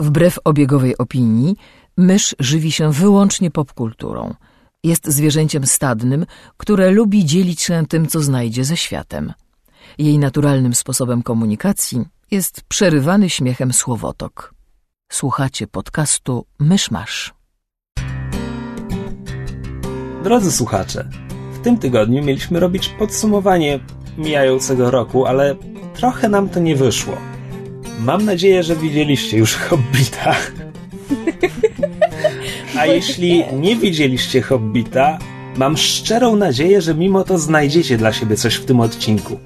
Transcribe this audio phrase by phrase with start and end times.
[0.00, 1.56] Wbrew obiegowej opinii,
[1.96, 4.34] mysz żywi się wyłącznie popkulturą.
[4.84, 6.26] Jest zwierzęciem stadnym,
[6.56, 9.32] które lubi dzielić się tym, co znajdzie ze światem.
[9.98, 14.54] Jej naturalnym sposobem komunikacji jest przerywany śmiechem słowotok.
[15.12, 17.34] Słuchacie podcastu Myszmasz.
[20.22, 21.08] Drodzy słuchacze,
[21.52, 23.80] w tym tygodniu mieliśmy robić podsumowanie
[24.18, 25.56] mijającego roku, ale
[25.94, 27.16] trochę nam to nie wyszło.
[28.04, 30.34] Mam nadzieję, że widzieliście już Hobbita.
[32.78, 35.18] A jeśli nie widzieliście Hobbita,
[35.56, 39.38] mam szczerą nadzieję, że mimo to znajdziecie dla siebie coś w tym odcinku.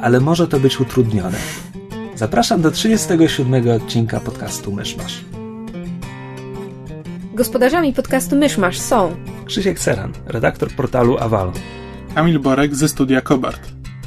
[0.00, 1.38] Ale może to być utrudnione.
[2.14, 5.24] Zapraszam do 37 odcinka podcastu Myszmasz.
[7.34, 11.54] Gospodarzami podcastu Myszmasz są Krzysiek Ceran, redaktor portalu Avalon.
[12.14, 13.60] Kamil Borek ze studia Kobart.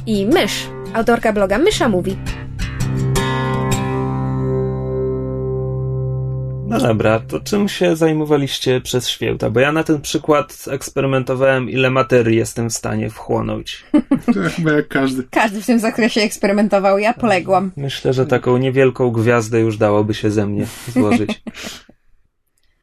[0.06, 2.16] i Mysz, autorka bloga Mysza Mówi.
[6.68, 9.50] No dobra, to czym się zajmowaliście przez święta?
[9.50, 13.84] Bo ja na ten przykład eksperymentowałem, ile materii jestem w stanie wchłonąć.
[14.26, 15.22] To chyba jak każdy.
[15.30, 17.70] Każdy w tym zakresie eksperymentował, ja poległam.
[17.76, 21.42] Myślę, że taką niewielką gwiazdę już dałoby się ze mnie złożyć.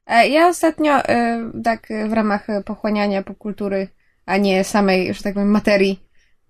[0.07, 3.87] E, Ja ostatnio, e, tak w ramach pochłaniania popkultury,
[4.25, 5.99] a nie samej, że tak powiem, materii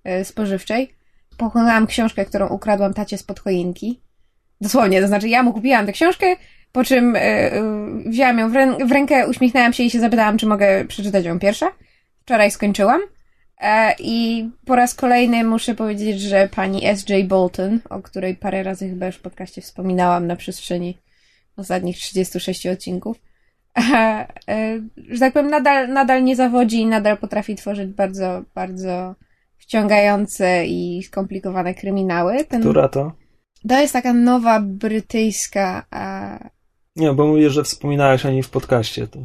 [0.03, 0.95] e, spożywczej,
[1.37, 4.01] pochłonęłam książkę, którą ukradłam tacie spod choinki.
[4.61, 6.35] Dosłownie, to znaczy ja mu kupiłam tę książkę,
[6.75, 7.51] po czym e,
[8.05, 11.39] wzięłam ją w, rę- w rękę, uśmiechnęłam się i się zapytałam, czy mogę przeczytać ją
[11.39, 11.67] pierwsza.
[12.21, 13.01] Wczoraj skończyłam.
[13.61, 17.27] E, I po raz kolejny muszę powiedzieć, że pani S.J.
[17.27, 20.97] Bolton, o której parę razy chyba już w podcaście wspominałam na przestrzeni
[21.57, 23.17] ostatnich 36 odcinków,
[23.77, 23.81] e,
[24.49, 29.15] e, że tak powiem, nadal, nadal nie zawodzi i nadal potrafi tworzyć bardzo, bardzo
[29.57, 32.45] wciągające i skomplikowane kryminały.
[32.45, 33.11] Ten, Która to?
[33.69, 36.54] To jest taka nowa brytyjska, e,
[36.95, 39.07] Nie, bo mówię, że wspominałaś o niej w podcaście.
[39.07, 39.19] To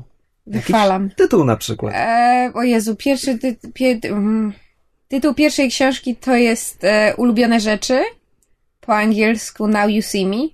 [0.47, 1.11] wychwalam.
[1.11, 1.95] tytuł na przykład.
[1.97, 4.53] E, o Jezu, pierwszy ty, pie, mm,
[5.09, 8.03] tytuł pierwszej książki to jest e, Ulubione rzeczy,
[8.81, 10.49] po angielsku Now You See Me,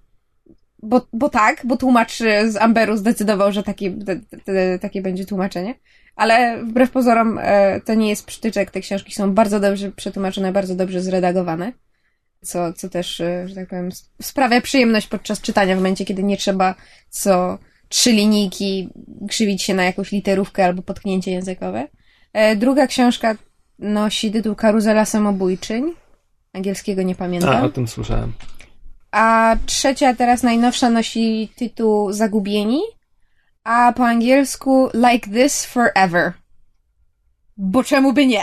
[0.83, 5.25] bo, bo tak, bo tłumacz e, z Amberu zdecydował, że taki, te, te, takie będzie
[5.25, 5.75] tłumaczenie.
[6.17, 10.75] Ale wbrew pozorom e, to nie jest przytyczek, te książki są bardzo dobrze przetłumaczone, bardzo
[10.75, 11.73] dobrze zredagowane,
[12.47, 13.89] co, co też, e, że tak powiem,
[14.23, 16.75] sprawia przyjemność podczas czytania w momencie, kiedy nie trzeba
[17.11, 17.59] co
[17.89, 18.89] trzy linijki
[19.29, 21.89] krzywić się na jakąś literówkę albo potknięcie językowe.
[22.33, 23.34] E, druga książka
[23.79, 25.93] nosi tytuł Karuzela samobójczyń.
[26.53, 27.57] Angielskiego nie pamiętam.
[27.57, 28.33] A, o tym słyszałem.
[29.11, 32.81] A trzecia, teraz najnowsza, nosi tytuł Zagubieni,
[33.65, 36.33] a po angielsku Like This Forever.
[37.57, 38.43] Bo czemu by nie?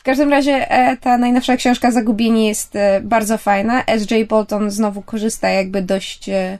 [0.00, 3.84] W każdym razie e, ta najnowsza książka Zagubieni jest e, bardzo fajna.
[3.84, 4.28] S.J.
[4.28, 6.58] Bolton znowu korzysta jakby dość, e,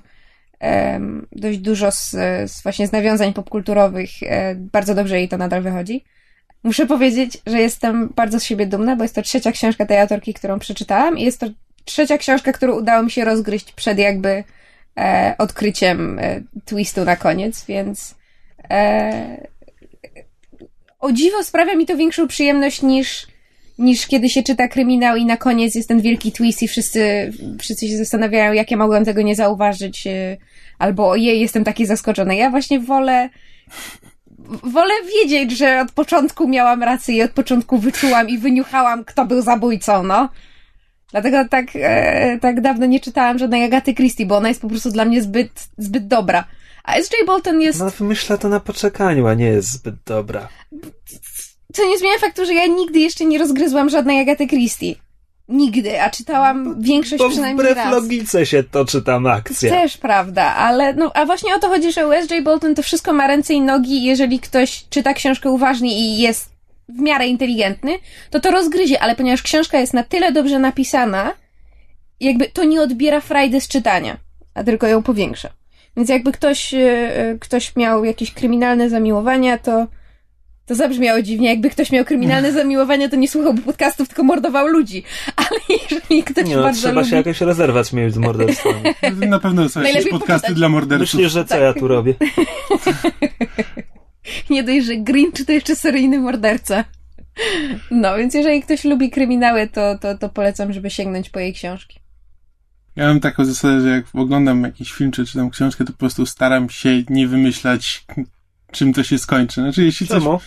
[1.32, 2.10] dość dużo z,
[2.50, 4.10] z właśnie z nawiązań popkulturowych.
[4.56, 6.04] Bardzo dobrze jej to nadal wychodzi.
[6.62, 10.34] Muszę powiedzieć, że jestem bardzo z siebie dumna, bo jest to trzecia książka tej autorki,
[10.34, 11.46] którą przeczytałam i jest to
[11.84, 14.44] trzecia książka, którą udało mi się rozgryźć przed jakby
[14.98, 18.14] e, odkryciem e, twistu na koniec, więc
[18.70, 19.48] e,
[21.00, 23.26] o dziwo sprawia mi to większą przyjemność niż,
[23.80, 27.88] niż kiedy się czyta kryminał i na koniec jest ten wielki twist i wszyscy, wszyscy
[27.88, 30.36] się zastanawiają, jak ja mogłem tego nie zauważyć, e,
[30.78, 32.36] albo ojej, jestem taki zaskoczony.
[32.36, 33.28] Ja właśnie wolę
[34.62, 39.42] wolę wiedzieć, że od początku miałam rację i od początku wyczułam i wyniuchałam, kto był
[39.42, 40.28] zabójcą, no.
[41.10, 44.90] Dlatego tak, e, tak dawno nie czytałam żadnej Agaty Christie, bo ona jest po prostu
[44.90, 46.44] dla mnie zbyt, zbyt dobra.
[46.84, 47.26] A S.J.
[47.26, 47.80] Bolton jest...
[47.80, 50.48] No myślę to na poczekaniu, a nie jest zbyt dobra.
[51.72, 54.94] Co nie zmienia faktu, że ja nigdy jeszcze nie rozgryzłam żadnej Agaty Christie.
[55.48, 57.92] Nigdy, a czytałam większość przynajmniej wbrew raz.
[57.92, 59.70] logice się toczy tam akcja.
[59.70, 62.44] Też prawda, ale no, a właśnie o to chodzi, że u S.J.
[62.44, 66.50] Bolton to wszystko ma ręce i nogi jeżeli ktoś czyta książkę uważnie i jest
[66.88, 67.98] w miarę inteligentny,
[68.30, 71.32] to to rozgryzie, ale ponieważ książka jest na tyle dobrze napisana,
[72.20, 74.16] jakby to nie odbiera frajdy z czytania,
[74.54, 75.48] a tylko ją powiększa.
[75.96, 76.78] Więc jakby ktoś, e,
[77.16, 79.86] e, ktoś miał jakieś kryminalne zamiłowania, to
[80.66, 81.48] to zabrzmiało dziwnie.
[81.48, 85.02] Jakby ktoś miał kryminalne zamiłowania, to nie słuchałby podcastów, tylko mordował ludzi.
[85.36, 85.60] Ale
[85.90, 87.10] jeżeli ktoś Nie, no, bardzo trzeba lubi...
[87.10, 88.82] się jakoś rozerwać mieć z morderstwami.
[89.26, 90.54] Na pewno są jakieś podcasty poczytać.
[90.54, 91.14] dla morderców.
[91.14, 92.14] Myślisz, że co ja tu robię?
[94.50, 96.84] Nie dość, że Grinch to jeszcze seryjny morderca.
[97.90, 102.00] No, więc jeżeli ktoś lubi kryminały, to, to, to polecam, żeby sięgnąć po jej książki.
[102.96, 106.26] Ja mam taką zasadę, że jak oglądam jakiś film czy czytam książkę, to po prostu
[106.26, 108.04] staram się nie wymyślać,
[108.70, 109.60] czym to się skończy.
[109.60, 110.22] Znaczy, jeśli coś...
[110.22, 110.40] Czemu?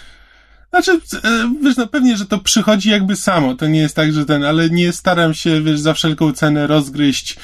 [0.69, 0.91] Znaczy,
[1.23, 3.55] e, wiesz, no pewnie, że to przychodzi jakby samo.
[3.55, 7.35] To nie jest tak, że ten, ale nie staram się, wiesz, za wszelką cenę rozgryźć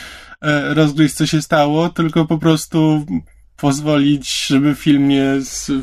[0.42, 3.06] e, rozgryźć, co się stało, tylko po prostu
[3.62, 5.26] pozwolić, żeby film mnie,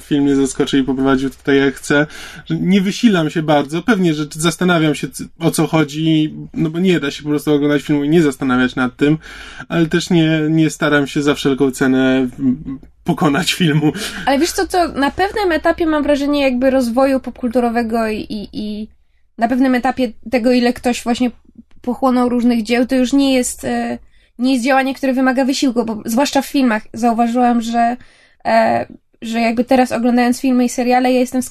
[0.00, 2.06] film mnie zaskoczył i poprowadził tutaj jak chcę.
[2.50, 3.82] Nie wysilam się bardzo.
[3.82, 5.08] Pewnie, że zastanawiam się
[5.38, 8.76] o co chodzi, no bo nie da się po prostu oglądać filmu i nie zastanawiać
[8.76, 9.18] nad tym,
[9.68, 12.28] ale też nie, nie staram się za wszelką cenę
[13.04, 13.92] pokonać filmu.
[14.26, 18.88] Ale wiesz co, to na pewnym etapie mam wrażenie jakby rozwoju popkulturowego i, i, i
[19.38, 21.30] na pewnym etapie tego, ile ktoś właśnie
[21.80, 23.64] pochłonął różnych dzieł, to już nie jest...
[23.64, 23.98] E
[24.38, 27.96] nie jest działanie, które wymaga wysiłku, bo zwłaszcza w filmach zauważyłam, że,
[28.44, 28.86] e,
[29.22, 31.48] że jakby teraz oglądając filmy i seriale, ja jestem w,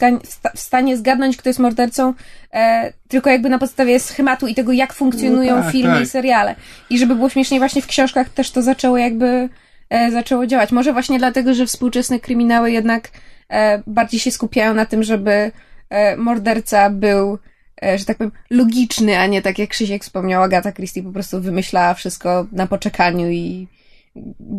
[0.56, 2.14] w stanie zgadnąć, kto jest mordercą,
[2.54, 6.04] e, tylko jakby na podstawie schematu i tego, jak funkcjonują no tak, filmy tak.
[6.04, 6.56] i seriale.
[6.90, 9.50] I żeby było śmieszniej, właśnie w książkach też to zaczęło jakby
[9.90, 10.72] e, zaczęło działać.
[10.72, 13.10] Może właśnie dlatego, że współczesne kryminały jednak
[13.50, 15.52] e, bardziej się skupiają na tym, żeby
[15.90, 17.38] e, morderca był
[17.82, 21.94] że tak powiem, logiczny, a nie tak jak Krzysiek wspomniał, Agata Christie po prostu wymyślała
[21.94, 23.68] wszystko na poczekaniu i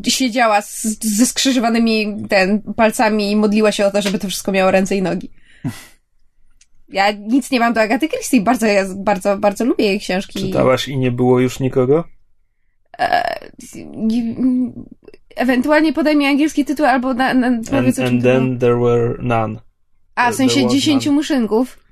[0.08, 0.82] siedziała z,
[1.16, 5.02] ze skrzyżowanymi ten, palcami i modliła się o to, żeby to wszystko miało ręce i
[5.02, 5.30] nogi.
[6.88, 10.40] Ja nic nie mam do Agaty Christie, bardzo, ja bardzo, bardzo lubię jej książki.
[10.40, 12.04] Czytałaś i nie było już nikogo?
[12.98, 13.38] E,
[15.36, 19.60] ewentualnie podaj mi angielski tytuł albo na, na powiedz And, and then there were none.
[20.14, 21.85] A, w sensie dziesięciu muszynków?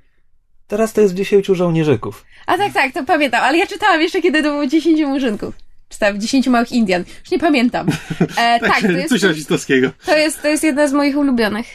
[0.67, 2.25] Teraz to jest dziesięciu żołnierzyków.
[2.45, 5.55] A tak, tak, to pamiętam, ale ja czytałam jeszcze, kiedy to było dziesięciu murzynków.
[5.89, 7.03] Czytałem dziesięciu małych Indian.
[7.19, 7.87] Już nie pamiętam.
[8.37, 9.91] E, tak, to jest, coś rasistowskiego.
[10.05, 11.67] To jest, to jest jedna z moich ulubionych.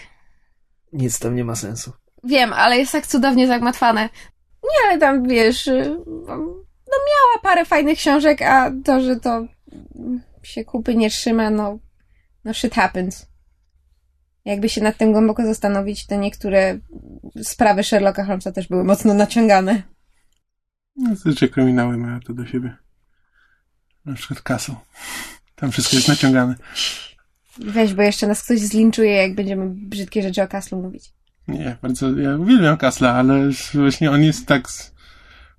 [0.93, 1.93] Nic tam nie ma sensu.
[2.25, 4.09] Wiem, ale jest tak cudownie zagmatwane.
[4.63, 5.97] Nie, ale tam, wiesz, y,
[6.91, 9.47] no miała parę fajnych książek, a to, że to
[10.43, 11.79] się kupy nie trzyma, no,
[12.45, 13.27] no shit happens.
[14.45, 16.79] Jakby się nad tym głęboko zastanowić, to niektóre
[17.43, 19.83] sprawy Sherlocka Holmesa też były mocno naciągane.
[20.97, 22.77] No, zazwyczaj kryminały mają to do siebie.
[24.05, 24.75] Na przykład Castle.
[25.57, 26.55] Tam wszystko jest naciągane.
[27.59, 31.13] Weź, bo jeszcze nas ktoś zlinczuje, jak będziemy brzydkie rzeczy o Castle mówić.
[31.49, 34.69] Nie, bardzo, ja uwielbiam Kasla, ale właśnie on jest tak...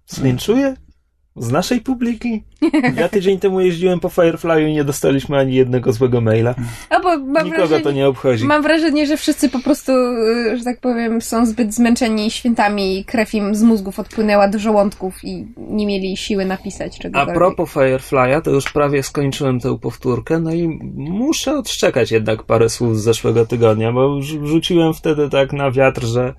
[0.07, 0.75] Zlinczuje?
[1.35, 2.43] Z naszej publiki?
[2.95, 6.55] Ja tydzień temu jeździłem po Firefly'u i nie dostaliśmy ani jednego złego maila.
[6.89, 8.45] A bo mam Nikogo wrażenie, to nie obchodzi.
[8.45, 13.05] Mam wrażenie, że wszyscy po prostu, y, że tak powiem, są zbyt zmęczeni świętami i
[13.05, 17.35] krew im z mózgów odpłynęła do żołądków i nie mieli siły napisać czegokolwiek.
[17.35, 22.69] A propos Firefly'a, to już prawie skończyłem tę powtórkę, no i muszę odszczekać jednak parę
[22.69, 26.33] słów z zeszłego tygodnia, bo rzuciłem wtedy tak na wiatr, że,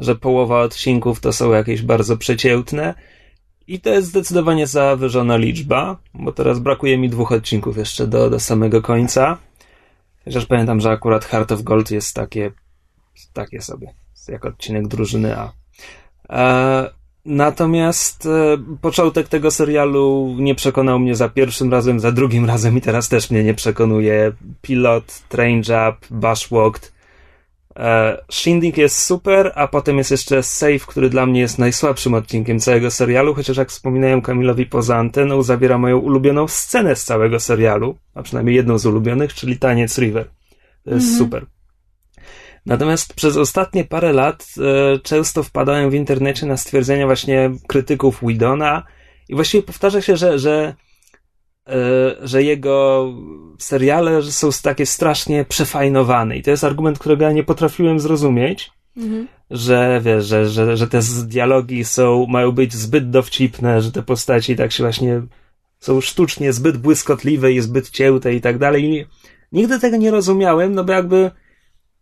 [0.00, 2.94] że połowa odcinków to są jakieś bardzo przeciętne
[3.68, 8.40] i to jest zdecydowanie zawyżona liczba, bo teraz brakuje mi dwóch odcinków jeszcze do, do
[8.40, 9.38] samego końca.
[10.24, 12.52] Chociaż pamiętam, że akurat Heart of Gold jest takie,
[13.32, 13.94] takie sobie,
[14.28, 15.52] jak odcinek drużyny A.
[16.30, 16.90] E,
[17.24, 22.80] natomiast e, początek tego serialu nie przekonał mnie za pierwszym razem, za drugim razem i
[22.80, 24.32] teraz też mnie nie przekonuje.
[24.62, 26.97] Pilot, Train Job, Bushwalked
[27.78, 32.60] E, Shindig jest super, a potem jest jeszcze Save, który dla mnie jest najsłabszym odcinkiem
[32.60, 37.98] całego serialu, chociaż jak wspominałem Kamilowi poza anteną, zawiera moją ulubioną scenę z całego serialu,
[38.14, 40.28] a przynajmniej jedną z ulubionych, czyli Taniec River.
[40.84, 41.18] To jest mhm.
[41.18, 41.46] super.
[42.66, 48.82] Natomiast przez ostatnie parę lat e, często wpadałem w internecie na stwierdzenia właśnie krytyków Widona
[49.28, 50.74] i właściwie powtarza się, że, że
[52.22, 53.06] że jego
[53.58, 56.36] seriale są takie strasznie przefajnowane.
[56.36, 58.70] I to jest argument, którego ja nie potrafiłem zrozumieć.
[58.96, 59.28] Mhm.
[59.50, 64.56] Że wiesz, że, że, że te dialogi są, mają być zbyt dowcipne, że te postaci
[64.56, 65.22] tak się właśnie
[65.80, 68.84] są sztucznie zbyt błyskotliwe i zbyt cięte i tak dalej.
[68.84, 69.06] I
[69.52, 71.30] nigdy tego nie rozumiałem, no bo jakby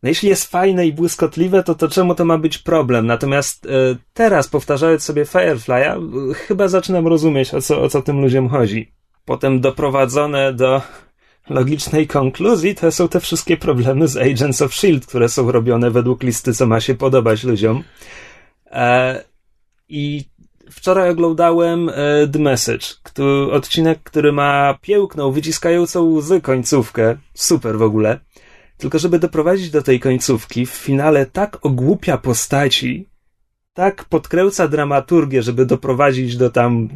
[0.02, 3.06] no jeśli jest fajne i błyskotliwe, to to czemu to ma być problem?
[3.06, 3.68] Natomiast e,
[4.12, 6.00] teraz, powtarzając sobie Firefly'a,
[6.34, 8.95] chyba zaczynam rozumieć, o co, o co tym ludziom chodzi
[9.26, 10.82] potem doprowadzone do
[11.50, 16.22] logicznej konkluzji, to są te wszystkie problemy z Agents of S.H.I.E.L.D., które są robione według
[16.22, 17.82] listy, co ma się podobać ludziom.
[18.66, 19.24] E,
[19.88, 20.24] I
[20.70, 21.92] wczoraj oglądałem e,
[22.32, 27.16] The Message, który, odcinek, który ma piękną, wyciskającą łzy końcówkę.
[27.34, 28.20] Super w ogóle.
[28.76, 33.08] Tylko żeby doprowadzić do tej końcówki, w finale tak ogłupia postaci,
[33.74, 36.88] tak podkręca dramaturgię, żeby doprowadzić do tam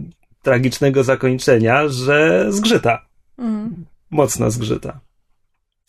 [0.43, 3.07] tragicznego zakończenia, że zgrzyta.
[3.39, 3.85] Mm.
[4.11, 5.01] Mocno zgrzyta.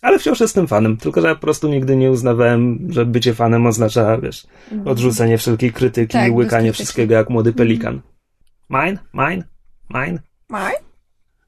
[0.01, 3.65] Ale wciąż jestem fanem, tylko że ja po prostu nigdy nie uznawałem, że bycie fanem
[3.65, 4.87] oznacza, wiesz, mm.
[4.87, 8.01] odrzucenie wszelkiej krytyki tak, i łykanie wszystkiego jak młody pelikan.
[8.69, 8.97] Mine?
[9.13, 9.43] Mine?
[9.89, 10.19] Mine?
[10.49, 10.91] Mine?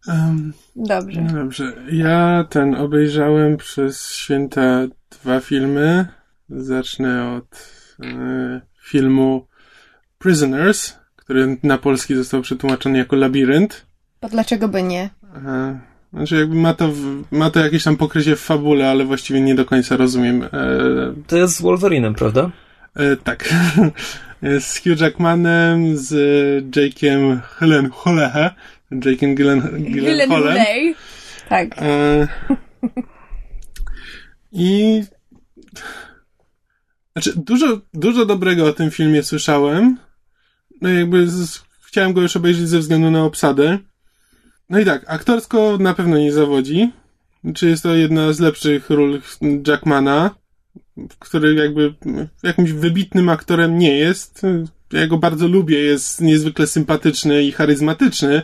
[0.07, 1.21] Um, dobrze.
[1.21, 1.73] No dobrze.
[1.91, 6.05] Ja ten obejrzałem przez święta dwa filmy.
[6.49, 7.69] Zacznę od
[8.03, 9.47] e, filmu
[10.17, 13.85] Prisoners który na polski został przetłumaczony jako labirynt.
[14.21, 15.09] Bo dlaczego by nie?
[16.13, 16.89] Znaczy jakby ma to,
[17.31, 20.43] ma to jakieś tam pokrycie w fabule, ale właściwie nie do końca rozumiem.
[20.43, 20.49] E,
[21.27, 22.51] To jest z Wolverinem, prawda?
[22.95, 23.49] e, tak.
[24.59, 26.11] z Hugh Jackmanem, z
[26.75, 28.51] Jake'em Helen Holehe,
[28.91, 30.53] Jake'em Gillen, Gyllenhaalem.
[30.53, 30.93] Gyllenhaal.
[31.49, 31.75] Tak.
[31.81, 32.27] E,
[34.51, 35.01] I
[37.13, 39.97] znaczy, dużo, dużo dobrego o tym filmie słyszałem.
[40.83, 43.79] No jakby z, chciałem go już obejrzeć ze względu na obsadę.
[44.69, 46.91] No i tak, aktorsko na pewno nie zawodzi.
[47.55, 49.21] Czy jest to jedna z lepszych ról
[49.67, 50.35] Jackmana,
[51.19, 51.93] który jakby
[52.43, 54.41] jakimś wybitnym aktorem nie jest.
[54.91, 58.41] Ja go bardzo lubię, jest niezwykle sympatyczny i charyzmatyczny,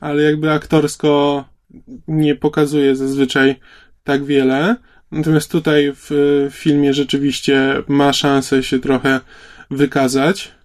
[0.00, 1.44] ale jakby aktorsko
[2.08, 3.56] nie pokazuje zazwyczaj
[4.04, 4.76] tak wiele.
[5.12, 6.10] Natomiast tutaj w
[6.52, 9.20] filmie rzeczywiście ma szansę się trochę
[9.70, 10.57] wykazać.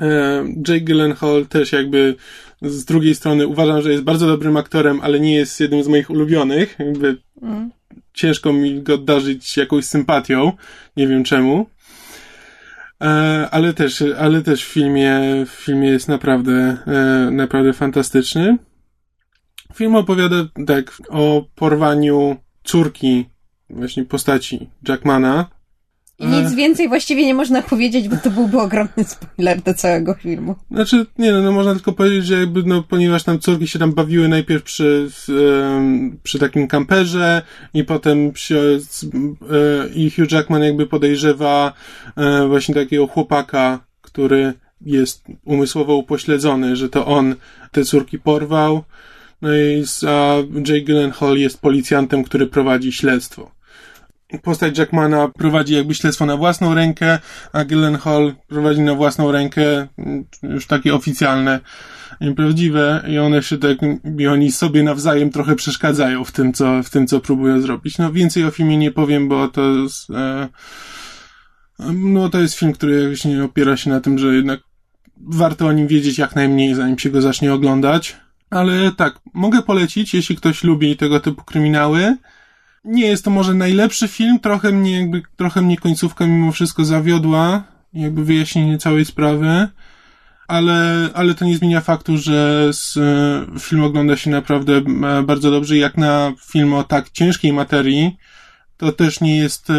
[0.00, 2.14] E, Jake Gyllenhaal też jakby
[2.62, 6.10] z drugiej strony uważam, że jest bardzo dobrym aktorem, ale nie jest jednym z moich
[6.10, 6.76] ulubionych.
[6.78, 7.70] Jakby Mm.
[8.14, 10.52] ciężko mi go darzyć jakąś sympatią.
[10.96, 11.66] Nie wiem czemu.
[13.02, 18.58] E, Ale też, ale też w filmie, w filmie jest naprawdę, e, naprawdę fantastyczny.
[19.74, 23.26] Film opowiada tak o porwaniu córki
[23.70, 25.46] właśnie postaci Jackmana.
[26.18, 30.54] I nic więcej właściwie nie można powiedzieć, bo to byłby ogromny spoiler do całego filmu.
[30.70, 33.92] Znaczy, nie no, no można tylko powiedzieć, że jakby, no, ponieważ tam córki się tam
[33.92, 35.10] bawiły najpierw przy,
[36.22, 37.42] przy takim kamperze
[37.74, 38.80] i potem przy,
[39.50, 41.72] e, i Hugh Jackman jakby podejrzewa
[42.16, 44.52] e, właśnie takiego chłopaka, który
[44.86, 47.34] jest umysłowo upośledzony, że to on
[47.72, 48.82] te córki porwał.
[49.42, 50.36] No i a
[50.68, 53.50] Jake Gyllenhaal jest policjantem, który prowadzi śledztwo.
[54.42, 57.18] Postać Jackmana prowadzi jakby śledztwo na własną rękę,
[57.52, 61.60] a Gyllenhaal prowadzi na własną rękę mm, już takie oficjalne,
[62.20, 63.78] nieprawdziwe i one się tak,
[64.18, 67.98] i oni sobie nawzajem trochę przeszkadzają w tym, co, w tym, co próbują zrobić.
[67.98, 70.48] No więcej o filmie nie powiem, bo to jest, e,
[71.94, 74.60] no to jest film, który właśnie opiera się na tym, że jednak
[75.16, 78.16] warto o nim wiedzieć jak najmniej, zanim się go zacznie oglądać.
[78.50, 82.16] Ale tak, mogę polecić, jeśli ktoś lubi tego typu kryminały.
[82.84, 87.64] Nie jest to może najlepszy film, trochę mnie jakby, trochę mnie końcówka mimo wszystko zawiodła,
[87.92, 89.68] jakby wyjaśnienie całej sprawy,
[90.48, 95.50] ale, ale to nie zmienia faktu, że z, e, film ogląda się naprawdę e, bardzo
[95.50, 95.76] dobrze.
[95.76, 98.16] Jak na film o tak ciężkiej materii,
[98.76, 99.74] to też nie jest, e,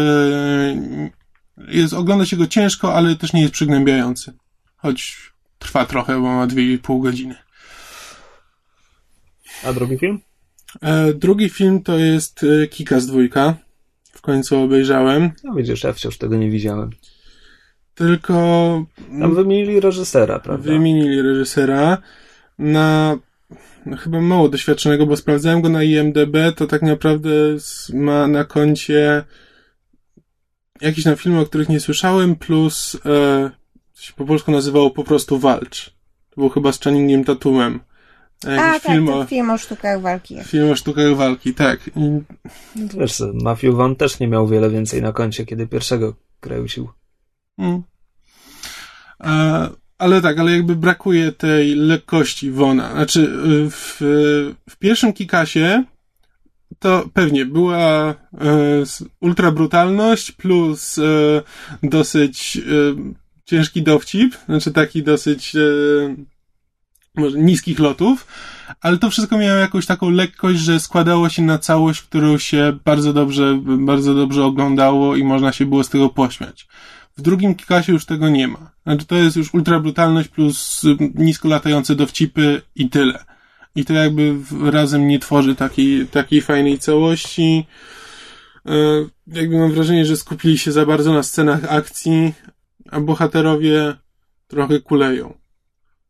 [1.68, 4.32] jest, ogląda się go ciężko, ale też nie jest przygnębiający.
[4.76, 5.16] Choć
[5.58, 7.34] trwa trochę, bo ma 2,5 godziny.
[9.64, 10.20] A drugi film?
[10.82, 13.54] E, drugi film to jest e, Kikas dwójka.
[14.12, 15.30] W końcu obejrzałem.
[15.44, 16.90] No widzisz, ja wciąż tego nie widziałem.
[17.94, 18.34] Tylko
[19.20, 20.70] Tam wymienili reżysera, prawda?
[20.70, 21.98] wymienili reżysera
[22.58, 23.18] na
[23.86, 27.30] no, chyba mało doświadczonego, bo sprawdzałem go na IMDB, to tak naprawdę
[27.92, 29.24] ma na koncie
[30.80, 33.50] jakiś tam filmy, o których nie słyszałem, plus e,
[33.94, 35.90] się po polsku nazywało po prostu Walcz.
[36.30, 37.80] To był chyba z Channingiem Tatumem.
[38.42, 40.44] A, tak, film, ten o, film o sztukach walki.
[40.44, 41.90] film o sztukach walki, tak.
[41.96, 42.20] I
[42.98, 46.88] Wiesz, Matthew Vaughn też nie miał wiele więcej na koncie, kiedy pierwszego kręcił.
[47.58, 47.82] Mm.
[49.24, 52.92] E, ale tak, ale jakby brakuje tej lekkości Wona.
[52.92, 53.32] Znaczy,
[53.70, 53.96] w,
[54.70, 55.84] w pierwszym Kikasie
[56.78, 58.14] to pewnie była e,
[59.20, 61.02] ultra brutalność plus e,
[61.82, 62.60] dosyć e,
[63.44, 65.60] ciężki dowcip, znaczy taki dosyć e,
[67.36, 68.26] niskich lotów,
[68.80, 73.12] ale to wszystko miało jakąś taką lekkość, że składało się na całość, którą się bardzo
[73.12, 76.68] dobrze, bardzo dobrze oglądało i można się było z tego pośmiać.
[77.16, 78.70] W drugim Kikasie już tego nie ma.
[78.82, 80.82] Znaczy to jest już ultra brutalność plus
[81.14, 83.24] nisko latające dowcipy i tyle.
[83.76, 84.34] I to jakby
[84.72, 87.66] razem nie tworzy takiej, takiej fajnej całości.
[88.66, 88.70] E,
[89.26, 92.32] Jakby mam wrażenie, że skupili się za bardzo na scenach akcji,
[92.90, 93.94] a bohaterowie
[94.48, 95.34] trochę kuleją.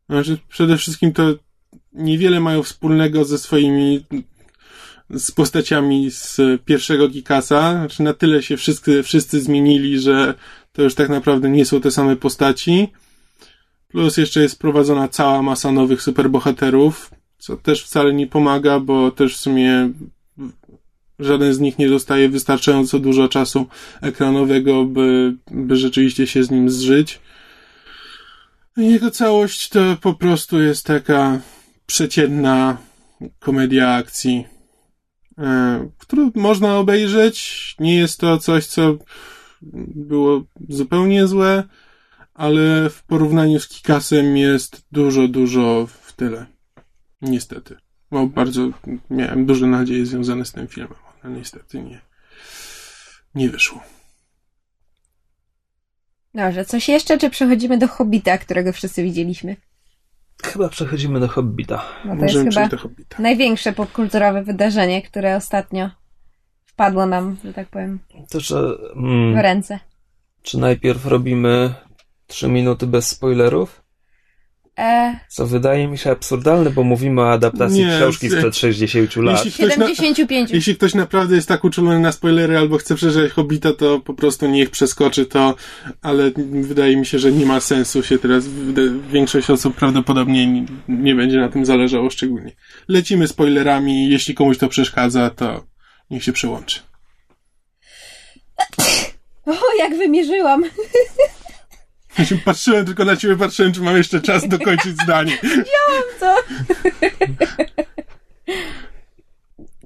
[0.09, 1.33] Znaczy przede wszystkim to
[1.93, 4.05] niewiele mają wspólnego ze swoimi
[5.09, 7.71] z postaciami z pierwszego Kikasa.
[7.71, 10.33] Znaczy na tyle się wszyscy, wszyscy zmienili, że
[10.73, 12.87] to już tak naprawdę nie są te same postaci.
[13.87, 19.37] Plus jeszcze jest prowadzona cała masa nowych superbohaterów, co też wcale nie pomaga, bo też
[19.37, 19.89] w sumie
[21.19, 23.67] żaden z nich nie dostaje wystarczająco dużo czasu
[24.01, 27.19] ekranowego, by, by rzeczywiście się z nim zżyć.
[28.77, 31.39] Jego całość to po prostu jest taka
[31.85, 32.77] przeciętna
[33.39, 34.45] komedia akcji,
[35.37, 37.75] e, którą można obejrzeć.
[37.79, 38.97] Nie jest to coś, co
[39.95, 41.63] było zupełnie złe,
[42.33, 46.45] ale w porównaniu z Kikasem jest dużo, dużo w tyle.
[47.21, 47.77] Niestety.
[48.11, 48.69] Bo bardzo
[49.09, 52.01] miałem duże nadzieje związane z tym filmem, ale niestety nie,
[53.35, 53.83] nie wyszło.
[56.35, 59.55] Dobrze, coś jeszcze, czy przechodzimy do Hobbita, którego wszyscy widzieliśmy?
[60.43, 61.85] Chyba przechodzimy do Hobbita.
[62.05, 63.21] No to Możemy jest chyba do Hobbita.
[63.21, 65.89] największe popkulturowe wydarzenie, które ostatnio
[66.65, 67.99] wpadło nam, że tak powiem,
[68.29, 68.61] To, że...
[68.95, 69.79] w Mm, ręce.
[70.41, 71.73] czy najpierw robimy
[72.27, 73.81] trzy minuty bez spoilerów?
[74.79, 79.45] E, Co wydaje mi się absurdalne, bo mówimy o adaptacji Nie, książki sprzed 60 lat.
[79.45, 80.51] Jeśli ktoś, na, 75.
[80.51, 84.47] jeśli ktoś naprawdę jest tak uczulony na spoilery albo chce przeżyć Hobbita, to po prostu
[84.47, 85.55] niech przeskoczy to,
[86.01, 88.47] ale wydaje mi się, że nie ma sensu się teraz,
[89.11, 92.51] większość osób prawdopodobnie nie, nie będzie na tym zależało szczególnie.
[92.87, 95.63] Lecimy spoilerami, jeśli komuś to przeszkadza, to
[96.09, 96.79] niech się przełączy.
[99.45, 100.63] O, jak wymierzyłam!
[102.19, 105.37] Ja patrzyłem tylko na ciebie, patrzyłem, czy mam jeszcze czas dokończyć zdanie.
[106.19, 106.35] Co?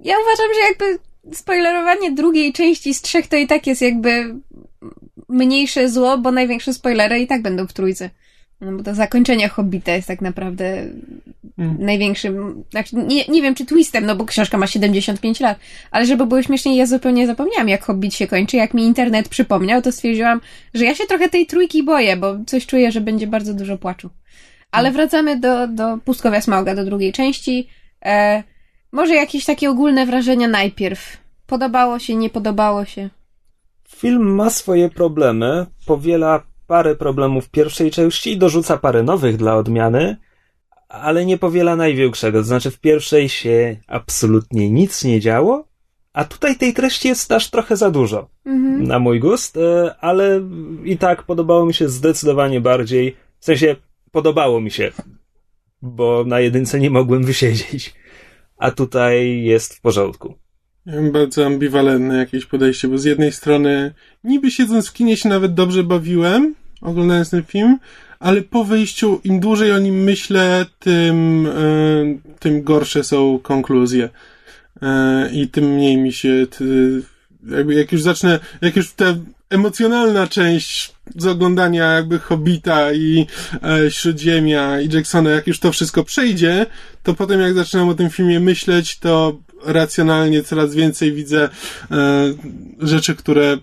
[0.04, 1.00] Ja uważam, że jakby
[1.36, 4.36] spoilerowanie drugiej części z trzech to i tak jest jakby
[5.30, 8.10] mniejsze zło, bo największe spoilery i tak będą w trójce.
[8.62, 10.88] No bo to zakończenie Hobbita jest tak naprawdę
[11.60, 11.76] Mm.
[11.80, 15.60] największym, znaczy nie, nie wiem czy twistem, no bo książka ma 75 lat,
[15.92, 19.82] ale żeby było śmieszniej, ja zupełnie zapomniałam jak Hobbit się kończy, jak mi internet przypomniał,
[19.82, 20.42] to stwierdziłam,
[20.74, 24.10] że ja się trochę tej trójki boję, bo coś czuję, że będzie bardzo dużo płaczu.
[24.72, 27.68] Ale wracamy do, do Pustkowia Smauga, do drugiej części.
[28.06, 28.44] E,
[28.92, 31.18] może jakieś takie ogólne wrażenia najpierw.
[31.48, 33.10] Podobało się, nie podobało się.
[33.88, 40.18] Film ma swoje problemy, powiela parę problemów pierwszej części i dorzuca parę nowych dla odmiany,
[40.90, 42.40] ale nie powiela największego.
[42.40, 45.66] To znaczy, w pierwszej się absolutnie nic nie działo,
[46.14, 48.30] a tutaj tej treści jest aż trochę za dużo.
[48.46, 48.84] Mhm.
[48.84, 50.42] Na mój gust, e, ale
[50.84, 53.16] i tak podobało mi się zdecydowanie bardziej.
[53.40, 53.76] W sensie,
[54.12, 54.92] podobało mi się,
[55.82, 57.94] bo na jedynce nie mogłem wysiedzieć.
[58.58, 60.34] A tutaj jest w porządku.
[60.86, 65.54] Miałem bardzo ambiwalentne jakieś podejście, bo z jednej strony niby siedząc w kinie się nawet
[65.54, 67.80] dobrze bawiłem, oglądając ten film,
[68.20, 74.10] ale po wyjściu im dłużej o nim myślę, tym, e, tym gorsze są konkluzje.
[74.82, 76.48] E, I tym mniej mi się,
[77.50, 79.06] jakby jak już zacznę, jak już ta
[79.50, 83.28] emocjonalna część z oglądania jakby Hobbita i
[83.64, 86.66] e, Śródziemia i Jacksona, jak już to wszystko przejdzie,
[87.04, 91.50] to potem jak zaczynam o tym filmie myśleć, to racjonalnie coraz więcej widzę
[91.92, 92.34] e,
[92.80, 93.58] rzeczy, które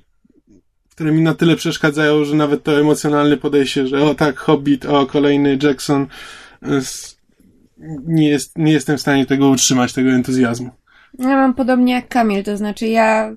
[0.96, 5.06] które mi na tyle przeszkadzają, że nawet to emocjonalne podejście, że o tak, Hobbit, o
[5.06, 6.06] kolejny Jackson,
[6.62, 6.80] e,
[8.06, 10.70] nie, jest, nie jestem w stanie tego utrzymać, tego entuzjazmu.
[11.18, 13.32] Ja mam podobnie jak Kamil, to znaczy ja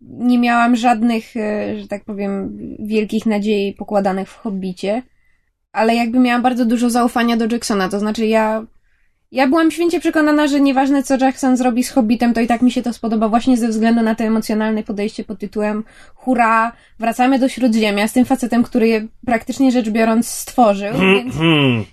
[0.00, 5.02] nie miałam żadnych, e, że tak powiem, wielkich nadziei pokładanych w Hobbicie,
[5.72, 8.66] ale jakby miałam bardzo dużo zaufania do Jacksona, to znaczy ja
[9.34, 12.70] ja byłam święcie przekonana, że nieważne co Jackson zrobi z Hobbitem, to i tak mi
[12.70, 17.48] się to spodoba właśnie ze względu na to emocjonalne podejście pod tytułem hurra, wracamy do
[17.48, 21.84] Śródziemia z tym facetem, który je praktycznie rzecz biorąc stworzył, więc Hmm.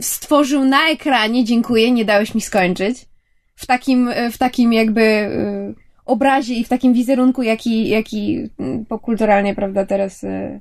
[0.00, 3.06] stworzył na ekranie, dziękuję, nie dałeś mi skończyć,
[3.54, 5.74] w takim, w takim jakby y,
[6.04, 10.60] obrazie i w takim wizerunku, jaki, jaki mm, popkulturalnie, prawda, teraz, y,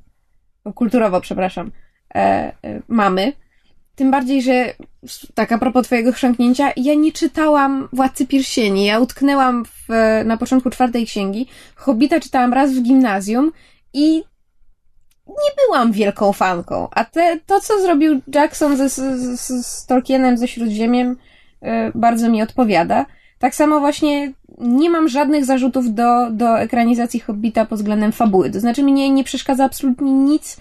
[0.63, 1.71] popkulturowo, przepraszam,
[2.15, 3.33] e, e, mamy.
[3.99, 4.73] Tym bardziej, że
[5.33, 8.85] tak a propos twojego chrząknięcia, ja nie czytałam Władcy Pierścieni.
[8.85, 9.87] Ja utknęłam w,
[10.25, 11.47] na początku czwartej księgi.
[11.75, 13.51] Hobbita czytałam raz w gimnazjum
[13.93, 14.23] i
[15.27, 16.87] nie byłam wielką fanką.
[16.91, 18.95] A te, to, co zrobił Jackson ze, z,
[19.39, 23.05] z, z Tolkienem, ze Śródziemiem, y, bardzo mi odpowiada.
[23.39, 28.51] Tak samo właśnie nie mam żadnych zarzutów do, do ekranizacji Hobbita pod względem fabuły.
[28.51, 30.57] To znaczy mnie nie przeszkadza absolutnie nic,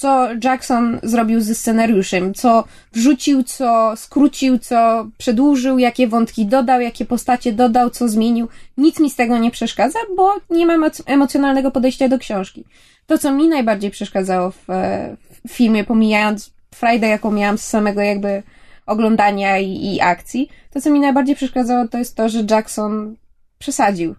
[0.00, 7.04] co Jackson zrobił ze scenariuszem, co wrzucił, co skrócił, co przedłużył, jakie wątki dodał, jakie
[7.04, 8.48] postacie dodał, co zmienił.
[8.76, 12.64] Nic mi z tego nie przeszkadza, bo nie mam emo- emocjonalnego podejścia do książki.
[13.06, 15.16] To, co mi najbardziej przeszkadzało w, e,
[15.48, 18.42] w filmie, pomijając frajdę, jaką miałam z samego jakby
[18.86, 23.16] oglądania i, i akcji, to, co mi najbardziej przeszkadzało, to jest to, że Jackson
[23.58, 24.14] przesadził.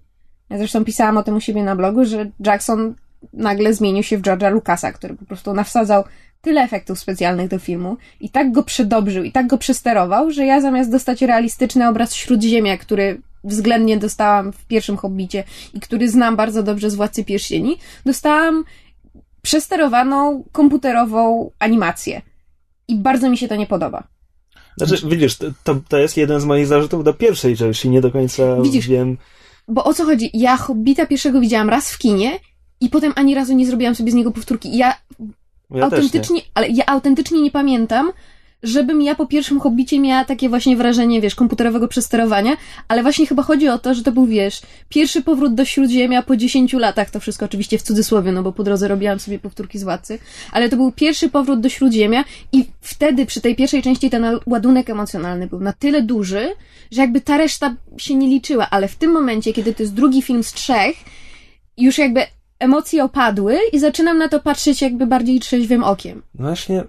[0.50, 2.96] Ja zresztą pisałam o tym u siebie na blogu, że Jackson
[3.34, 6.04] nagle zmienił się w George'a Lucasa, który po prostu nawsadzał
[6.42, 10.62] tyle efektów specjalnych do filmu i tak go przedobrzył i tak go przesterował, że ja
[10.62, 16.64] zamiast dostać realistyczny obraz Śródziemia, który względnie dostałam w pierwszym Hobbicie i który znam bardzo
[16.64, 18.64] dobrze z Władcy Pierścieni, dostałam
[19.42, 22.22] przesterowaną komputerową animację.
[22.88, 24.04] I bardzo mi się to nie podoba.
[24.78, 27.90] Znaczy, widzisz, to, to, jest jeden z moich zarzutów do pierwszej części.
[27.90, 29.18] Nie do końca Widzisz, wiem.
[29.68, 30.30] Bo o co chodzi?
[30.34, 32.40] Ja Hobbita pierwszego widziałam raz w kinie
[32.82, 34.74] i potem ani razu nie zrobiłam sobie z niego powtórki.
[34.76, 34.96] I ja
[35.76, 38.12] Ja autentycznie, ale ja autentycznie nie pamiętam,
[38.64, 43.44] żebym ja po pierwszym Hobbicie miała takie właśnie wrażenie, wiesz, komputerowego przesterowania, ale właśnie chyba
[43.44, 47.20] chodzi o to, że to był, wiesz, pierwszy powrót do Śródziemia po 10 latach, to
[47.20, 50.20] wszystko oczywiście w cudzysłowie, no bo po drodze robiłam sobie powtórki z Władcy,
[50.52, 54.90] ale to był pierwszy powrót do Śródziemia i wtedy przy tej pierwszej części ten ładunek
[54.90, 56.50] emocjonalny był na tyle duży,
[56.92, 60.22] że jakby ta reszta się nie liczyła, ale w tym momencie, kiedy to jest drugi
[60.22, 60.96] film z trzech,
[61.78, 62.22] już jakby
[62.62, 66.22] emocje opadły i zaczynam na to patrzeć jakby bardziej trzeźwym okiem.
[66.36, 66.84] Właśnie,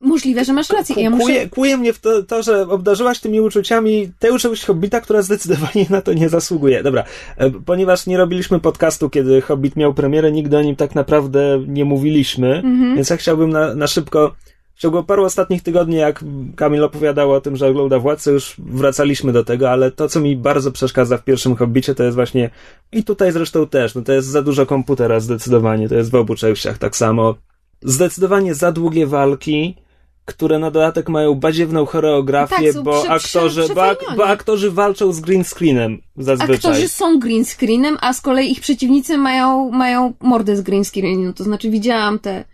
[0.00, 1.02] Możliwe, że masz rację.
[1.02, 1.22] Ja muszę...
[1.24, 5.86] kłuje, kłuje mnie w to, to, że obdarzyłaś tymi uczuciami tę część Hobbita, która zdecydowanie
[5.90, 6.82] na to nie zasługuje.
[6.82, 7.04] Dobra,
[7.36, 11.84] e, ponieważ nie robiliśmy podcastu, kiedy Hobbit miał premierę, nigdy o nim tak naprawdę nie
[11.84, 12.94] mówiliśmy, Mhm.
[12.96, 14.34] więc ja chciałbym na, na szybko,
[14.74, 16.24] w ciągu paru ostatnich tygodni, jak
[16.56, 20.36] Kamil opowiadał o tym, że ogląda Władcę, już wracaliśmy do tego, ale to, co mi
[20.36, 22.50] bardzo przeszkadza w pierwszym Hobbicie, to jest właśnie,
[22.92, 26.34] i tutaj zresztą też, no to jest za dużo komputera zdecydowanie, to jest w obu
[26.34, 27.34] częściach tak samo.
[27.82, 29.76] Zdecydowanie za długie walki,
[30.24, 33.82] które na dodatek mają badziewną choreografię, Tak, bo, prze- aktorzy, prze- bo,
[34.16, 36.54] bo aktorzy walczą z green screenem zazwyczaj.
[36.56, 41.24] Aktorzy są green screenem, a z kolei ich przeciwnicy mają, mają mordę z green screenem.
[41.24, 42.44] No to znaczy widziałam te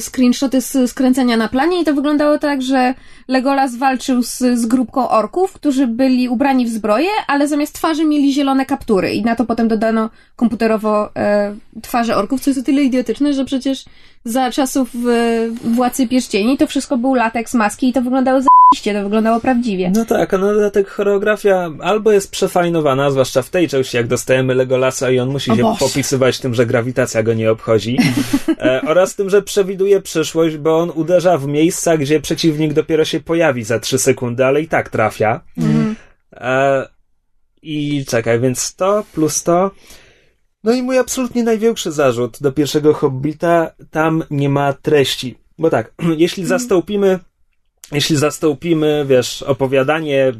[0.00, 2.94] screenshoty z skręcenia na planie i to wyglądało tak, że
[3.28, 8.32] Legolas walczył z, z grupką orków, którzy byli ubrani w zbroję, ale zamiast twarzy mieli
[8.32, 9.14] zielone kaptury.
[9.14, 13.44] I na to potem dodano komputerowo e, twarze orków, co jest o tyle idiotyczne, że
[13.44, 13.84] przecież
[14.26, 19.02] za czasów e, Władcy Pierścieni to wszystko był lateks, maski i to wyglądało za***ście, to
[19.02, 19.90] wyglądało prawdziwie.
[19.94, 24.54] No tak, a na dodatek choreografia albo jest przefajnowana, zwłaszcza w tej części, jak dostajemy
[24.54, 25.78] Legolasa i on musi O się Boże.
[25.78, 27.98] popisywać tym, że grawitacja go nie obchodzi,
[28.58, 33.20] e, oraz tym, że przewiduje przyszłość, bo on uderza w miejsca, gdzie przeciwnik dopiero się
[33.20, 35.40] pojawi za 3 sekundy, ale i tak trafia.
[36.32, 36.88] E,
[37.62, 39.70] I czekaj, więc to plus to.
[40.66, 45.38] No i mój absolutnie największy zarzut do pierwszego Hobbita, tam nie ma treści.
[45.58, 47.18] Bo tak, jeśli zastąpimy,
[47.92, 50.32] jeśli zastąpimy, wiesz, opowiadanie,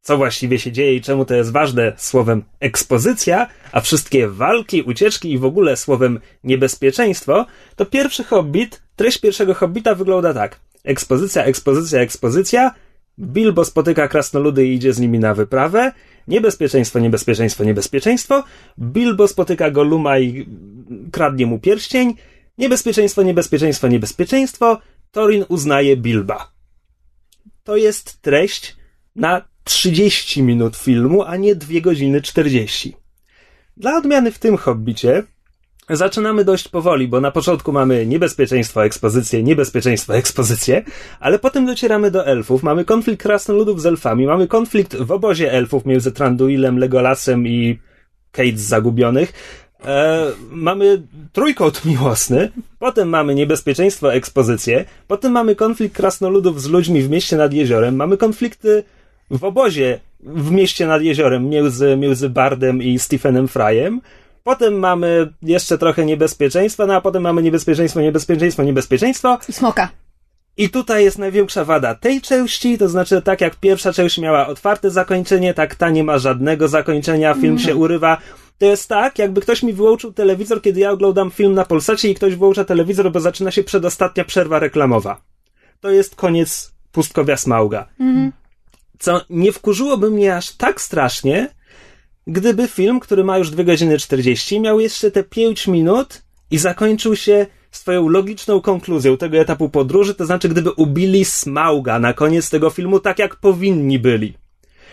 [0.00, 5.32] co właściwie się dzieje i czemu to jest ważne, słowem ekspozycja, a wszystkie walki, ucieczki
[5.32, 10.60] i w ogóle słowem niebezpieczeństwo, to pierwszy Hobbit, treść pierwszego Hobbita wygląda tak.
[10.84, 12.74] Ekspozycja, ekspozycja, ekspozycja,
[13.18, 15.92] Bilbo spotyka krasnoludy i idzie z nimi na wyprawę.
[16.28, 18.44] Niebezpieczeństwo, niebezpieczeństwo, niebezpieczeństwo.
[18.78, 20.46] Bilbo spotyka Goluma i
[21.12, 22.14] kradnie mu pierścień.
[22.58, 24.80] Niebezpieczeństwo, niebezpieczeństwo, niebezpieczeństwo.
[25.10, 26.52] Thorin uznaje Bilba.
[27.64, 28.76] To jest treść
[29.16, 32.96] na 30 minut filmu, a nie 2 godziny 40.
[33.76, 35.22] Dla odmiany w tym hobbicie
[35.96, 40.84] zaczynamy dość powoli, bo na początku mamy niebezpieczeństwo, ekspozycję, niebezpieczeństwo, ekspozycję,
[41.20, 42.62] ale potem docieramy do elfów.
[42.62, 47.78] Mamy konflikt krasnoludów z elfami, mamy konflikt w obozie elfów między Tranduilem, Legolasem i
[48.32, 49.32] Kate z Zagubionych.
[49.84, 57.10] E, mamy trójkąt miłosny, potem mamy niebezpieczeństwo, ekspozycję, potem mamy konflikt krasnoludów z ludźmi w
[57.10, 58.84] mieście nad jeziorem, mamy konflikty
[59.30, 64.00] w obozie w mieście nad jeziorem między, między Bardem i Stephenem Fryem.
[64.48, 69.38] Potem mamy jeszcze trochę niebezpieczeństwa, no a potem mamy niebezpieczeństwo, niebezpieczeństwo, niebezpieczeństwo.
[69.48, 69.88] I smoka.
[70.56, 74.90] I tutaj jest największa wada tej części, to znaczy tak jak pierwsza część miała otwarte
[74.90, 78.18] zakończenie, tak ta nie ma żadnego zakończenia, film się urywa.
[78.58, 82.14] To jest tak, jakby ktoś mi wyłączył telewizor, kiedy ja oglądam film na Polsacie i
[82.14, 85.20] ktoś wyłącza telewizor, bo zaczyna się przedostatnia przerwa reklamowa.
[85.80, 87.88] To jest koniec pustkowia Smauga.
[88.98, 91.57] Co nie wkurzyłoby mnie aż tak strasznie,
[92.28, 97.16] gdyby film, który ma już 2 godziny 40, miał jeszcze te 5 minut i zakończył
[97.16, 102.70] się swoją logiczną konkluzją tego etapu podróży, to znaczy gdyby ubili Smauga na koniec tego
[102.70, 104.34] filmu tak jak powinni byli.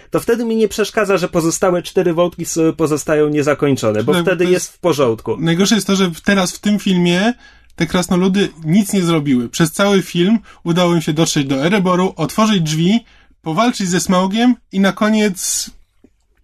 [0.09, 2.45] To wtedy mi nie przeszkadza, że pozostałe cztery wątki
[2.77, 5.37] pozostają niezakończone, bo To- wtedy jest w porządku.
[5.39, 7.33] Najgorsze jest to, że teraz w tym filmie
[7.75, 9.49] te krasnoludy nic nie zrobiły.
[9.49, 12.99] Przez cały film udało im się dotrzeć do Ereboru, otworzyć drzwi,
[13.41, 15.69] powalczyć ze Smaugiem i na koniec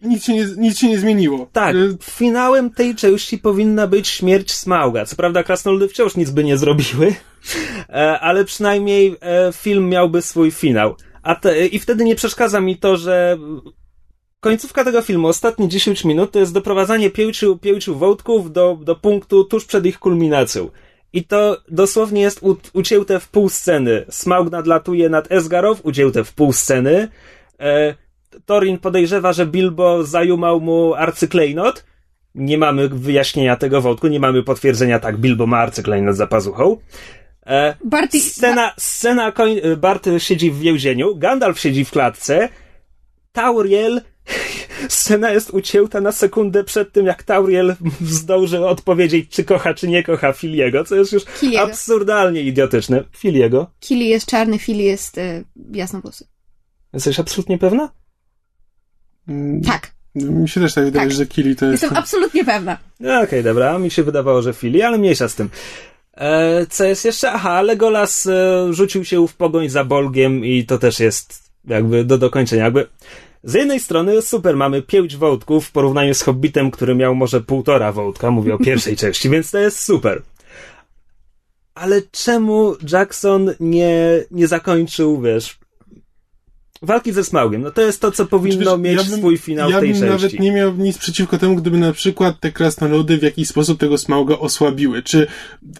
[0.01, 1.49] nic się nie, nic się nie zmieniło.
[1.51, 5.05] Tak, Y, finałem tej części powinna być śmierć Smauga.
[5.05, 7.15] Co prawda krasnoludy wciąż nic by nie zrobiły,
[7.89, 10.95] e, ale przynajmniej e, film miałby swój finał.
[11.23, 13.37] A te, I wtedy nie przeszkadza mi to, że
[14.39, 19.43] końcówka tego filmu, ostatnie 10 minut, to jest doprowadzanie pięciu, pięciu wątków do, do punktu
[19.43, 20.69] tuż przed ich kulminacją.
[21.13, 24.05] I to dosłownie jest u, ucięte w pół sceny.
[24.09, 27.07] Smaug nadlatuje nad Esgarow, ucięte w pół sceny.
[27.59, 27.95] E,
[28.45, 31.85] Thorin podejrzewa, że Bilbo zajumał mu arcyklejnot.
[32.35, 36.77] Nie mamy wyjaśnienia tego wątku, nie mamy potwierdzenia, tak, Bilbo ma arcyklejnot za pazuchą.
[37.45, 42.49] E, Barty, Scena, scena koń, Bart siedzi w więzieniu, Gandalf siedzi w klatce,
[43.31, 44.01] Tauriel
[44.89, 50.03] scena jest ucięta na sekundę przed tym, jak Tauriel zdąży odpowiedzieć, czy kocha, czy nie
[50.03, 51.63] kocha Filiego, co jest już Filiego.
[51.63, 53.03] absurdalnie idiotyczne.
[53.17, 53.71] Filiego?
[53.79, 56.27] Kili jest czarny, Fili jest y, jasnowłosy.
[56.93, 57.89] Jesteś absolutnie pewna?
[59.27, 61.17] Mm, Tak, Mi się też tak wydaje, Tak.
[61.17, 61.83] że Kili to jest...
[61.83, 62.77] jestem absolutnie pewna.
[63.23, 65.49] Okej, dobra, mi się wydawało, że Fili, ale mniejsza z tym.
[66.17, 67.31] E, co jest jeszcze?
[67.31, 72.17] Aha, Legolas e, rzucił się w pogoń za Bolgiem i to też jest jakby do
[72.17, 72.63] dokończenia.
[72.63, 72.87] Jakby
[73.43, 77.91] z jednej strony super, mamy pięć wątków w porównaniu z Hobbitem, który miał może półtora
[77.91, 80.21] wątka, mówię o pierwszej części, więc to jest super.
[81.73, 83.99] Ale czemu Jackson nie,
[84.31, 85.59] nie zakończył, wiesz,
[86.81, 87.61] walki ze Smaugiem?
[87.61, 89.99] No to jest to, co powinno Wiesz, mieć ja bym- swój finał ja tej bym
[90.01, 90.11] części.
[90.25, 93.97] nawet nie miał nic przeciwko temu, gdyby na przykład te krasnoludy w jakiś sposób tego
[93.97, 95.03] Smauga osłabiły.
[95.03, 95.27] Czy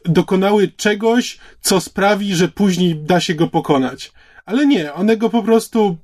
[0.06, 4.12] dokonały czegoś, co sprawi, że później da się go pokonać.
[4.46, 5.98] Ale nie, one go po prostu...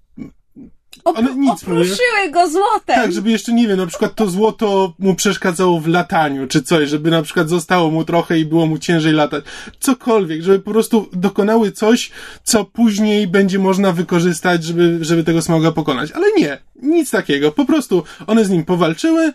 [1.04, 2.96] One nic, Opruszyły go złotem!
[2.96, 6.90] Tak, żeby jeszcze, nie wiem, na przykład to złoto mu przeszkadzało w lataniu, czy coś,
[6.90, 9.44] żeby na przykład zostało mu trochę i było mu ciężej latać.
[9.80, 12.12] Cokolwiek, żeby po prostu dokonały coś,
[12.44, 16.12] co później będzie można wykorzystać, żeby, żeby tego smoga pokonać.
[16.12, 17.52] Ale nie, nic takiego.
[17.52, 19.34] Po prostu one z nim powalczyły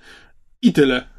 [0.62, 1.11] i tyle.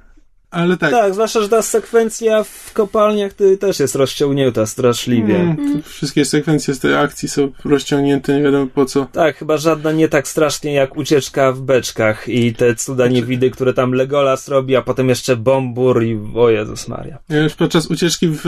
[0.53, 0.91] Ale tak.
[0.91, 5.35] Tak, zwłaszcza, że ta sekwencja w kopalniach to też jest rozciągnięta straszliwie.
[5.35, 9.05] Mm, wszystkie sekwencje z tej akcji są rozciągnięte, nie wiadomo po co.
[9.11, 13.73] Tak, chyba żadna nie tak strasznie jak ucieczka w beczkach i te cuda niewidy, które
[13.73, 17.17] tam Legolas robi, a potem jeszcze Bombur i o Jezus Maria.
[17.29, 18.41] Ja już podczas ucieczki w,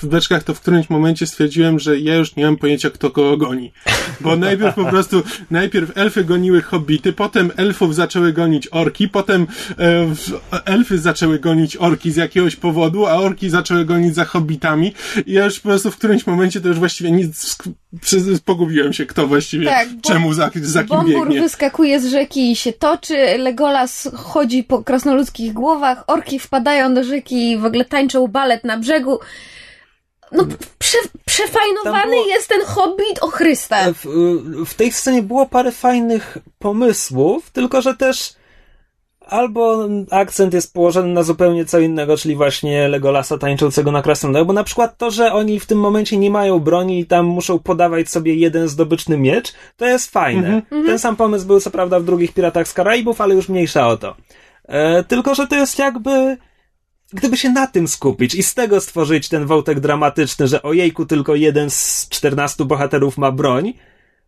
[0.00, 3.36] w beczkach to w którymś momencie stwierdziłem, że ja już nie mam pojęcia, kto kogo
[3.36, 3.72] goni.
[4.20, 9.46] Bo najpierw po prostu, najpierw elfy goniły hobbity, potem elfów zaczęły gonić orki, potem e,
[10.06, 14.92] w- elfy zaczęły gonić orki z jakiegoś powodu, a orki zaczęły gonić za hobbitami.
[15.26, 17.56] I ja już po prostu w którymś momencie to już właściwie nic,
[18.44, 21.40] pogubiłem się, kto właściwie, Tak, bo- czemu za, za kim Bombur biegnie.
[21.40, 27.50] wyskakuje z rzeki i się toczy, Legolas chodzi po krasnoludzkich głowach, orki wpadają do rzeki
[27.50, 29.18] i w ogóle tańczą balet na brzegu.
[30.32, 30.46] No,
[30.78, 33.94] prze, przefajnowany było- jest ten hobbit o Chryste.
[33.94, 34.06] W,
[34.66, 38.32] w tej scenie było parę fajnych pomysłów, tylko że też
[39.30, 44.52] albo akcent jest położony na zupełnie co innego, czyli właśnie Legolasa tańczącego na krasnoludach, bo
[44.52, 48.10] na przykład to, że oni w tym momencie nie mają broni i tam muszą podawać
[48.10, 50.62] sobie jeden zdobyczny miecz, to jest fajne.
[50.86, 53.96] Ten sam pomysł był co prawda w drugich Piratach z Karaibów, ale już mniejsza o
[53.96, 54.16] to.
[54.64, 56.36] E, tylko, że to jest jakby
[57.12, 61.34] gdyby się na tym skupić i z tego stworzyć ten wątek dramatyczny, że ojejku, tylko
[61.34, 63.74] jeden z 14 bohaterów ma broń,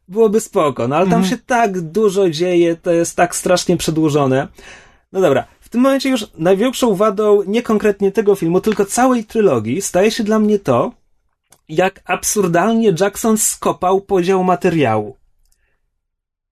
[0.08, 0.88] byłoby spoko.
[0.88, 4.48] No ale tam się tak dużo dzieje, to jest tak strasznie przedłużone.
[5.12, 9.82] No dobra, w tym momencie już największą wadą nie konkretnie tego filmu, tylko całej trylogii
[9.82, 10.92] staje się dla mnie to,
[11.68, 15.16] jak absurdalnie Jackson skopał podział materiału.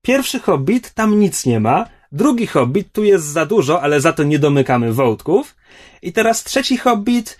[0.03, 1.87] Pierwszy Hobbit, tam nic nie ma.
[2.13, 5.57] Drugi Hobbit, tu jest za dużo, ale za to nie domykamy wątków.
[6.03, 7.39] I teraz trzeci Hobbit,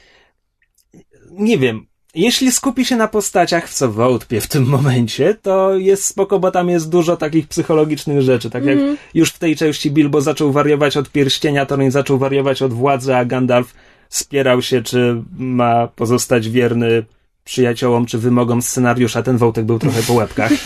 [1.31, 6.07] nie wiem, jeśli skupi się na postaciach, w co wątpię w tym momencie, to jest
[6.07, 8.51] spoko, bo tam jest dużo takich psychologicznych rzeczy.
[8.51, 8.79] Tak jak
[9.15, 13.25] już w tej części Bilbo zaczął wariować od pierścienia, Thorin zaczął wariować od władzy, a
[13.25, 13.75] Gandalf
[14.09, 17.05] spierał się, czy ma pozostać wierny
[17.45, 19.23] przyjaciołom, czy wymogom scenariusza.
[19.23, 20.53] Ten wątek był trochę po łebkach.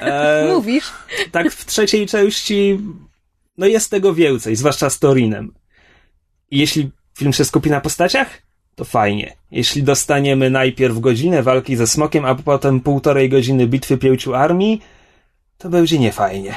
[0.00, 0.92] E, Mówisz?
[1.32, 2.80] tak w trzeciej części
[3.58, 5.52] no jest tego więcej, zwłaszcza z Torinem.
[6.50, 8.42] Jeśli film się skupi na postaciach,
[8.80, 9.36] to fajnie.
[9.50, 14.80] Jeśli dostaniemy najpierw godzinę walki ze smokiem, a potem półtorej godziny bitwy pięciu armii,
[15.58, 16.54] to będzie niefajnie.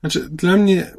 [0.00, 0.90] Znaczy, dla mnie,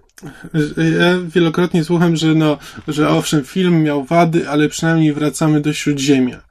[1.00, 6.42] ja wielokrotnie słucham, że no, że owszem, film miał wady, ale przynajmniej wracamy do Śródziemia.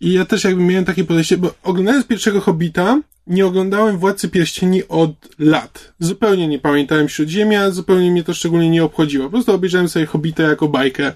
[0.00, 4.88] I ja też jakby miałem takie podejście, bo oglądając pierwszego Hobbita, nie oglądałem Władcy Pierścieni
[4.88, 5.92] od lat.
[5.98, 9.24] Zupełnie nie pamiętałem Śródziemia, zupełnie mnie to szczególnie nie obchodziło.
[9.24, 11.12] Po prostu obejrzałem sobie Hobbita jako bajkę.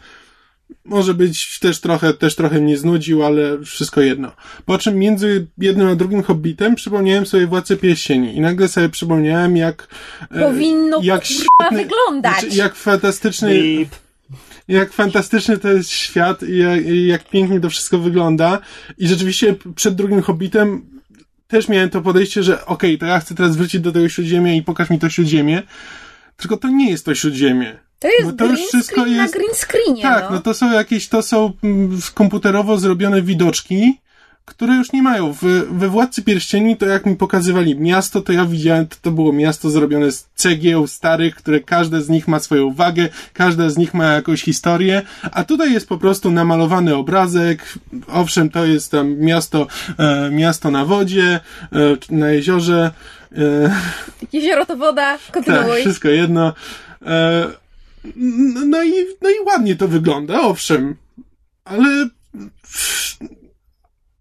[0.84, 4.32] Może być też trochę, też trochę mnie znudził, ale wszystko jedno.
[4.66, 9.56] Po czym między jednym a drugim Hobbitem przypomniałem sobie Władcę Pierścieni i nagle sobie przypomniałem,
[9.56, 9.88] jak
[10.30, 12.40] e, Powinno jak k***a wyglądać.
[12.40, 13.62] znaczy, jak fantastyczny,
[14.68, 18.58] jak fantastyczny to jest świat i jak, i jak pięknie to wszystko wygląda.
[18.98, 20.92] I rzeczywiście przed drugim Hobbitem
[21.48, 24.62] też miałem to podejście, że okej, to ja chcę teraz wrócić do tego Śródziemia i
[24.62, 25.62] pokaż mi to Śródziemie.
[26.36, 27.78] Tylko to nie jest to Śródziemie.
[28.02, 30.30] To jest Bo to green wszystko screen jest- na green screenie, Tak, no.
[30.36, 33.98] no to są jakieś, to są mm, komputerowo zrobione widoczki,
[34.44, 35.32] które już nie mają.
[35.32, 35.38] W,
[35.70, 39.70] we Władcy Pierścieni to jak mi pokazywali miasto, to ja widziałem, to, to było miasto
[39.70, 44.04] zrobione z cegieł starych, które każde z nich ma swoją wagę, każde z nich ma
[44.12, 47.74] jakąś historię, a tutaj jest po prostu namalowany obrazek.
[48.08, 49.66] Owszem, to jest tam miasto,
[49.98, 51.40] e, miasto na wodzie,
[51.72, 52.90] e, na jeziorze,
[53.36, 53.74] E,
[54.32, 55.80] Jezioro to woda, tak, kontynuuj.
[55.80, 56.52] wszystko jedno.
[57.06, 57.46] E,
[58.66, 60.96] no, i, no i ładnie to wygląda, owszem.
[61.64, 62.08] Ale.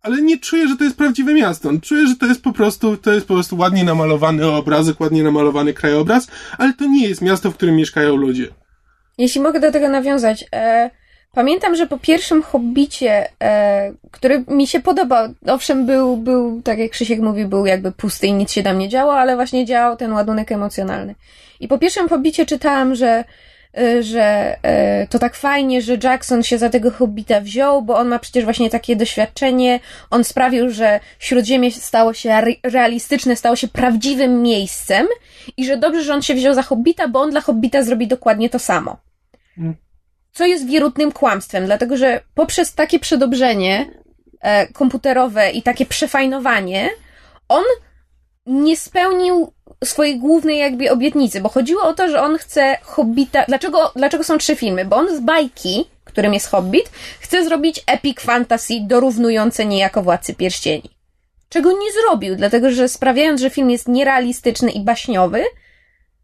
[0.02, 1.70] Ale nie czuję, że to jest prawdziwe miasto.
[1.82, 5.74] Czuję, że to jest po prostu, to jest po prostu ładnie namalowany obrazek, ładnie namalowany
[5.74, 8.48] krajobraz, ale to nie jest miasto, w którym mieszkają ludzie.
[9.18, 10.46] Jeśli mogę do tego nawiązać.
[10.54, 10.90] E,
[11.34, 16.92] pamiętam, że po pierwszym Hobbicie, e, który mi się podobał, owszem, był, był, tak jak
[16.92, 20.14] Krzysiek mówi, był jakby pusty i nic się tam nie działo, ale właśnie działał ten
[20.14, 21.16] ładunek emocjonalny.
[21.60, 23.24] I po pierwszym Hobbicie czytałam, że
[24.02, 28.20] że e, to tak fajnie, że Jackson się za tego Hobbita wziął, bo on ma
[28.20, 29.80] przecież właśnie takie doświadczenie,
[30.10, 35.08] on sprawił, że Śródziemie stało się re- realistyczne, stało się prawdziwym miejscem
[35.58, 38.50] i że dobrze, że on się wziął za Hobbita, bo on dla Hobbita zrobi dokładnie
[38.50, 38.98] to samo.
[40.32, 43.86] Co jest wierutnym kłamstwem, dlatego że poprzez takie przedobrzenie
[44.42, 46.90] e, komputerowe i takie przefajnowanie,
[47.50, 47.64] on
[48.46, 49.54] nie spełnił
[49.86, 53.46] swojej głównej jakby obietnicy, bo chodziło o to, że on chce Hobbita...
[53.48, 54.86] Dlaczego, dlaczego są trzy filmy?
[54.86, 60.90] Bo on z bajki, którym jest Hobbit, chce zrobić epic fantasy dorównujące niejako Władcy Pierścieni.
[61.50, 65.44] Czego nie zrobił, dlatego że sprawiając, że film jest nierealistyczny i baśniowy,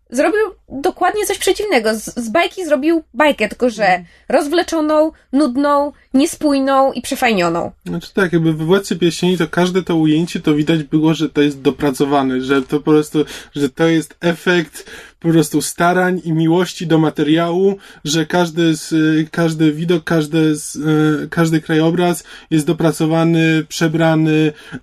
[0.09, 1.95] zrobił dokładnie coś przeciwnego.
[1.95, 7.71] Z, z bajki zrobił bajkę, tylko że rozwleczoną, nudną, niespójną i przefajnioną.
[7.85, 11.41] Znaczy tak, jakby we Władcy Pierścieni to każde to ujęcie to widać było, że to
[11.41, 16.87] jest dopracowane, że to po prostu, że to jest efekt po prostu starań i miłości
[16.87, 23.65] do materiału, że każdy z, y, każdy widok, każdy z, y, każdy krajobraz jest dopracowany,
[23.69, 24.79] przebrany, e,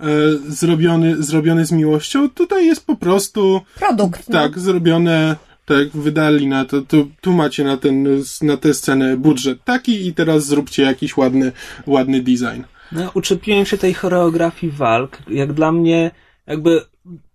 [0.49, 2.31] zrobiony, zrobiony z miłością.
[2.31, 4.29] Tutaj jest po prostu Produkt.
[4.29, 4.39] no.
[4.39, 9.65] tak, zrobione, tak, wydali na to, tu, tu macie na ten, na tę scenę budżet
[9.65, 11.53] taki i teraz zróbcie jakiś ładny,
[11.87, 12.63] ładny design.
[12.93, 15.19] No, uczepiłem się tej choreografii walk.
[15.29, 16.11] Jak dla mnie,
[16.47, 16.81] jakby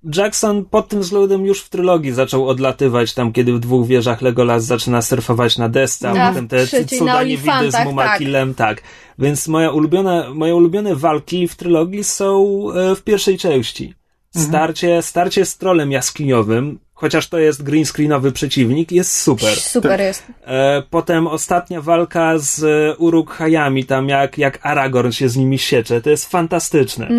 [0.04, 4.64] Jackson pod tym względem już w trylogii zaczął odlatywać tam, kiedy w dwóch wieżach Legolas
[4.64, 8.82] zaczyna surfować na desce, a potem te cuda niewidy z Mumakilem, tak.
[9.20, 13.94] Więc moja ulubione, moje ulubione walki w trylogii są e, w pierwszej części.
[14.36, 19.56] Starcie, starcie z trolem jaskiniowym, chociaż to jest green screenowy przeciwnik, jest super.
[19.56, 20.24] Super jest.
[20.46, 26.02] E, potem ostatnia walka z e, Uruk-hajami, tam jak, jak Aragorn się z nimi siecze,
[26.02, 27.10] to jest fantastyczne.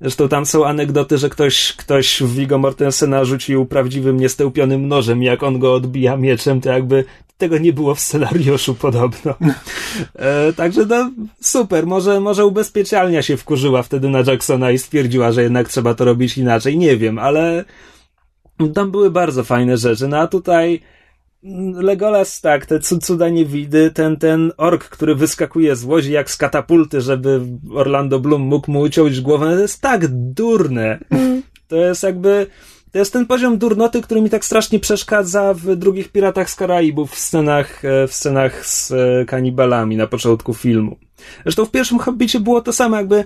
[0.00, 5.26] Zresztą tam są anegdoty, że ktoś, ktoś w Viggo Mortensena rzucił prawdziwym niestełpionym nożem i
[5.26, 7.04] jak on go odbija mieczem, to jakby
[7.38, 9.34] tego nie było w scenariuszu podobno.
[10.14, 15.42] E, także no, super, może, może ubezpieczalnia się wkurzyła wtedy na Jacksona i stwierdziła, że
[15.42, 17.64] jednak trzeba to robić inaczej, nie wiem, ale
[18.68, 20.80] tam były bardzo fajne rzeczy, no a tutaj
[21.44, 26.30] mm, Legolas, tak, te cu- cuda niewidy, ten, ten ork, który wyskakuje z łodzi jak
[26.30, 27.40] z katapulty, żeby
[27.74, 30.98] Orlando Bloom mógł mu uciąć głowę, no to jest tak durne.
[31.68, 32.46] To jest jakby,
[32.92, 37.10] to jest ten poziom durnoty, który mi tak strasznie przeszkadza w drugich Piratach z Karaibów,
[37.12, 40.96] w scenach, e, w scenach z e, kanibalami na początku filmu.
[41.42, 43.24] Zresztą w pierwszym Hobbicie było to samo, jakby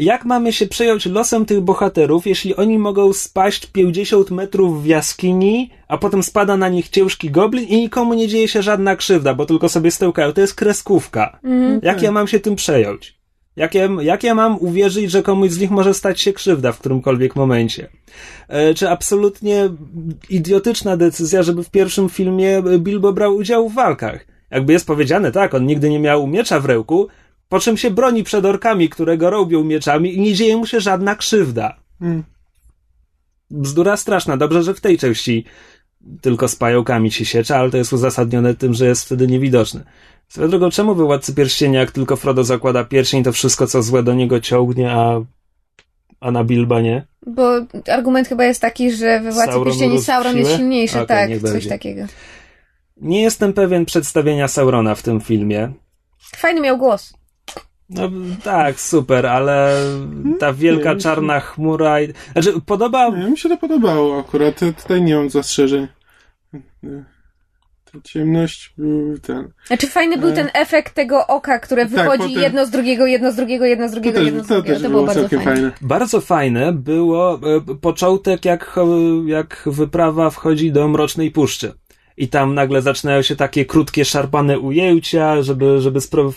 [0.00, 5.70] jak mamy się przejąć losem tych bohaterów, jeśli oni mogą spaść 50 metrów w jaskini,
[5.88, 9.46] a potem spada na nich ciężki goblin i nikomu nie dzieje się żadna krzywda, bo
[9.46, 10.32] tylko sobie stełkają.
[10.32, 11.38] To jest kreskówka.
[11.82, 13.20] Jak ja mam się tym przejąć?
[13.56, 16.78] Jak ja, jak ja mam uwierzyć, że komuś z nich może stać się krzywda w
[16.78, 17.88] którymkolwiek momencie?
[18.48, 19.70] E, czy absolutnie
[20.30, 24.26] idiotyczna decyzja, żeby w pierwszym filmie Bilbo brał udział w walkach?
[24.50, 27.08] Jakby jest powiedziane, tak, on nigdy nie miał miecza w ręku,
[27.50, 30.80] po czym się broni przed orkami, które go robią mieczami i nie dzieje mu się
[30.80, 31.76] żadna krzywda.
[32.00, 32.24] Mm.
[33.50, 34.36] Bzdura straszna.
[34.36, 35.44] Dobrze, że w tej części
[36.20, 39.84] tylko z pająkami się siecza, ale to jest uzasadnione tym, że jest wtedy niewidoczny.
[40.28, 44.02] Swoją drogą, czemu we Władcy Pierścienia, jak tylko Frodo zakłada pierścień, to wszystko, co złe
[44.02, 45.20] do niego ciągnie, a,
[46.20, 47.06] a na Bilba nie?
[47.26, 47.50] Bo
[47.92, 51.52] argument chyba jest taki, że we Władcy Sauron Pierścieni Sauron jest silniejszy, Okej, tak, coś
[51.52, 51.68] będzie.
[51.68, 52.02] takiego.
[52.96, 55.72] Nie jestem pewien przedstawienia Saurona w tym filmie.
[56.36, 57.19] Fajny miał głos.
[57.90, 58.10] No
[58.44, 59.76] tak, super, ale
[60.38, 62.00] ta wielka nie, czarna chmura.
[62.00, 62.12] I...
[62.32, 63.08] Znaczy, podoba.
[63.08, 65.88] Nie, mi się to podobało akurat, tutaj nie mam zastrzeżeń.
[67.92, 69.52] Ta ciemność był ten.
[69.66, 70.32] Znaczy fajny był E.
[70.32, 73.88] ten efekt tego oka, które Tak, wychodzi potem- jedno z drugiego, jedno z drugiego, jedno
[73.88, 74.74] z To drugiego, też, jedno z to drugiego.
[74.74, 75.44] też To było było bardzo fajne.
[75.44, 75.70] fajne.
[75.80, 77.34] Bardzo fajne było
[77.70, 78.76] e, początek, jak,
[79.26, 81.72] jak wyprawa wchodzi do Mrocznej Puszczy.
[82.16, 86.32] I tam nagle zaczynają się takie krótkie, szarpane ujęcia, żeby, żeby spro-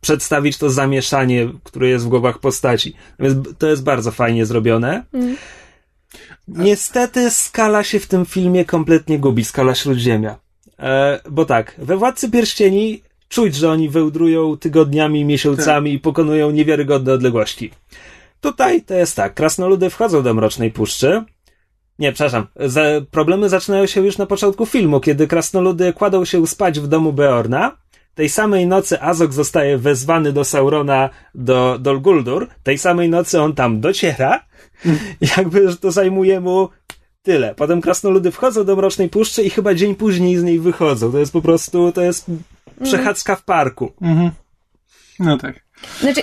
[0.00, 2.94] przedstawić to zamieszanie, które jest w głowach postaci.
[3.58, 5.04] To jest bardzo fajnie zrobione.
[5.14, 5.36] Mm.
[6.48, 10.38] Niestety skala się w tym filmie kompletnie gubi, skala Śródziemia.
[10.78, 17.12] E, bo tak, we Władcy Pierścieni czuć, że oni wełdrują tygodniami, miesiącami i pokonują niewiarygodne
[17.12, 17.70] odległości.
[18.40, 21.24] Tutaj to jest tak, krasnoludy wchodzą do Mrocznej Puszczy,
[21.98, 22.46] Nie, przepraszam.
[22.56, 27.12] Za, problemy zaczynają się już na początku filmu, kiedy krasnoludy kładą się spać w domu
[27.12, 27.76] Beorna.
[28.20, 32.48] Tej samej nocy Azog zostaje wezwany do Saurona do Dol Guldur.
[32.62, 34.44] Tej samej nocy on tam dociera.
[35.36, 36.68] Jakby że to zajmuje mu
[37.22, 37.54] tyle.
[37.54, 41.12] Potem krasnoludy wchodzą do Mrocznej Puszczy i chyba dzień później z niej wychodzą.
[41.12, 42.26] To jest po prostu, to jest
[42.82, 43.92] przechadzka w parku.
[44.00, 44.30] Mhm.
[45.18, 45.60] No tak.
[46.00, 46.22] Znaczy,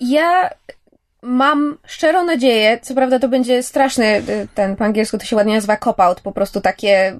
[0.00, 0.50] ja
[1.26, 5.54] mam szczerą nadzieję, co prawda to będzie straszny, y, ten po angielsku to się ładnie
[5.54, 7.18] nazywa cop-out, po prostu takie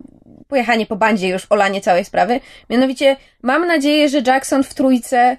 [0.48, 2.40] pojechanie po bandzie już, olanie całej sprawy.
[2.70, 5.36] Mianowicie, mam nadzieję, że Jackson w trójce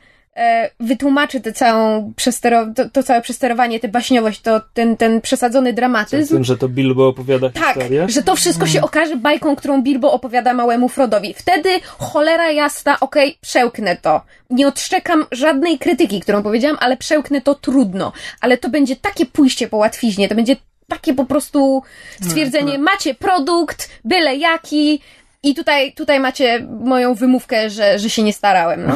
[0.80, 5.76] wytłumaczy tę całą przestero- to, to całe przesterowanie, tę baśniowość, to ten, ten przesadzony Z
[5.76, 6.36] dramatyzm.
[6.36, 8.06] tym, że to Bilbo opowiada Tak, historię.
[8.10, 11.34] że to wszystko się okaże bajką, którą Bilbo opowiada małemu Frodowi.
[11.34, 14.22] Wtedy cholera jasna, okej, przełknę to.
[14.50, 18.12] Nie odszczekam żadnej krytyki, którą powiedziałam, ale przełknę to trudno.
[18.42, 20.56] Ale to będzie takie pójście po łatwiźnie, to będzie
[20.88, 21.84] takie po prostu
[22.28, 25.02] stwierdzenie, macie produkt, byle jaki
[25.44, 28.96] i tutaj, tutaj macie moją wymówkę, że, że się nie starałem, no.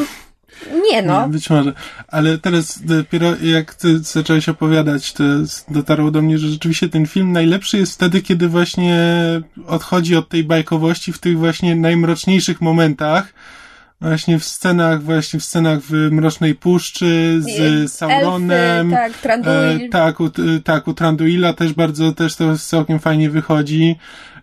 [0.91, 1.29] Nie no.
[1.29, 1.73] Być może.
[2.07, 5.23] Ale teraz dopiero jak ty zacząłeś opowiadać, to
[5.69, 8.97] dotarło do mnie, że rzeczywiście ten film najlepszy jest wtedy, kiedy właśnie
[9.67, 13.33] odchodzi od tej bajkowości w tych właśnie najmroczniejszych momentach.
[14.01, 18.93] Właśnie w scenach, właśnie w scenach w Mrocznej Puszczy z Sauronem.
[18.93, 19.85] Elfy, tak, Tranduil.
[19.85, 20.29] E, tak, u,
[20.63, 23.95] tak, u Tranduila też bardzo, też to całkiem fajnie wychodzi.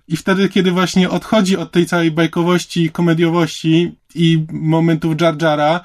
[0.09, 5.80] I wtedy, kiedy właśnie odchodzi od tej całej bajkowości komediowości i momentów Jar Jara,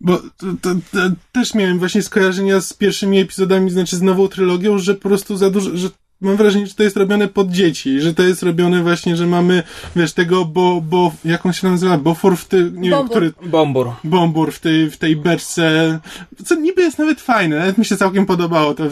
[0.00, 0.98] bo to, to, to,
[1.32, 5.50] też miałem właśnie skojarzenia z pierwszymi epizodami, znaczy z nową trylogią, że po prostu za
[5.50, 5.88] dużo, że
[6.20, 9.62] mam wrażenie, że to jest robione pod dzieci, że to jest robione właśnie, że mamy,
[9.96, 13.10] wiesz, tego, bo, bo, jak on się nazywa, Bofor w tym, nie wiem, Bombur.
[13.16, 13.90] który, Bombur.
[14.04, 15.98] Bombur w tej, w tej beczce,
[16.44, 18.84] co niby jest nawet fajne, nawet mi się całkiem podobało to,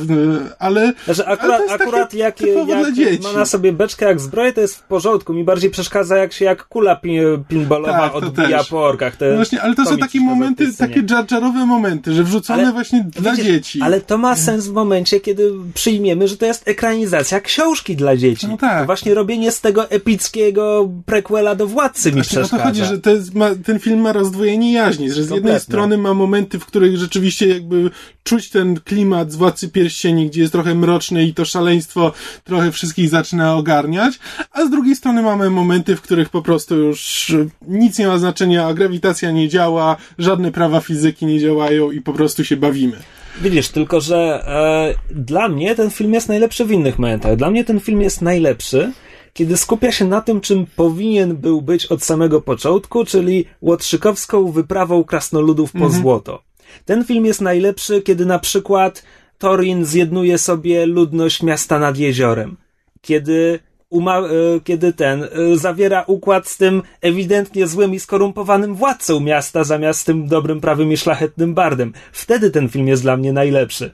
[0.58, 0.92] ale...
[1.04, 3.22] Znaczy ale akurat, to jest akurat takie jak, jak dzieci.
[3.22, 5.34] ma na sobie beczkę jak zbroję, to jest w porządku.
[5.34, 8.68] Mi bardziej przeszkadza jak się jak kula pin, pinballowa Tak, to odbija też.
[8.68, 9.16] po orkach.
[9.16, 12.72] Te, No właśnie, ale to są takie tej momenty, takie dżardżarowe momenty, że wrzucone Ale
[12.72, 13.80] właśnie dla Widzisz, dzieci.
[13.82, 18.46] Ale to ma sens w momencie, kiedy przyjmiemy, że to jest ekranizacja książki dla dzieci.
[18.48, 18.80] No tak.
[18.80, 22.64] To właśnie robienie z tego epickiego prequela do Władcy mi Właśnie o to przeszkadza.
[22.64, 26.14] chodzi, że to jest, ma, ten film ma rozdwojenie jaźni, że z jednej strony ma
[26.14, 27.90] momenty, w których rzeczywiście jakby
[28.24, 32.12] czuć ten klimat z Władcy Pierścieni, gdzie jest trochę mroczny i to szaleństwo
[32.44, 34.18] trochę wszystkich zaczyna ogarniać,
[34.52, 37.32] a z drugiej strony mamy momenty, w których po prostu już
[37.68, 42.12] nic nie ma znaczenia, a grawitacja nie działa, żadne prawa fizyki nie działają i po
[42.12, 42.96] prostu się bawimy.
[43.42, 47.36] Widzisz, tylko że e, dla mnie ten film jest najlepszy w innych momentach.
[47.36, 48.92] Dla mnie ten film jest najlepszy,
[49.32, 55.04] kiedy skupia się na tym, czym powinien był być od samego początku, czyli łotrzykowską wyprawą
[55.04, 56.42] krasnoludów po złoto.
[56.84, 59.02] Ten film jest najlepszy, kiedy na przykład
[59.38, 62.56] Torin zjednuje sobie ludność miasta nad jeziorem.
[63.00, 63.58] Kiedy
[63.92, 70.06] e, kiedy ten e, zawiera układ z tym ewidentnie złym i skorumpowanym władcą miasta zamiast
[70.06, 71.92] tym dobrym, prawym i szlachetnym bardem.
[72.12, 73.90] Wtedy ten film jest dla mnie najlepszy.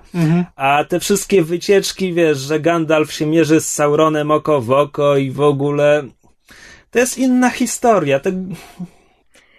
[0.56, 5.30] A te wszystkie wycieczki, wiesz, że Gandalf się mierzy z Sauronem oko w oko i
[5.30, 6.04] w ogóle
[6.90, 8.20] to jest inna historia.
[8.20, 8.30] To,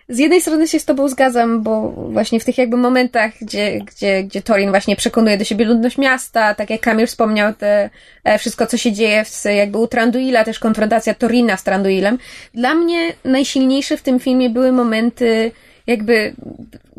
[0.10, 4.24] Z jednej strony się z tobą zgadzam, bo właśnie w tych jakby momentach, gdzie, gdzie,
[4.24, 7.90] gdzie Torin właśnie przekonuje do siebie ludność miasta, tak jak Kamil wspomniał, te,
[8.24, 12.18] e, wszystko co się dzieje w, jakby u Tranduila, też konfrontacja Torina z Tranduilem.
[12.54, 15.52] Dla mnie najsilniejsze w tym filmie były momenty
[15.88, 16.34] jakby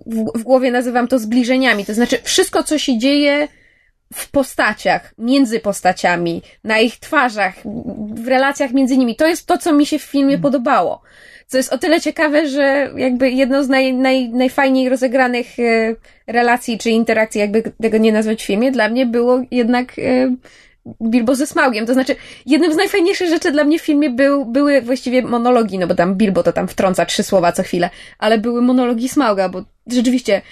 [0.07, 3.49] w, w głowie nazywam to zbliżeniami, to znaczy wszystko co się dzieje
[4.15, 7.55] w postaciach, między postaciami, na ich twarzach,
[8.15, 9.17] w relacjach między nimi.
[9.17, 11.03] To jest to, co mi się w filmie podobało.
[11.47, 15.95] Co jest o tyle ciekawe, że jakby jedną z naj, naj, najfajniej rozegranych e,
[16.27, 20.37] relacji czy interakcji, jakby tego nie nazwać w filmie, dla mnie było jednak e,
[21.03, 21.87] Bilbo ze Smaugiem.
[21.87, 22.17] To znaczy,
[22.47, 26.15] jednym z najfajniejszych rzeczy dla mnie w filmie był, były właściwie monologi, no bo tam
[26.15, 30.43] Bilbo to tam wtrąca trzy słowa co chwilę, ale były monologi Smauga, bo rzeczywiście,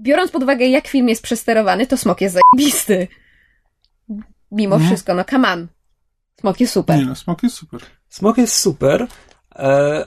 [0.00, 3.08] biorąc pod uwagę, jak film jest przesterowany, to Smok jest zajebisty.
[4.52, 4.90] Mimo Mhm.
[4.90, 5.66] wszystko, no come on.
[6.40, 6.98] Smok jest super.
[6.98, 7.80] Nie no, smok jest super.
[8.08, 9.06] Smok jest super,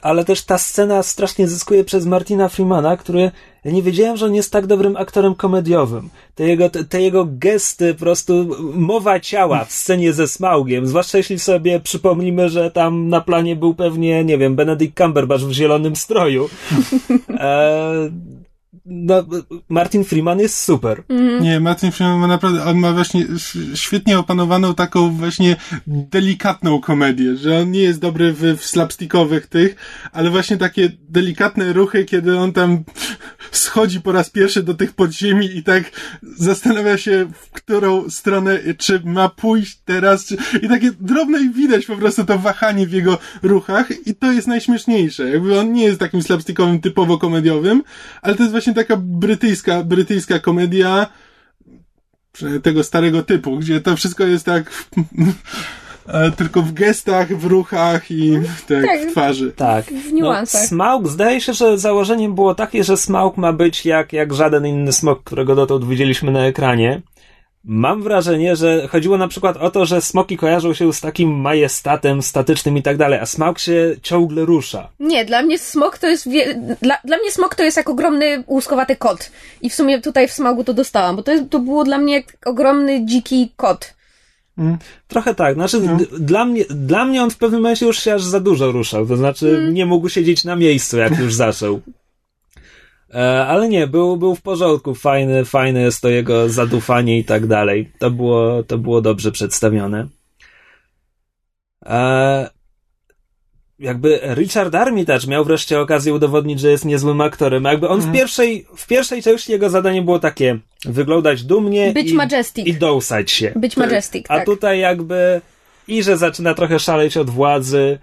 [0.01, 3.31] ale też ta scena strasznie zyskuje przez Martina Freemana, który
[3.63, 6.09] ja nie wiedziałem, że on jest tak dobrym aktorem komediowym.
[6.35, 11.17] Te jego, te, te jego gesty, po prostu mowa ciała w scenie ze Smaugiem, zwłaszcza
[11.17, 15.95] jeśli sobie przypomnimy, że tam na planie był pewnie, nie wiem, Benedict Cumberbatch w zielonym
[15.95, 16.49] stroju.
[17.29, 18.09] E,
[18.85, 19.25] no,
[19.69, 21.03] Martin Freeman jest super.
[21.41, 23.25] Nie, Martin Freeman ma naprawdę, on ma właśnie
[23.75, 25.55] świetnie opanowaną taką właśnie
[25.87, 29.75] delikatną komedię, że on nie jest dobry w, w slapstickowych tych,
[30.11, 32.83] ale właśnie takie delikatne ruchy, kiedy on tam
[33.51, 35.83] schodzi po raz pierwszy do tych podziemi i tak
[36.37, 40.37] zastanawia się, w którą stronę, czy ma pójść teraz, czy...
[40.61, 44.47] i takie drobne i widać po prostu to wahanie w jego ruchach i to jest
[44.47, 45.29] najśmieszniejsze.
[45.29, 47.83] Jakby on nie jest takim slapstickowym, typowo komediowym,
[48.21, 51.07] ale to jest właśnie taka brytyjska, brytyjska komedia,
[52.63, 54.63] tego starego typu, gdzie to wszystko jest tak
[56.07, 58.99] e, tylko w gestach, w ruchach i tak, Tak.
[59.07, 59.51] w twarzy.
[59.51, 59.85] Tak.
[59.85, 60.61] W niuansach.
[60.61, 64.65] No, Smaug, zdaje się, że założeniem było takie, że Smaug ma być jak, jak żaden
[64.65, 67.01] inny smok, którego dotąd widzieliśmy na ekranie.
[67.67, 72.21] Mam wrażenie, że chodziło na przykład o to, że smoki kojarzą się z takim majestatem
[72.21, 74.89] statycznym i tak dalej, a Smaug się ciągle rusza.
[74.99, 76.29] Nie, dla mnie smok to jest.
[76.29, 76.61] Wie...
[76.81, 79.31] Dla, dla mnie smok to jest jak ogromny łuskowaty kot.
[79.61, 82.13] I w sumie tutaj w smogu to dostałam, bo to, jest, to było dla mnie
[82.13, 83.95] jak ogromny dziki kot.
[85.07, 85.97] Trochę tak, znaczy No.
[86.19, 89.17] dla, mnie, dla mnie on w pewnym momencie już się aż za dużo ruszał, to
[89.17, 91.81] znaczy nie mógł siedzieć na miejscu, jak już zaczął.
[93.15, 97.47] E, ale nie, był, był w porządku, fajne, fajne jest to jego zadufanie i tak
[97.47, 97.91] dalej.
[97.99, 100.07] To było, to było dobrze przedstawione.
[101.85, 102.49] E,
[103.79, 107.63] jakby Richard Armitage miał wreszcie okazję udowodnić, że jest niezłym aktorem.
[107.63, 112.13] Jakby on w pierwszej, w pierwszej części jego zadanie było takie wyglądać dumnie Być i,
[112.13, 112.67] majestic.
[112.67, 113.53] i dołsać się.
[113.55, 114.45] Być majestic, A tak.
[114.45, 115.41] tutaj jakby
[115.87, 117.99] i że zaczyna trochę szaleć od władzy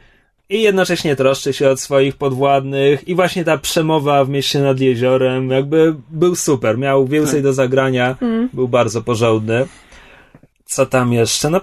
[0.53, 5.51] i jednocześnie troszczy się od swoich podwładnych i właśnie ta przemowa w mieście nad jeziorem
[5.51, 7.43] jakby był super, miał więcej Tak.
[7.43, 8.49] do zagrania, Mm.
[8.53, 9.67] był bardzo porządny.
[10.65, 11.51] Co tam jeszcze?
[11.51, 11.61] No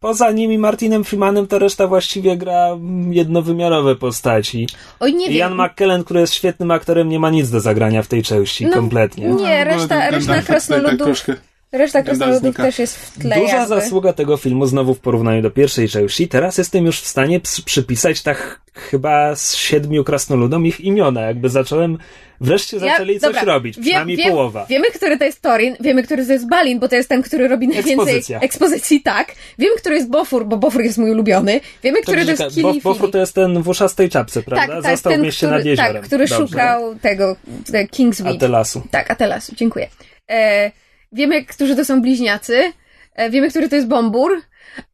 [0.00, 2.68] poza nimi Martinem Freemanem to reszta właściwie gra
[3.10, 4.66] jednowymiarowe postaci.
[5.00, 5.38] Oj, nie I wiem.
[5.38, 8.72] Ian McKellen, który jest świetnym aktorem, nie ma nic do zagrania w tej części, No,
[8.72, 9.24] kompletnie.
[9.28, 11.34] Nie, No, reszta, ten reszta krasnoludów, Tak troszkę.
[11.72, 13.68] Reszta krasnoludów też jest w tle Duża jakby.
[13.80, 16.28] zasługa tego filmu znowu w porównaniu do pierwszej części.
[16.28, 21.20] Teraz jestem już w stanie przypisać tak chyba z siedmiu krasnoludom ich imiona.
[21.20, 21.98] Jakby zacząłem,
[22.40, 24.66] wreszcie zaczęli coś dobra, robić, wiem- przynajmniej wiem- połowa.
[24.68, 27.48] Wiemy, który to jest Torin, wiemy, który to jest Balin, bo to jest ten, który
[27.48, 28.40] robi najwięcej Ekspozycja.
[28.40, 29.34] ekspozycji, tak.
[29.58, 31.60] Wiemy, który jest Bofur, bo Bofur jest mój ulubiony.
[31.82, 34.66] Wiemy, który to jest Bo, Kili Bofur to jest ten w uszastej czapce, prawda?
[34.74, 35.92] Tak, tak, Został ten, w mieście który, nad jeziorem.
[35.94, 36.46] tak, który Dobrze.
[36.48, 37.36] szukał tego,
[37.72, 38.36] te Kingsweed.
[38.36, 38.82] Atelasu.
[38.90, 39.88] Tak, Atelasu, dziękuję.
[40.30, 40.70] E,
[41.12, 42.72] wiemy, którzy to są bliźniacy.
[43.14, 44.42] E, wiemy, który to jest Bombur.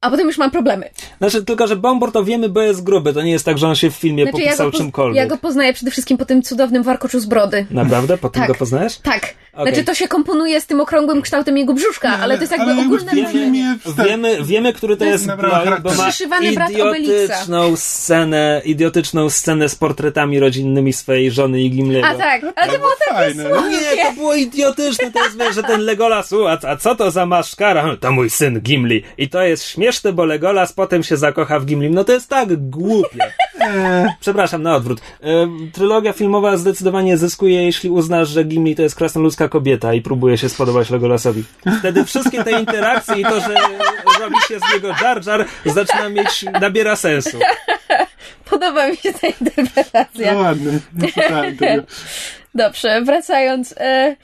[0.01, 0.91] A potem już mam problemy.
[1.19, 3.13] Znaczy, tylko, że Bombur to wiemy, bo jest gruby.
[3.13, 5.17] To nie jest tak, że on się w filmie Znaczy, ja popisał go, poz- czymkolwiek.
[5.17, 7.67] ja go poznaję przede wszystkim po tym cudownym warkoczu z brody.
[7.71, 8.19] Naprawdę?
[8.19, 8.49] Po tym Tak.
[8.49, 8.97] go poznajesz?
[8.99, 9.35] Tak.
[9.53, 9.67] Okej.
[9.73, 12.99] Znaczy, to się komponuje z tym okrągłym kształtem jego brzuszka, ale to jest jakby ogólne
[13.13, 13.33] w tym wrażenie.
[13.33, 16.03] filmie Wiemy, wiemy, który to To jest Blood, bo ma charakteru.
[16.03, 22.07] Przyszywany brat idiotyczną scenę, idiotyczną scenę z portretami rodzinnymi swojej żony i Gimliego.
[22.09, 23.49] A tak, ale to było takie Fajne.
[23.49, 23.71] słodkie.
[23.97, 26.31] Nie, to było idiotyczne, to jest, wiesz, że ten Legolas,
[26.63, 27.97] a, a co to za maszkara?
[28.01, 29.03] To mój syn Gimli.
[29.19, 31.95] I to jest śmieszne, bo Legolas potem się zakocha w Gimlim.
[31.95, 33.33] No to jest tak głupie.
[33.61, 35.01] Eee, Przepraszam, na odwrót.
[35.23, 40.39] E, trylogia filmowa zdecydowanie zyskuje, jeśli uznasz, że Gimli to jest krasnoludzka kobieta i próbuje
[40.39, 41.45] się spodobać Legolasowi.
[41.79, 43.55] Wtedy wszystkie te interakcje i to, że
[44.21, 47.39] robi się z niego Jar Jar, zaczyna mieć, nabiera sensu.
[48.51, 50.55] Podoba mi się ta no interpretacja.
[51.59, 51.83] tego.
[52.55, 53.75] Dobrze, wracając.
[53.77, 54.17] E,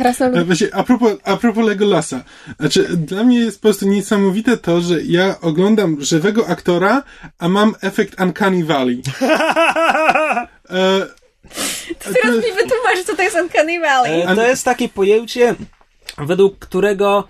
[0.00, 0.46] krasnolud...
[0.46, 2.24] Właśnie, a propos, a propos Legolasa.
[2.60, 7.02] Znaczy, dla mnie jest po prostu niesamowite to, że ja oglądam żywego aktora,
[7.38, 9.02] a mam efekt Uncanny Valley.
[10.70, 11.06] E,
[11.98, 14.22] Teraz mi wytłumacz, co to jest Uncanny Valley.
[14.22, 15.54] E, To jest takie pojęcie,
[16.18, 17.28] według którego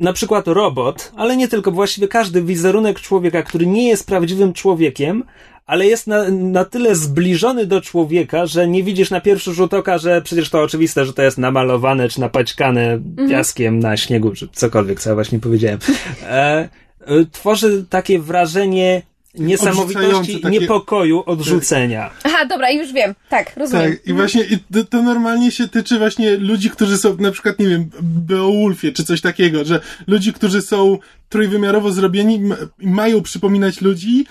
[0.00, 5.24] na przykład robot, ale nie tylko, właściwie każdy wizerunek człowieka, który nie jest prawdziwym człowiekiem,
[5.70, 9.98] ale jest na, na tyle zbliżony do człowieka, że nie widzisz na pierwszy rzut oka,
[9.98, 15.00] że przecież to oczywiste, że to jest namalowane czy napaćkane piaskiem na śniegu, czy cokolwiek,
[15.00, 15.78] co ja właśnie powiedziałem.
[16.22, 16.68] E,
[17.00, 19.02] e, tworzy takie wrażenie
[19.34, 22.10] niesamowitości, takie- niepokoju, odrzucenia.
[22.24, 23.14] Aha, dobra, już wiem.
[23.28, 23.92] Tak, rozumiem.
[23.92, 27.58] tak, i właśnie i to, to normalnie się tyczy właśnie ludzi, którzy są na przykład,
[27.58, 30.98] nie wiem, Beowulfie czy coś takiego, że ludzi, którzy są
[31.28, 32.40] trójwymiarowo zrobieni,
[32.78, 34.24] mają przypominać ludzi,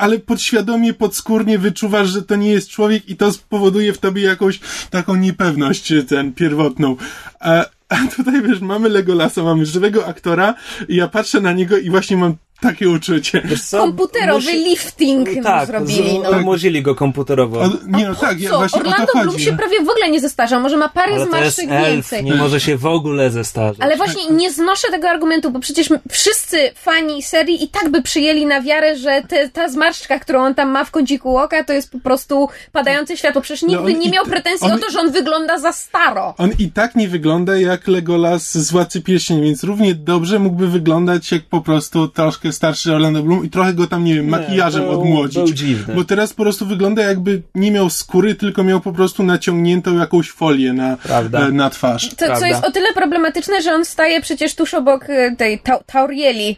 [0.00, 4.60] ale podświadomie, podskórnie wyczuwasz, że to nie jest człowiek i to spowoduje w tobie jakąś
[4.90, 6.96] taką niepewność, ten pierwotną.
[7.40, 10.54] A, a tutaj wiesz, mamy Legolasa, mamy żywego aktora
[10.88, 13.42] i ja patrzę na niego i właśnie mam takie uczucie.
[13.70, 16.18] Komputerowy Musi- lifting Tak, zrobili.
[16.18, 16.30] No.
[16.30, 17.60] umozili go komputerowo.
[17.60, 19.58] O, nie no tak, ja właśnie o Orlando to Bloom się no.
[19.58, 22.24] prawie w ogóle nie zestarza, może ma parę Ale zmarszczek elf, więcej.
[22.24, 23.80] nie może się w ogóle zestarzeć.
[23.82, 28.46] Ale właśnie nie znoszę tego argumentu, bo przecież wszyscy fani serii i tak by przyjęli
[28.46, 31.92] na wiarę, że te, ta zmarszczka, którą on tam ma w kąciku oka, to jest
[31.92, 33.42] po prostu padające światło.
[33.42, 35.72] Przecież nikt No by on nie miał pretensji on- o to, że on wygląda za
[35.72, 36.34] staro.
[36.38, 41.32] On i tak nie wygląda jak Legolas z Władcy Pierścieni, więc równie dobrze mógłby wyglądać
[41.32, 44.82] jak po prostu troszkę troszkę starszy Orlando Bloom i trochę go tam, nie wiem, makijażem
[44.82, 45.34] był, odmłodzić.
[45.34, 45.94] Był dziwny.
[45.94, 50.30] Bo teraz po prostu wygląda jakby nie miał skóry, tylko miał po prostu naciągniętą jakąś
[50.30, 51.46] folię na, Prawda.
[51.46, 52.08] e, na twarz.
[52.08, 55.78] To, co jest o tyle problematyczne, że on staje przecież tuż obok e, tej ta
[55.78, 56.56] Taurieli.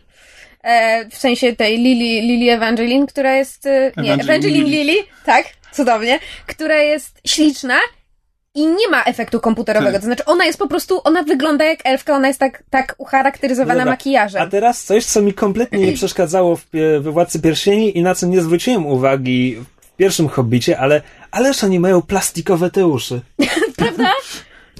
[0.62, 3.66] E, w sensie tej Lili, Lili Evangeline, która jest.
[3.66, 4.64] E, nie, Evangeline Evangeline.
[4.64, 7.78] Lili, tak, cudownie, która jest śliczna
[8.54, 9.98] i nie ma efektu komputerowego.
[9.98, 13.74] To znaczy, ona jest po prostu, ona wygląda jak elfka, ona jest tak, tak ucharakteryzowana
[13.80, 13.92] Dobra.
[13.92, 14.42] makijażem.
[14.42, 18.14] A teraz coś, co mi kompletnie nie przeszkadzało w, pie- we Władcy Pierścieni i na
[18.14, 23.20] co nie zwróciłem uwagi w pierwszym Hobbicie, ale ależ oni mają plastikowe te uszy.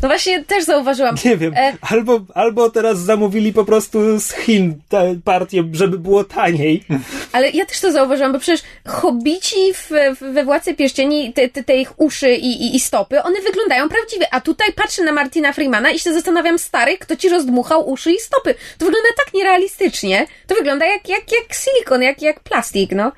[0.03, 1.14] No właśnie też zauważyłam.
[1.24, 6.24] Nie wiem, E, albo, albo teraz zamówili po prostu z Chin tę partię, żeby było
[6.24, 6.84] taniej.
[7.32, 9.90] Ale ja też to zauważyłam, bo przecież hobbici w,
[10.20, 13.88] w, we Władcy Pierścieni, te, te, te ich uszy i, i, i stopy, one wyglądają
[13.88, 14.26] prawdziwie.
[14.34, 18.18] A tutaj patrzę na Martina Freemana i się zastanawiam, stary, kto ci rozdmuchał uszy i
[18.18, 18.55] stopy.
[18.78, 20.26] To wygląda tak nierealistycznie.
[20.46, 23.12] To wygląda jak, jak, jak silikon, jak, jak plastik, no.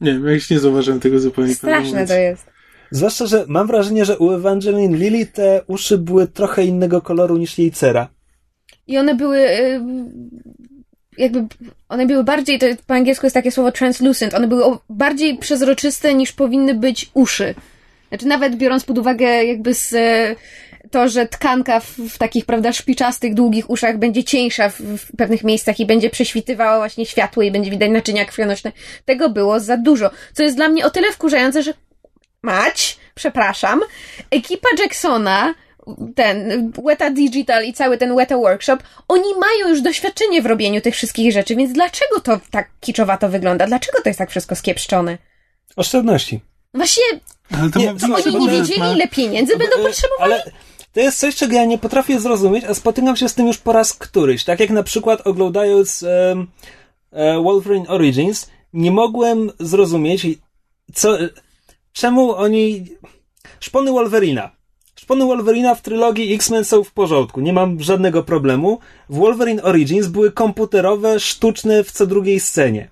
[0.00, 1.54] Nie wiem, ja już nie zauważyłem tego zupełnie.
[1.54, 2.55] Straszne to jest.
[2.90, 7.58] Zwłaszcza, że mam wrażenie, że u Evangeline Lilly te uszy były trochę innego koloru niż
[7.58, 8.08] jej cera.
[8.86, 9.80] I one były y,
[11.18, 11.46] jakby,
[11.88, 16.32] one były bardziej, to po angielsku jest takie słowo translucent, one były bardziej przezroczyste niż
[16.32, 17.54] powinny być uszy.
[18.08, 20.36] Znaczy nawet biorąc pod uwagę jakby z e,
[20.90, 25.44] to, że tkanka w, w takich, prawda, szpiczastych, długich uszach będzie cieńsza w, w pewnych
[25.44, 28.72] miejscach i będzie prześwitywała właśnie światło i będzie widać naczynia krwionośne.
[29.04, 30.10] Tego było za dużo.
[30.32, 31.74] Co jest dla mnie o tyle wkurzające, że
[32.42, 33.80] mać, przepraszam,
[34.30, 35.54] ekipa Jacksona,
[36.14, 38.78] ten Weta Digital i cały ten Weta Workshop,
[39.08, 43.66] oni mają już doświadczenie w robieniu tych wszystkich rzeczy, więc dlaczego to tak kiczowato wygląda?
[43.66, 45.18] Dlaczego to jest tak wszystko skiepszczone?
[45.76, 46.40] Oszczędności.
[46.74, 47.02] No Właśnie,
[47.60, 50.32] Ale to Nie, ma to oni nie wiedzieli, ma- ile pieniędzy będą potrzebowali?
[50.32, 50.52] Ale
[50.92, 53.72] to jest coś, czego ja nie potrafię zrozumieć, a spotykam się z tym już po
[53.72, 54.44] raz któryś.
[54.44, 60.26] Tak jak na przykład oglądając e, Wolverine Origins, nie mogłem zrozumieć,
[60.94, 61.18] co,
[61.96, 62.84] czemu oni...
[63.60, 64.50] Szpony Wolverina.
[65.00, 68.78] Szpony Wolverina w trylogii X-Men są w porządku, nie mam żadnego problemu.
[69.08, 72.90] W Wolverine Origins były komputerowe, sztuczne w co drugiej scenie.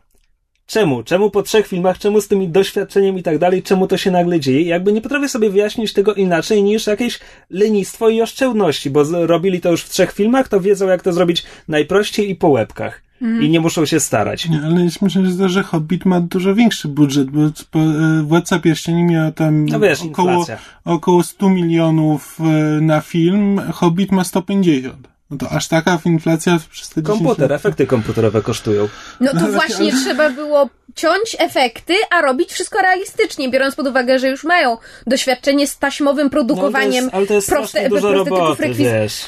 [0.66, 1.02] Czemu?
[1.02, 1.98] Czemu po trzech filmach?
[1.98, 3.62] Czemu z tym doświadczeniem i tak dalej?
[3.62, 4.62] Czemu to się nagle dzieje?
[4.62, 9.70] Jakby nie potrafię sobie wyjaśnić tego inaczej niż jakieś lenistwo i oszczędności, bo robili to
[9.70, 13.03] już w trzech filmach, to wiedzą jak to zrobić najprościej i po łebkach.
[13.20, 14.48] I nie muszą się starać.
[14.48, 17.40] Nie, ale jest- myślę, że, że Hobbit ma dużo większy budżet, bo
[17.72, 20.58] bo, e, Władca Pierścieni miała tam No wiesz, około, inflacja.
[20.84, 22.44] około 100 milionów e,
[22.80, 25.08] na film, Hobbit ma 150.
[25.30, 27.60] No to aż taka inflacja przez te 10 Komputer, lat.
[27.60, 28.88] efekty komputerowe kosztują.
[29.20, 34.18] No to ale- właśnie trzeba było ciąć efekty, a robić wszystko realistycznie, biorąc pod uwagę,
[34.18, 37.88] że już mają doświadczenie z taśmowym No, ale to produkowaniem jest, ale to jest proste-
[37.88, 39.24] roboty, wiesz.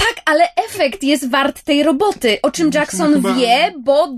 [0.00, 4.08] Tak, ale efekt jest wart tej roboty, o czym Jackson chyba- wie, bo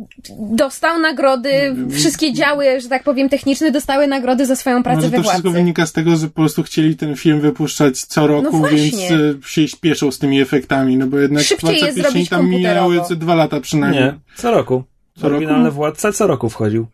[0.41, 5.17] dostał nagrody, wszystkie działy, że tak powiem, techniczne dostały nagrody za swoją pracę Może we
[5.17, 5.59] to wszystko władcy.
[5.59, 9.49] wynika z tego, że po prostu chcieli ten film wypuszczać co roku, No więc e,
[9.49, 13.01] się śpieszą z tymi efektami, no bo jednak Szybciej Władca jest Pierścieni zrobić tam mijały
[13.09, 14.03] co dwa lata przynajmniej.
[14.05, 14.85] Nie, co roku.
[15.21, 15.37] Co roku?
[15.37, 16.87] Oryginalny władca co roku wchodził.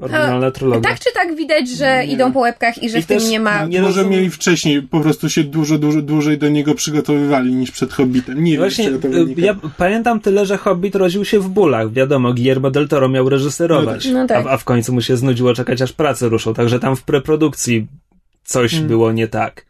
[0.00, 0.90] Oryginalna trylogia.
[0.90, 3.64] Tak czy tak widać, że idą po łebkach i że I w tym nie ma...
[3.64, 7.92] nie Może mieli wcześniej, po prostu się dużo, dużo dłużej do niego przygotowywali niż przed
[7.92, 8.44] Hobbitem.
[8.44, 9.42] Nie wiem, Właśnie, z czego to wynika.
[9.42, 11.92] ja pamiętam tyle, że Hobbit rodził się w bólach.
[11.92, 14.46] Wiadomo, Guillermo del Toro miał reżyserować, No tak.
[14.46, 16.54] a, a w końcu mu się znudziło czekać, aż prace ruszą.
[16.54, 17.86] Także tam w preprodukcji
[18.44, 18.88] coś Hmm.
[18.88, 19.66] było nie tak.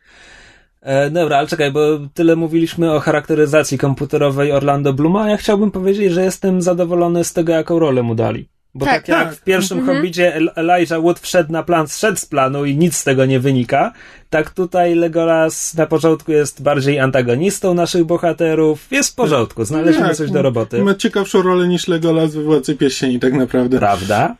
[0.82, 1.80] E, dobra, ale czekaj, bo
[2.14, 7.32] tyle mówiliśmy o charakteryzacji komputerowej Orlando Bluma, a ja chciałbym powiedzieć, że jestem zadowolony z
[7.32, 8.48] tego, jaką rolę mu dali.
[8.74, 9.34] Bo Tak, tak, jak tak.
[9.36, 9.96] w pierwszym Mhm.
[9.96, 13.40] Hobbicie El- Elijah Wood wszedł na plan, zszedł z planu i nic z tego nie
[13.40, 13.92] wynika,
[14.30, 18.86] tak tutaj Legolas na początku jest bardziej antagonistą naszych bohaterów.
[18.90, 20.82] Jest w porządku, znaleźliśmy Tak, coś do roboty.
[20.82, 23.78] Ma ciekawszą rolę niż Legolas we Władcy Pierścieni, tak naprawdę.
[23.78, 24.36] Prawda?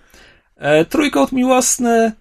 [0.57, 2.12] E, trójkąt miłosny.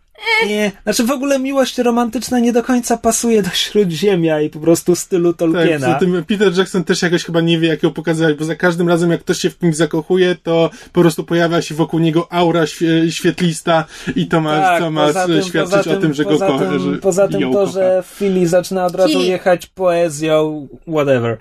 [0.47, 4.95] Nie, znaczy w ogóle miłość romantyczna nie do końca pasuje do Śródziemia i po prostu
[4.95, 5.85] stylu Tak, Tolkiena.
[5.87, 8.89] poza tym Peter Jackson też jakoś chyba nie wie, jak ją pokazywać, bo za każdym
[8.89, 12.67] razem, jak ktoś się w kimś zakochuje, to po prostu pojawia się wokół niego aura
[12.67, 16.29] świe, świetlista i to ma, Tak, to ma tym- świadczyć poza o tym, że go
[16.29, 16.65] poza kocha.
[16.65, 17.71] tym- Że Poza tym to, kocha.
[17.71, 21.37] że Philly zaczyna od razu jechać poezją, whatever.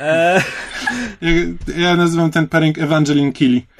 [0.00, 0.42] E,
[1.20, 1.30] Ja,
[1.76, 3.62] ja nazywam ten pairing Evangeline Killy.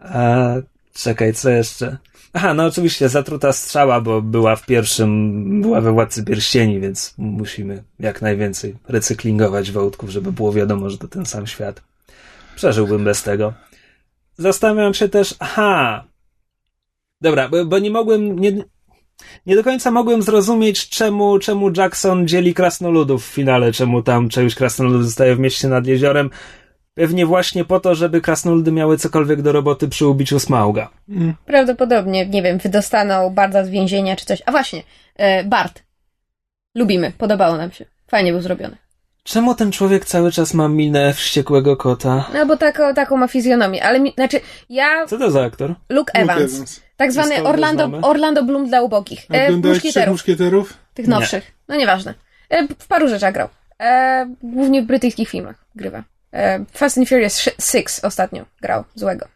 [0.00, 0.54] a,
[0.94, 1.96] czekaj, co jeszcze?
[2.32, 7.82] Aha, no oczywiście zatruta strzała, bo była w pierwszym, była we Władcy Pierścieni, więc musimy
[8.00, 11.82] jak najwięcej recyklingować wątków, żeby było wiadomo, że to ten sam świat.
[12.56, 13.52] Przeżyłbym bez tego.
[14.38, 16.04] Zastanawiam się też, aha,
[17.20, 18.64] dobra, bo, bo nie mogłem, nie,
[19.46, 24.56] nie do końca mogłem zrozumieć, czemu, czemu Jackson dzieli krasnoludów w finale, czemu tam część
[24.56, 26.30] krasnoludów zostaje w mieście nad jeziorem.
[27.00, 30.90] Pewnie właśnie po to, żeby krasnoludy miały cokolwiek do roboty przy ubiciu Smauga.
[31.46, 34.42] Prawdopodobnie, nie wiem, wydostaną Barda z więzienia czy coś.
[34.46, 34.82] A właśnie,
[35.16, 35.82] e, Bart.
[36.74, 37.84] Lubimy, podobało nam się.
[38.06, 38.76] Fajnie był zrobiony.
[39.22, 42.24] Czemu ten człowiek cały czas ma minę wściekłego kota?
[42.34, 45.74] No bo taką, taką ma fizjonomię, ale mi, znaczy, ja, Co to za aktor?
[45.88, 46.80] Luke Evans, Evans.
[46.96, 48.06] tak zwany Orlando, znamy?
[48.06, 50.74] Orlando Bloom dla ubogich, e, muszkieterów, Muszkieterów?
[50.94, 51.10] tych Nie.
[51.14, 52.14] nowszych, no nieważne.
[52.50, 53.48] E, w paru rzeczach grał.
[53.80, 56.02] E, głównie w brytyjskich filmach grywa.
[56.32, 59.26] E, Fast and Furious 6 ostatnio grał, złego.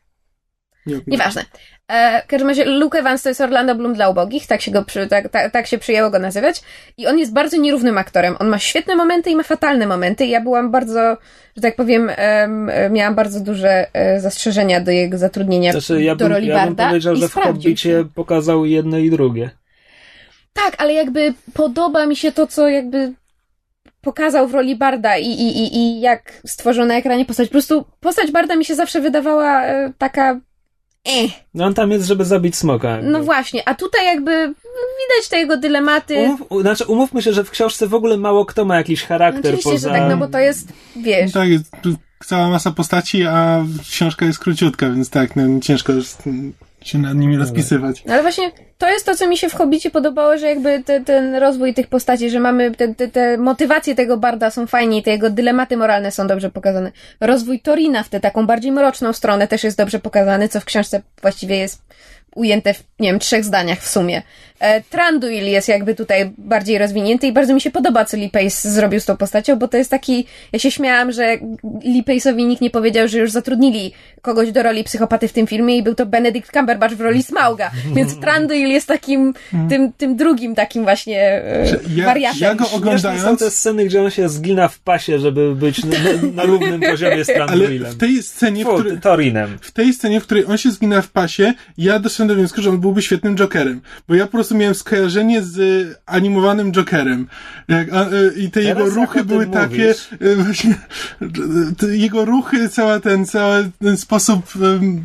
[0.86, 1.44] Nie, Nieważne.
[1.88, 4.84] E, w każdym razie Luke Evans to jest Orlando Bloom dla ubogich, tak się, go
[4.84, 6.62] przy, tak, tak, tak się przyjęło go nazywać.
[6.96, 8.36] I on jest bardzo nierównym aktorem.
[8.38, 10.26] On ma świetne momenty i ma fatalne momenty.
[10.26, 11.16] Ja byłam bardzo,
[11.56, 16.24] że tak powiem, em, miałam bardzo duże e, zastrzeżenia do jego zatrudnienia Znaczy, ja do
[16.24, 16.88] bym, roli ja bym Barda.
[16.88, 19.50] powiedział, że w Hobbicie pokazał jedno i drugie.
[20.52, 23.12] Tak, ale jakby podoba mi się to, co jakby
[24.04, 27.48] pokazał w roli Barda i, i, i, i jak stworzył na ekranie postać.
[27.48, 30.40] Po prostu postać Barda mi się zawsze wydawała e, taka...
[31.04, 31.30] Eh.
[31.54, 32.90] No on tam jest, żeby zabić smoka.
[32.90, 33.10] jakby.
[33.10, 34.30] No właśnie, a tutaj jakby
[34.76, 36.18] widać te jego dylematy.
[36.18, 39.40] Umów, u- znaczy, umówmy się, że w książce w ogóle mało kto ma jakiś charakter
[39.46, 39.88] Oczywiście, poza...
[39.88, 41.70] że tak, no bo to jest, wiesz, Tak, jest
[42.26, 46.52] cała masa postaci, a książka jest króciutka, więc tak, no, ciężko jest mm,
[46.84, 48.04] się nad nimi rozpisywać.
[48.06, 51.00] No ale właśnie to jest to, co mi się w Hobbicie podobało, że jakby te,
[51.00, 55.02] ten rozwój tych postaci, że mamy te, te, te motywacje tego Barda są fajnie i
[55.02, 56.92] te jego dylematy moralne są dobrze pokazane.
[57.20, 61.02] Rozwój Torina w tę taką bardziej mroczną stronę też jest dobrze pokazany, co w książce
[61.22, 61.82] właściwie jest
[62.34, 64.22] ujęte w, nie wiem, trzech zdaniach w sumie.
[64.64, 68.70] E, Tranduil jest jakby tutaj bardziej rozwinięty i bardzo mi się podoba, co Lee Pace
[68.70, 71.36] zrobił z tą postacią, bo to jest taki, ja się śmiałam, że
[71.84, 73.92] Lee Pace'owi nikt nie powiedział, że już zatrudnili
[74.22, 77.70] kogoś do roli psychopaty w tym filmie i był to Benedict Cumberbatch w roli Smauga,
[77.94, 79.34] więc Tranduil jest takim,
[79.68, 82.40] tym, tym drugim takim właśnie e, ja- wariatem.
[82.40, 85.98] ja go oglądając- są te sceny, gdzie on się zgina w pasie, żeby być na,
[85.98, 87.92] na, na równym poziomie z Ale Tranduilem.
[87.92, 89.00] w tej scenie, w Fu, której...
[89.00, 89.58] Torinem.
[89.60, 92.70] W tej scenie, w której on się zgina w pasie, ja doszedłem do wniosku, że
[92.70, 93.80] on byłby świetnym Jokerem.
[94.08, 97.26] Bo ja po prostu miałem skojarzenie z y, animowanym Jokerem.
[97.70, 97.84] Y,
[98.36, 99.60] I te jego jak o ruchy były mówisz.
[99.60, 100.74] takie, y, właśnie,
[101.92, 104.52] jego ruchy, cała ten, cały ten sposób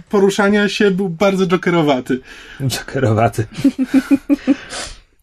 [0.10, 2.20] poruszania się był bardzo Jokerowaty.
[2.62, 3.46] Jokerowaty.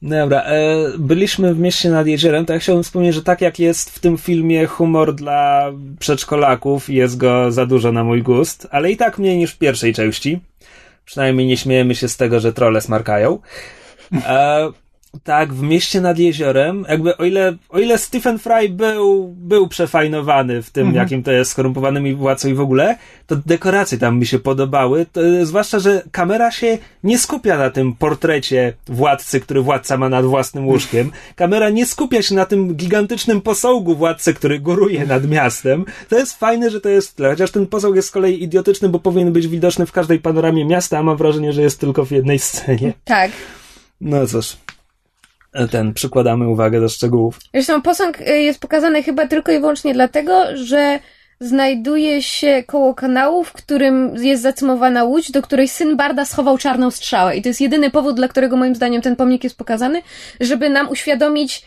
[0.03, 3.91] Dobra, e, byliśmy w mieście nad jeziorem, to ja chciałbym wspomnieć, że tak jak jest
[3.91, 8.97] w tym filmie humor dla przedszkolaków, jest go za dużo na mój gust, ale i
[8.97, 10.41] tak mniej niż w pierwszej części.
[11.05, 13.39] Przynajmniej nie śmiejemy się z tego, że trole smarkają.
[14.27, 14.71] E,
[15.25, 20.63] tak, w mieście nad jeziorem, jakby o ile, o ile Stephen Fry był, był przefajnowany
[20.63, 22.97] w tym, jakim to jest skorumpowanym i władcą i w ogóle,
[23.27, 27.93] to dekoracje tam mi się podobały, to, zwłaszcza, że kamera się nie skupia na tym
[27.93, 31.11] portrecie władcy, który władca ma nad własnym łóżkiem.
[31.37, 35.85] Kamera nie skupia się na tym gigantycznym posągu władcy, który góruje nad miastem.
[36.09, 38.89] To jest fajne, że to jest w tle, chociaż ten posąg jest z kolei idiotyczny,
[38.89, 42.11] bo powinien być widoczny w każdej panoramie miasta, a mam wrażenie, że jest tylko w
[42.11, 42.93] jednej scenie.
[43.05, 43.31] Tak.
[44.01, 44.57] No cóż.
[45.71, 47.39] Ten, przykładamy uwagę do szczegółów.
[47.55, 50.99] Zresztą posąg y, jest pokazany chyba tylko i wyłącznie dlatego, że
[51.41, 56.91] znajduje się koło kanału, w którym jest zacymowana łódź, do której syn Barda schował czarną
[56.91, 57.37] strzałę.
[57.37, 60.03] I to jest jedyny powód, dla którego moim zdaniem ten pomnik jest pokazany,
[60.41, 61.63] żeby nam uświadomić,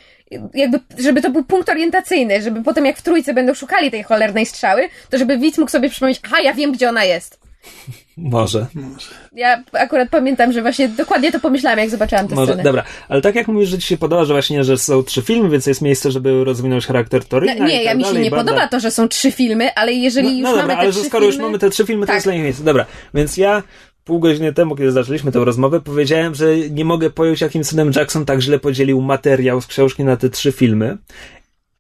[0.54, 4.46] jakby, żeby to był punkt orientacyjny, żeby potem jak w trójce będą szukali tej cholernej
[4.46, 7.40] strzały, to żeby widz mógł sobie przypomnieć, aha, ja wiem, gdzie ona jest.
[8.22, 8.68] Może.
[9.36, 12.64] Ja akurat pamiętam, że właśnie dokładnie to pomyślałam, jak zobaczyłam tę Może, scenę.
[12.64, 15.50] dobra, ale tak jak mówisz, że ci się podoba, że właśnie, że są trzy filmy,
[15.50, 18.32] więc jest miejsce, żeby rozwinąć charakter Torina No, nie, tak ja mi się dalej, nie
[18.32, 20.92] podoba to, że są trzy filmy, ale jeżeli No, już no mamy dobra, te ale
[20.92, 21.36] trzy że skoro filmy...
[21.36, 22.16] już mamy te trzy filmy, to Tak.
[22.16, 22.64] jest dla nich miejsce.
[22.64, 23.64] Dobra, więc ja
[24.04, 28.26] pół godziny temu, kiedy zaczęliśmy tę rozmowę, powiedziałem, że nie mogę pojąć, jakim cudem Jackson
[28.26, 30.98] tak źle podzielił materiał z książki na te trzy filmy.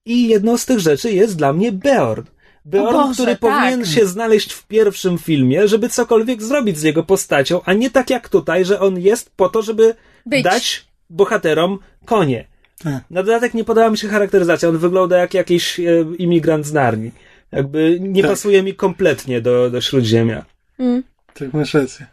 [0.05, 2.23] I jedną z tych rzeczy jest dla mnie Beorn.
[2.65, 3.39] Beorn, Boże, który tak.
[3.39, 8.09] powinien się znaleźć w pierwszym filmie, żeby cokolwiek zrobić z jego postacią, a nie tak
[8.09, 9.95] jak tutaj, że on jest po to, żeby
[10.25, 10.43] Być.
[10.43, 12.47] dać bohaterom konie.
[12.83, 13.03] Tak.
[13.09, 14.69] Na dodatek nie podoba mi się charakteryzacja.
[14.69, 15.83] On wygląda jak jakiś e,
[16.17, 17.11] imigrant z Narni.
[17.51, 18.31] Jakby nie Tak.
[18.31, 20.45] pasuje mi kompletnie do, do Śródziemia.
[20.79, 21.03] Mm.
[21.33, 22.07] Tak, masz rację.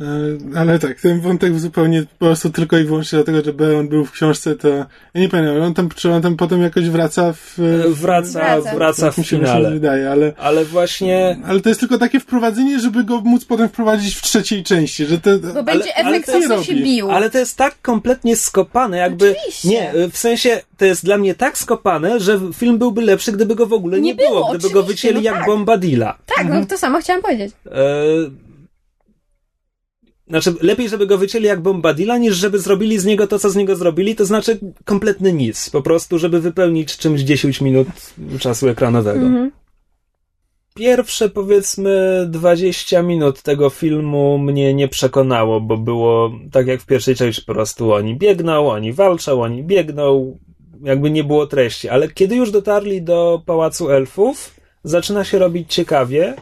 [0.00, 4.04] E, Ale tak, ten wątek zupełnie po prostu tylko i wyłącznie dlatego, że Beon był
[4.04, 7.32] w książce, to ja nie pamiętam, ale on tam, czy on tam potem jakoś wraca
[7.32, 7.58] w...
[7.60, 8.30] E, Wraca,
[8.60, 8.74] Wraca.
[8.74, 9.70] wraca, w się finale.
[9.70, 11.38] wydaje, ale, Ale właśnie...
[11.46, 15.18] ale to jest tylko takie wprowadzenie, żeby go móc potem wprowadzić w trzeciej części, że
[15.18, 15.30] to...
[15.38, 17.10] Bo będzie ale efekt, to co się bił.
[17.10, 19.34] Ale to jest tak kompletnie skopane, jakby...
[19.38, 19.68] Oczywiście.
[19.68, 23.54] Nie, e, w sensie to jest dla mnie tak skopane, że film byłby lepszy, gdyby
[23.54, 24.48] go w ogóle nie, Nie było, było.
[24.54, 25.46] Gdyby go oczywiście, wycięli no jak tak.
[25.46, 26.18] Bombadilla.
[26.36, 27.52] Tak, no to samo chciałam powiedzieć.
[27.66, 28.45] E,
[30.28, 33.56] Znaczy, lepiej, żeby go wycięli jak Bombadilla, niż żeby zrobili z niego to, co z
[33.56, 35.70] niego zrobili, to znaczy kompletny nic.
[35.70, 37.88] Po prostu, żeby wypełnić czymś 10 minut
[38.38, 39.26] czasu ekranowego.
[39.26, 39.50] Mhm.
[40.74, 47.14] Pierwsze, powiedzmy, 20 minut tego filmu mnie nie przekonało, bo było tak jak w pierwszej
[47.14, 50.38] części, po prostu oni biegną, oni walczą, oni biegną,
[50.82, 51.88] jakby nie było treści.
[51.88, 54.54] Ale kiedy już dotarli do Pałacu Elfów,
[54.84, 56.34] zaczyna się robić ciekawie.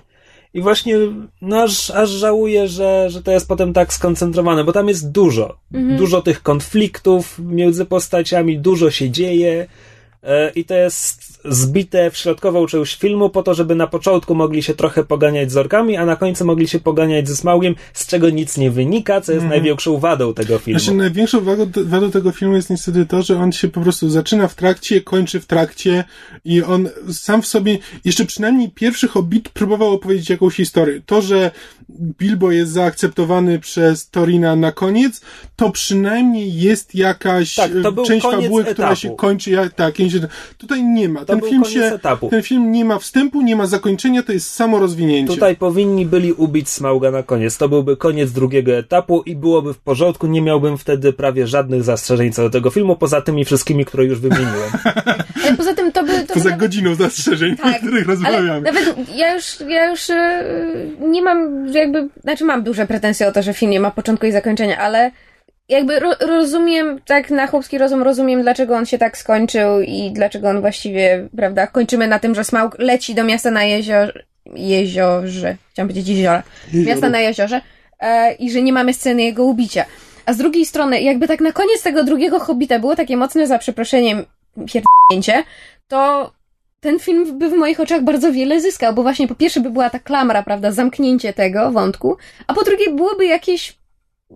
[0.55, 0.97] I właśnie
[1.43, 5.57] no aż, aż żałuję, że, że to jest potem tak skoncentrowane, bo tam jest dużo.
[5.97, 9.67] Dużo tych konfliktów między postaciami, dużo się dzieje.
[10.25, 14.63] E, I to jest zbite w środkową część filmu po to, żeby na początku mogli
[14.63, 18.31] się trochę poganiać z orkami, a na końcu mogli się poganiać ze Smaugiem, z czego
[18.31, 20.81] nic nie wynika, co jest największą wadą tego filmu.
[20.81, 24.49] Znaczy, największą wadą, wadą tego filmu jest niestety to, że on się po prostu zaczyna
[24.49, 26.05] w trakcie, kończy w trakcie
[26.45, 31.01] i on sam w sobie, jeszcze przynajmniej pierwszy Hobbit próbował opowiedzieć jakąś historię.
[31.07, 31.51] To, że
[31.91, 35.21] Bilbo jest zaakceptowany przez Torina na koniec,
[35.57, 37.71] to przynajmniej jest jakaś Tak,
[38.07, 39.01] część fabuły, która etapu.
[39.01, 40.01] się kończy, jak, tak,
[40.59, 41.25] tutaj nie ma.
[41.25, 42.29] ten był film się, etapu.
[42.29, 45.35] ten film nie ma wstępu, nie ma zakończenia, to jest samo rozwinięcie.
[45.35, 47.59] Tutaj powinni byli ubić Smauga na koniec.
[47.59, 50.27] To byłby koniec drugiego etapu i byłoby w porządku.
[50.27, 54.21] Nie miałbym wtedy prawie żadnych zastrzeżeń co do tego filmu, poza tymi wszystkimi, które już
[54.21, 54.71] wymieniłem.
[55.45, 56.13] Ale poza tym to by...
[56.13, 58.61] To by Poza nawet- godziną zastrzeżeń, Tak, o których rozmawiamy.
[58.61, 60.45] nawet ja już, ja już e,
[61.01, 64.33] nie mam jakby, znaczy mam duże pretensje o to, że film nie ma początku i
[64.33, 65.11] zakończenia, ale
[65.69, 70.49] jakby ro, rozumiem, tak na chłopski rozum rozumiem, dlaczego on się tak skończył i dlaczego
[70.49, 75.89] on właściwie, prawda, kończymy na tym, że Smaug leci do miasta na jezior, jeziorze, chciałam
[75.89, 76.43] powiedzieć jeziora,
[76.75, 77.61] miasta na jeziorze
[78.01, 79.85] e, i że nie mamy sceny jego ubicia.
[80.27, 83.59] A z drugiej strony, jakby tak na koniec tego drugiego Hobbita było takie mocne, za
[83.59, 85.45] przeproszeniem, pierdnięcie,
[85.89, 86.33] to
[86.81, 89.91] ten film by w moich oczach bardzo wiele zyskał, bo właśnie po pierwsze by była
[89.91, 93.77] ta klamra, prawda, zamknięcie tego wątku, a po drugie byłoby jakieś,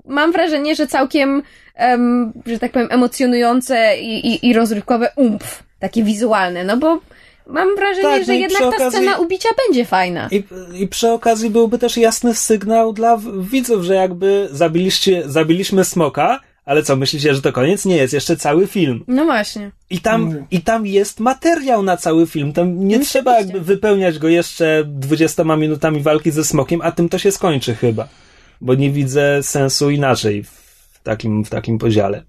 [0.06, 1.42] mam wrażenie, że całkiem,
[1.74, 6.98] em, że tak powiem, emocjonujące i, i, i rozrywkowe umf, takie wizualne, no bo
[7.46, 10.28] mam wrażenie, Tak, że no jednak ta okazji- scena ubicia będzie fajna.
[10.30, 10.42] I,
[10.82, 16.82] I przy okazji byłby też jasny sygnał dla widzów, że jakby zabiliście, zabiliśmy smoka, ale
[16.82, 17.84] co, myślicie, że to koniec?
[17.84, 19.04] Nie, jest jeszcze cały film.
[19.08, 19.70] No właśnie.
[19.90, 20.44] I tam, Mm.
[20.50, 22.52] I tam jest materiał na cały film.
[22.52, 27.08] Tam nie No, trzeba jakby wypełniać go jeszcze 20 minutami walki ze smokiem, a tym
[27.08, 28.08] to się skończy chyba.
[28.60, 32.24] Bo nie widzę sensu inaczej w takim, w takim podziale.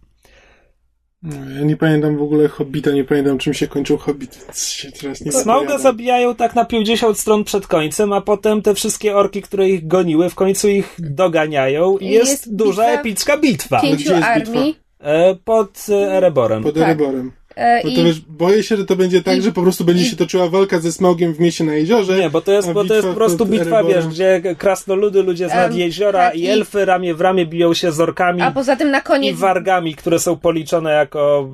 [1.24, 4.92] No, ja nie pamiętam w ogóle Hobbita, nie pamiętam czym się kończył Hobbit, więc się
[4.92, 5.32] teraz nie
[5.80, 10.30] zabijają tak na 50 stron przed końcem, a potem te wszystkie orki, które ich goniły,
[10.30, 14.80] w końcu ich doganiają i jest, jest duża, bitwa- epicka bitwa Pięciu armii.
[15.00, 16.64] e, pod e, Ereborem.
[16.64, 16.84] Pod Tak.
[16.84, 17.32] Ereborem.
[17.56, 20.04] E, No i, wiesz, boję się, że to będzie tak, i- że po prostu będzie
[20.04, 22.18] i- się toczyła walka ze Smaugiem w mieście na jeziorze.
[22.18, 25.54] Nie, bo to jest, bo to jest po prostu bitwa, wiesz, gdzie krasnoludy, ludzie z
[25.54, 28.76] nad jeziora tak, i i- elfy ramię w ramię biją się z orkami a poza
[28.76, 31.52] tym na i koniec wargami, które są policzone jako...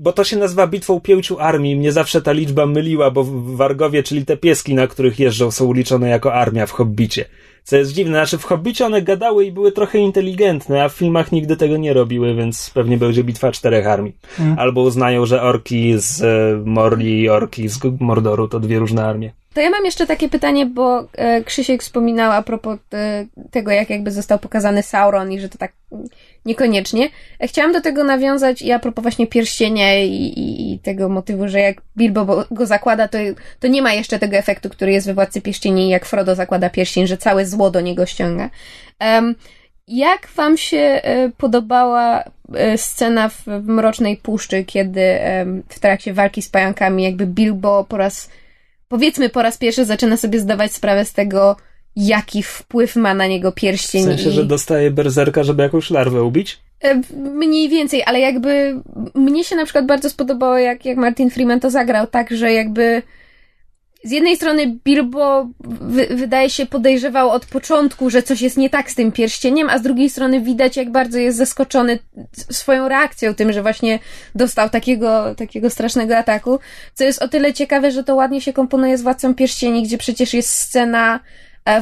[0.00, 1.76] Bo to się nazywa bitwą pięciu armii.
[1.76, 3.24] Mnie zawsze ta liczba myliła, bo
[3.56, 7.24] wargowie, czyli te pieski, na których jeżdżą, są liczone jako armia w Hobbicie.
[7.68, 11.32] Co jest dziwne, znaczy w Hobbicie one gadały i były trochę inteligentne, a w filmach
[11.32, 14.16] nigdy tego nie robiły, więc pewnie będzie bitwa czterech armii.
[14.56, 19.32] Albo uznają, że orki z e, Morli i orki z Mordoru to dwie różne armie.
[19.54, 23.90] To ja mam jeszcze takie pytanie, bo e, Krzysiek wspominał a propos e, tego, jak
[23.90, 25.72] jakby został pokazany Sauron i że to tak
[26.44, 27.08] niekoniecznie.
[27.40, 31.48] E, Chciałam do tego nawiązać i a propos właśnie pierścienia i, i, i tego motywu,
[31.48, 33.18] że jak Bilbo bo- go zakłada, to,
[33.60, 37.06] to nie ma jeszcze tego efektu, który jest we Władcy Pierścieni, jak Frodo zakłada pierścień,
[37.06, 38.50] że całe zło do niego ściąga.
[38.98, 39.34] Em,
[39.88, 41.00] jak wam się
[41.36, 42.24] podobała
[42.76, 45.18] scena w, Mrocznej Puszczy, kiedy
[45.68, 48.30] w trakcie walki z pająkami jakby Bilbo po raz
[48.88, 51.56] powiedzmy po raz pierwszy zaczyna sobie zdawać sprawę z tego,
[51.96, 54.04] jaki wpływ ma na niego W pierścień.
[54.04, 54.32] sensie, i...
[54.32, 56.58] że dostaje berserka, żeby jakąś larwę ubić?
[56.80, 58.80] E, Mniej więcej, ale jakby
[59.14, 63.02] mnie się na przykład bardzo spodobało, jak, jak Martin Freeman to zagrał, tak, że jakby
[64.04, 65.48] z jednej strony Bilbo
[65.80, 69.78] wy, wydaje się podejrzewał od początku, że coś jest nie tak z tym pierścieniem, a
[69.78, 71.98] z drugiej strony widać, jak bardzo jest zaskoczony
[72.50, 73.98] swoją reakcją, tym, że właśnie
[74.34, 76.58] dostał takiego, takiego strasznego ataku,
[76.94, 80.34] co jest o tyle ciekawe, że to ładnie się komponuje z Władcą Pierścieni, gdzie przecież
[80.34, 81.20] jest scena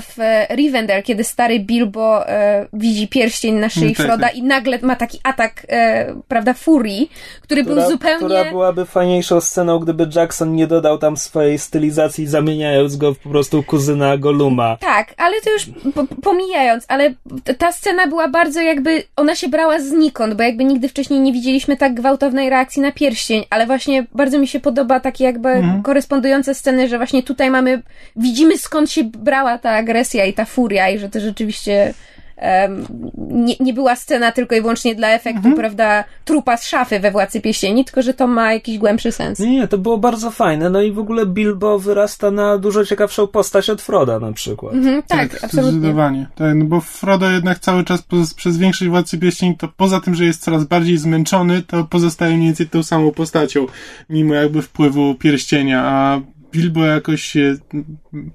[0.01, 4.37] w e, Rivendell, kiedy stary Bilbo e, widzi pierścień na szyi Mm, tak, Froda tak.
[4.37, 7.11] i nagle ma taki atak, e, prawda, furii,
[7.41, 8.27] który Która, był zupełnie...
[8.27, 13.29] która byłaby fajniejszą sceną, gdyby Jackson nie dodał tam swojej stylizacji, zamieniając go w po
[13.29, 14.77] prostu kuzyna Goluma.
[14.81, 17.15] Tak, ale to już po, pomijając, ale
[17.59, 21.77] ta scena była bardzo jakby, ona się brała znikąd, bo jakby nigdy wcześniej nie widzieliśmy
[21.77, 26.89] tak gwałtownej reakcji na pierścień, ale właśnie bardzo mi się podoba takie jakby korespondujące sceny,
[26.89, 27.83] że właśnie tutaj mamy,
[28.17, 31.95] widzimy skąd się brała ta agresja i ta furia i że to rzeczywiście
[32.37, 32.87] em,
[33.29, 35.57] nie, nie była scena tylko i wyłącznie dla efektu, Mhm.
[35.57, 39.39] prawda, trupa z szafy we Władcy Pieścieni, tylko że to ma jakiś głębszy sens.
[39.39, 40.71] Nie, nie, to było bardzo fajne.
[40.71, 44.75] No i w ogóle Bilbo wyrasta na dużo ciekawszą postać od Froda na przykład.
[44.75, 45.73] Mhm, tak, absolutnie.
[45.73, 46.27] Zdecydowanie.
[46.35, 50.15] Tak, no bo Frodo jednak cały czas po, przez większość Władcy Pierścieni, to poza tym,
[50.15, 53.67] że jest coraz bardziej zmęczony, to pozostaje mniej więcej tą samą postacią,
[54.11, 56.21] mimo jakby wpływu pierścienia, a
[56.57, 57.55] Bilbo jakoś się,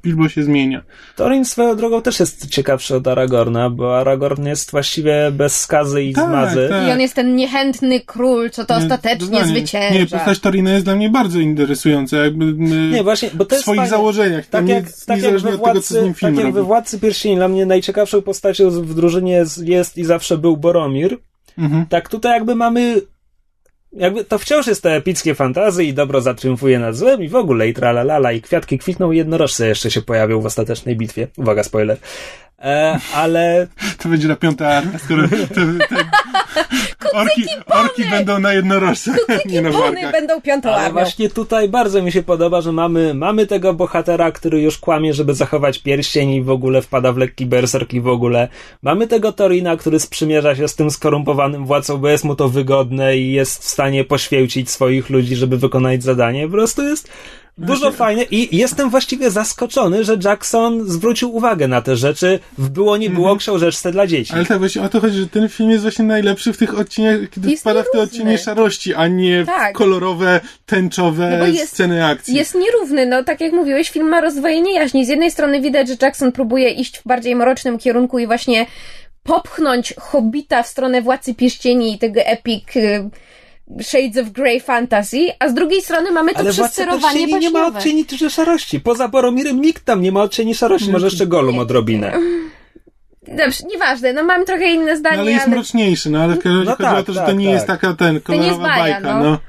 [0.03, 0.81] Bilbo się zmienia.
[1.15, 6.13] Thorin swoją drogą też jest ciekawszy od Aragorna, bo Aragorn jest właściwie bez skazy i
[6.13, 6.67] Tak, zmazy.
[6.69, 6.87] tak.
[6.87, 9.51] I on jest ten niechętny król, co to Nie, ostatecznie zdecydowanie.
[9.59, 9.93] zwycięża.
[9.99, 12.53] Nie, postać Torina jest dla mnie bardzo interesująca, jakby
[12.91, 13.89] Nie, właśnie, bo to w swoich fajne.
[13.89, 16.45] założeniach, Tak jak, nie, tak jak we od tego, co z Władcy, nim film tak
[16.45, 20.57] jak we Władcy Pierścieni dla mnie najciekawszą postacią w drużynie jest, jest i zawsze był
[20.57, 21.17] Boromir.
[21.57, 21.85] Mhm.
[21.85, 23.01] Tak tutaj jakby mamy
[23.93, 27.67] jakby to wciąż jest te epickie fantazy i dobro zatriumfuje nad złem i w ogóle
[27.67, 31.27] i tralalala i kwiatki kwitną i jednorożce jeszcze się pojawią w ostatecznej bitwie.
[31.37, 31.97] Uwaga, spoiler.
[32.59, 33.67] E, ale
[33.97, 35.95] To będzie na piąta armia, skoro te, te
[37.13, 40.11] orki, orki będą na jednorożcach, nie na Pony warkach.
[40.11, 44.61] będą piątą Ale właśnie tutaj bardzo mi się podoba, że mamy, mamy tego bohatera, który
[44.61, 48.47] już kłamie, żeby zachować pierścień i w ogóle wpada w lekki berserk i w ogóle.
[48.81, 53.17] Mamy tego Torina, który sprzymierza się z tym skorumpowanym władcą, bo jest mu to wygodne
[53.17, 56.45] i jest w stanie poświęcić swoich ludzi, żeby wykonać zadanie.
[56.45, 57.09] Po prostu jest
[57.65, 62.97] dużo fajne i jestem właściwie zaskoczony, że Jackson zwrócił uwagę na te rzeczy w było
[62.97, 64.33] nie było książeczce dla dzieci.
[64.33, 67.29] Ale tak właśnie o to chodzi, że ten film jest właśnie najlepszy w tych odcieniach,
[67.29, 69.73] kiedy Jest wpada w te odcienie szarości, a nie Tak.
[69.75, 72.35] w kolorowe, tęczowe No jest- sceny akcji.
[72.35, 75.05] Jest nierówny, no tak jak mówiłeś, film ma rozdwojenie jaźni.
[75.05, 78.65] Z jednej strony widać, że Jackson próbuje iść w bardziej mrocznym kierunku i właśnie
[79.23, 83.09] popchnąć Hobbita w stronę Władcy Pierścieni i tego epic y,
[83.81, 87.67] Shades of Grey fantasy, a z drugiej strony mamy to Ale przesterowanie Pierścieni nie ma
[87.67, 88.79] odcieni szarości.
[88.79, 90.91] Poza Boromirem nikt tam nie ma odcieni szarości.
[90.91, 92.13] Może jeszcze Golum odrobinę.
[93.27, 95.55] Dobrze, nieważne, no mam trochę inne zdanie, No, ale jest ale...
[95.55, 97.45] mroczniejszy, no ale w każdym razie No chodzi tak, o to, że tak, to nie
[97.45, 97.53] tak.
[97.53, 99.23] jest taka ten, kolorowa bajka, no.
[99.23, 99.39] no.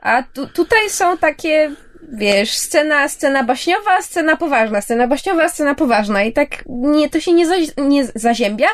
[0.00, 1.70] A tu, tutaj są takie,
[2.12, 7.32] wiesz, scena, scena baśniowa, scena poważna, scena baśniowa, scena poważna i tak nie, to się
[7.32, 8.68] nie, za, nie zaziębia.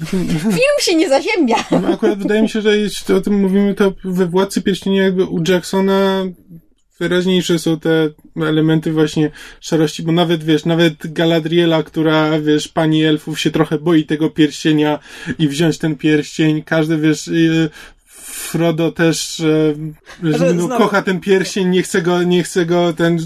[0.40, 1.56] Film się nie zaziębia.
[1.70, 5.24] No, akurat wydaje mi się, że jeśli o tym mówimy, to we Władcy Pierścieni jakby
[5.24, 6.24] u Jacksona
[7.00, 13.40] wyraźniejsze są te elementy właśnie szarości, bo nawet, wiesz, nawet Galadriela, która, wiesz, pani elfów
[13.40, 14.98] się trochę boi tego pierścienia
[15.38, 17.70] i wziąć ten pierścień, każdy, wiesz, y,
[18.40, 23.18] Frodo też, e, że no, kocha ten pierścień, nie chce go, nie chce go, ten,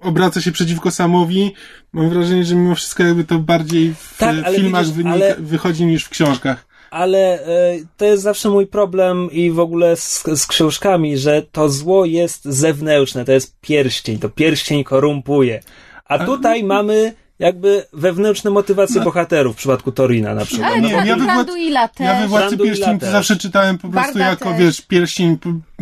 [0.00, 1.52] obraca się przeciwko Samowi.
[1.92, 5.86] Mam wrażenie, że mimo wszystko jakby to bardziej w Tak, filmach widzisz, wynika, ale- wychodzi
[5.86, 6.66] niż w książkach.
[6.90, 11.68] Ale e, to jest zawsze mój problem i w ogóle z, z książkami, że to
[11.68, 15.60] zło jest zewnętrzne, to jest pierścień, to pierścień korumpuje.
[16.04, 20.70] A tutaj mamy jakby wewnętrzne motywacje bohaterów w przypadku Torina na przykład.
[20.72, 22.04] Ale No nie, tak, ja Władcy- i Latę.
[22.04, 23.12] Ja we Władcy Brandu i Pierścieni to Latte.
[23.12, 24.58] zawsze czytałem po prostu Barda jako, też.
[24.60, 25.38] wiesz, pierścień,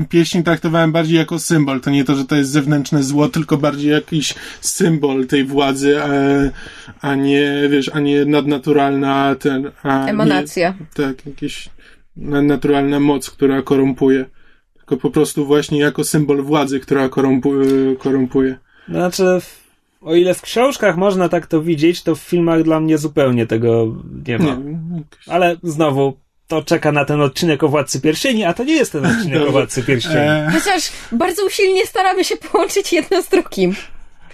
[0.08, 1.80] pierścień traktowałem bardziej jako symbol.
[1.80, 6.08] To nie to, że to jest zewnętrzne zło, tylko bardziej jakiś symbol tej władzy, a,
[7.08, 9.70] a nie, wiesz, a nie nadnaturalna ten...
[9.82, 10.74] A Emanacja.
[10.80, 11.68] Nie, tak, jakiś
[12.16, 14.24] nadnaturalna moc, która korumpuje.
[14.76, 17.50] Tylko po prostu właśnie jako symbol władzy, która korumpu,
[17.98, 18.58] korumpuje.
[18.88, 19.65] Znaczy, w-
[20.06, 23.86] o ile w książkach można tak to widzieć, to w filmach dla mnie zupełnie tego
[24.28, 24.44] nie ma.
[24.44, 24.78] Nie,
[25.26, 29.06] Ale znowu, to czeka na ten odcinek o Władcy Pierścieni, a to nie jest ten
[29.06, 29.52] odcinek o.
[29.52, 30.16] Władcy Pierścieni.
[30.18, 33.74] e, Chociaż bardzo usilnie staramy się połączyć jedno z drugim.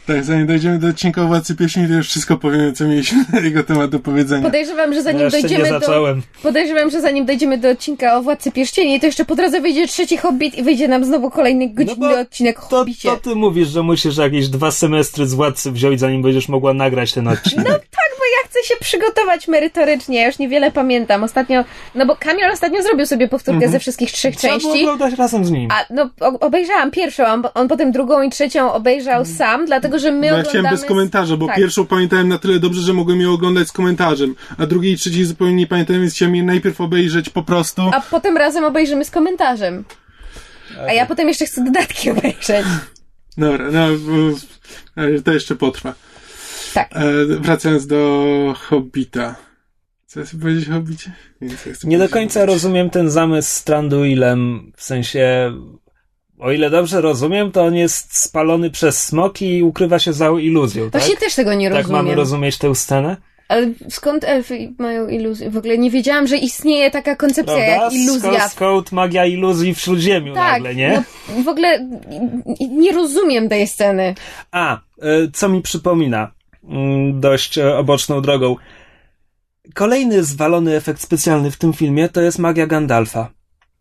[0.07, 3.41] Tak, zanim dojdziemy do odcinka o Władcy Pierścieni, to już wszystko powiemy, co mieliśmy na
[3.41, 4.43] jego temat do powiedzenia.
[4.43, 6.17] Podejrzewam, że Ja zanim nie dojdziemy do...
[6.43, 10.17] Podejrzewam, że zanim dojdziemy do odcinka o Władcy Pierścieni, to jeszcze po drodze wyjdzie trzeci
[10.17, 13.09] Hobbit i wyjdzie nam znowu kolejny godzinny bo odcinek o To, Hobbicie.
[13.09, 17.13] to ty mówisz, że musisz jakieś dwa semestry z Władcy wziąć, zanim będziesz mogła nagrać
[17.13, 17.67] ten odcinek.
[17.69, 21.25] No tak, bo ja chcę się przygotować merytorycznie, ja już niewiele pamiętam.
[21.25, 24.69] Ostatnio, no bo Kamil ostatnio zrobił sobie powtórkę ze wszystkich trzech Trzeba części.
[24.81, 25.71] oglądać razem z nim.
[25.71, 30.27] A no, obejrzałam pierwszą, on, on potem drugą i trzecią obejrzał sam, dlatego że my
[30.27, 30.49] ja oglądamy...
[30.49, 31.57] chciałem bez komentarza, bo tak.
[31.57, 35.25] pierwszą pamiętałem na tyle dobrze, że mogłem ją oglądać z komentarzem, a drugiej i trzeciej
[35.25, 37.83] zupełnie nie pamiętałem, więc chciałem je najpierw obejrzeć po prostu.
[37.95, 39.85] A potem razem obejrzymy z komentarzem.
[40.89, 42.67] A ja potem jeszcze chcę dodatki obejrzeć.
[43.37, 43.87] Dobra, no
[44.97, 45.95] ale to jeszcze potrwa.
[46.75, 46.91] Tak.
[46.93, 49.37] E, wracając do Hobbita.
[50.07, 51.13] Co chcę powiedzieć o Hobbicie?
[51.41, 52.55] Nie, ja Nie do końca Hobbicie.
[52.55, 55.53] rozumiem ten zamysł z Tranduilem, w sensie,
[56.43, 60.91] o ile dobrze rozumiem, to on jest spalony przez smoki i ukrywa się za iluzją,
[60.91, 61.03] tak?
[61.03, 62.03] Właśnie też tego nie Tak rozumiem.
[62.05, 63.17] mamy rozumieć tę scenę?
[63.49, 65.51] Ale skąd elfy mają iluzję?
[65.51, 67.85] W ogóle nie wiedziałam, że istnieje taka koncepcja Prawda?
[67.85, 68.31] jak iluzja.
[68.41, 71.03] Source Code, magia iluzji w Śródziemiu Tak, nagle, nie?
[71.37, 71.89] no, w ogóle
[72.71, 74.15] nie rozumiem tej sceny.
[74.51, 76.31] A, y, co mi przypomina,
[76.65, 78.57] mm, dość e, oboczną drogą.
[79.75, 83.31] Kolejny zwalony efekt specjalny w tym filmie to jest magia Gandalfa.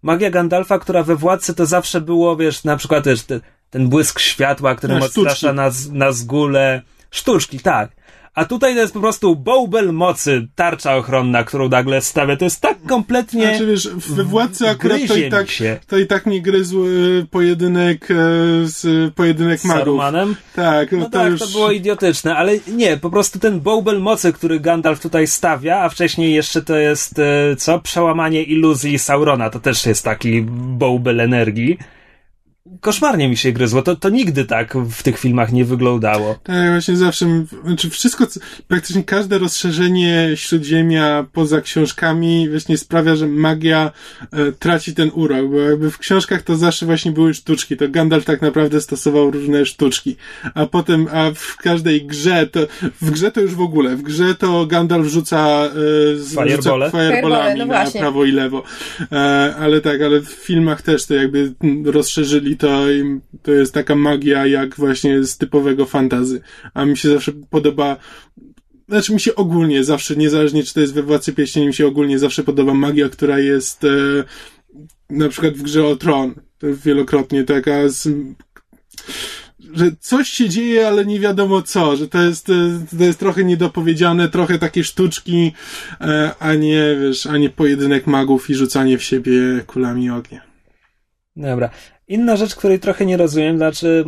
[0.01, 3.39] Magia Gandalfa, która we Władcy to zawsze było, wiesz, na przykład też te,
[3.69, 5.55] ten błysk światła, który odstrasza sztuczki.
[5.55, 5.71] na,
[6.05, 6.81] na zgulę.
[7.11, 7.91] Sztuczki, tak.
[8.35, 12.37] A tutaj to jest po prostu bąbel mocy, tarcza ochronna, którą nagle stawia.
[12.37, 13.41] To jest tak kompletnie...
[13.41, 15.79] Znaczy wiesz, we Władcy akurat to i tak, się.
[15.87, 16.89] to i tak nie gryzł e,
[17.31, 18.15] pojedynek e,
[18.63, 19.79] z pojedynek z magów.
[19.81, 20.35] Sarumanem?
[20.55, 21.39] Tak, no, No to tak, już...
[21.39, 25.89] to było idiotyczne, ale nie, po prostu ten bąbel mocy, który Gandalf tutaj stawia, a
[25.89, 27.79] wcześniej jeszcze to jest, e, co?
[27.79, 31.77] Przełamanie iluzji Saurona, to też jest taki bąbel energii.
[32.81, 36.39] Koszmarnie mi się gryzło, to, to nigdy tak w tych filmach nie wyglądało.
[36.43, 38.27] Tak, właśnie zawsze, znaczy wszystko,
[38.67, 43.91] praktycznie każde rozszerzenie Śródziemia poza książkami właśnie sprawia, że magia
[44.31, 48.25] e, traci ten urok, bo jakby w książkach to zawsze właśnie były sztuczki, to Gandalf
[48.25, 50.15] tak naprawdę stosował różne sztuczki,
[50.53, 52.59] a potem, a w każdej grze to,
[53.01, 55.69] w grze to już w ogóle, w grze to Gandalf rzuca, e,
[56.15, 56.85] z, Firebole?
[56.85, 58.63] rzuca fireballami no na prawo i lewo,
[59.11, 62.70] e, ale tak, ale w filmach też to jakby mm, rozszerzyli to
[63.41, 66.41] to jest taka magia jak właśnie z typowego fantazy.
[66.73, 67.97] A mi się zawsze podoba
[68.89, 72.19] znaczy mi się ogólnie zawsze, niezależnie czy to jest we Władcy Pierścieni, mi się ogólnie
[72.19, 73.87] zawsze podoba magia, która jest e,
[75.09, 76.35] na przykład w grze o Tron.
[76.57, 78.07] To wielokrotnie taka z,
[79.73, 82.53] że coś się dzieje, ale nie wiadomo co, że to jest, e,
[82.97, 85.51] to jest trochę niedopowiedziane, trochę takie sztuczki,
[86.01, 89.31] e, a nie, wiesz, a nie pojedynek magów i rzucanie w siebie
[89.67, 90.41] kulami ognia.
[91.35, 91.69] Dobra.
[92.11, 94.05] Inna rzecz, której trochę nie rozumiem, znaczy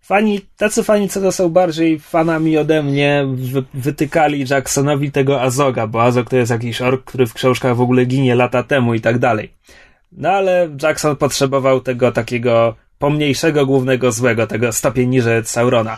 [0.00, 5.86] fani, tacy fani, co to są bardziej fanami ode mnie, wy, wytykali Jacksonowi tego Azoga,
[5.86, 9.00] bo Azog to jest jakiś ork, który w książkach w ogóle ginie lata temu i
[9.00, 9.52] tak dalej.
[10.12, 15.96] No ale Jackson potrzebował tego takiego pomniejszego głównego złego, tego stopień niżej Saurona.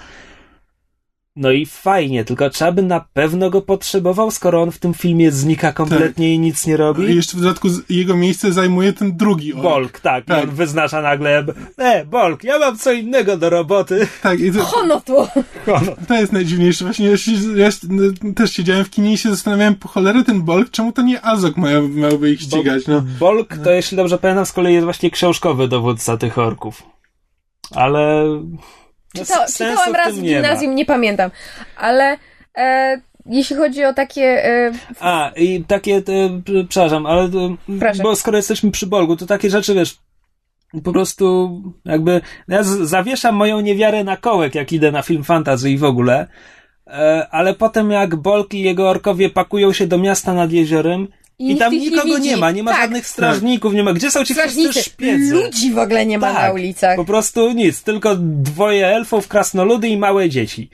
[1.36, 5.32] No i fajnie, tylko trzeba by na pewno go potrzebował, skoro on w tym filmie
[5.32, 7.04] znika kompletnie i nic nie robi.
[7.04, 9.62] I jeszcze w dodatku jego miejsce zajmuje ten drugi ork.
[9.62, 10.24] Bolk, tak.
[10.24, 10.44] Tak.
[10.44, 11.44] I on wyznacza nagle,
[11.78, 14.06] e, Bolk, ja mam co innego do roboty.
[14.22, 15.26] Tak, i to, Hono tu!
[16.08, 16.84] To jest najdziwniejsze.
[16.84, 18.02] Właśnie ja, się, ja no,
[18.36, 21.56] też siedziałem w kinie i się zastanawiałem, po cholerę ten Bolk, czemu to nie Azok
[21.56, 23.02] miał, miałby ich ścigać, no.
[23.20, 26.82] Bolk to, jeśli dobrze pamiętam, z kolei jest właśnie książkowy dowódca tych orków.
[27.70, 28.24] Ale...
[29.14, 31.30] no, Czyta, czytałam raz w nie gimnazjum, nie pamiętam.
[31.76, 32.16] Ale
[32.56, 34.44] e, jeśli chodzi o takie...
[34.46, 36.12] E, A, i takie, te,
[36.68, 38.02] przepraszam, ale, e, Proszę.
[38.02, 39.98] bo skoro jesteśmy przy Bolgu, to takie rzeczy, wiesz,
[40.84, 41.50] po prostu
[41.84, 46.26] jakby, ja zawieszam moją niewiarę na kołek, jak idę na film fantasy i w ogóle,
[46.86, 51.08] e, ale potem jak Bolk i jego orkowie pakują się do miasta nad jeziorem
[51.38, 52.28] i, nikt tam nie nikogo widzi.
[52.28, 52.80] nie ma, nie ma Tak.
[52.80, 55.34] żadnych strażników, nie ma, gdzie są ci wszyscy szpiedzy?
[55.34, 56.96] ludzi w ogóle nie ma na ulicach.
[56.96, 60.70] Po prostu nic, tylko dwoje elfów, krasnoludy i małe dzieci.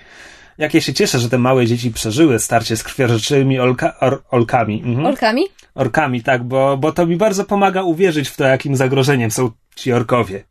[0.58, 4.82] Jak ja się cieszę, że te małe dzieci przeżyły starcie z krwiożyczymi olka, or, olkami.
[4.86, 5.06] Mhm.
[5.06, 5.42] Orkami?
[5.74, 9.92] Orkami, tak, bo, bo to mi bardzo pomaga uwierzyć w to, jakim zagrożeniem są ci
[9.92, 10.44] orkowie.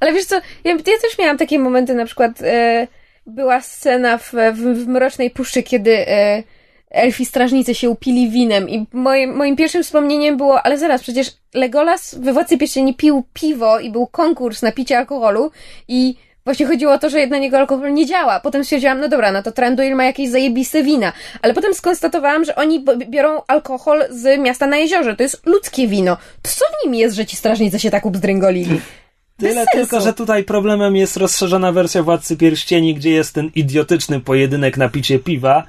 [0.00, 0.34] Ale wiesz co,
[0.64, 2.86] ja, ja też miałam takie momenty, na przykład e,
[3.26, 6.42] była scena w, w, w Mrocznej Puszczy, kiedy e,
[6.92, 12.14] elfi strażnicy się upili winem i moim, moim pierwszym wspomnieniem było, ale zaraz, przecież Legolas
[12.14, 15.50] we Władcy Pierścieni pił piwo i był konkurs na picie alkoholu
[15.88, 16.14] i
[16.44, 18.40] właśnie chodziło o to, że na niego alkohol nie działa.
[18.40, 21.12] Potem stwierdziłam, no dobra, no to Tranduil ma jakieś zajebiste wina.
[21.42, 25.16] Ale potem skonstatowałam, że oni biorą alkohol z miasta na jeziorze.
[25.16, 26.16] To jest ludzkie wino.
[26.42, 28.80] To co w nim jest, że ci strażnicy się tak ubzdręgolili?
[29.38, 34.20] Bez Tyle tylko, że tutaj problemem jest rozszerzona wersja Władcy Pierścieni, gdzie jest ten idiotyczny
[34.20, 35.66] pojedynek na picie piwa,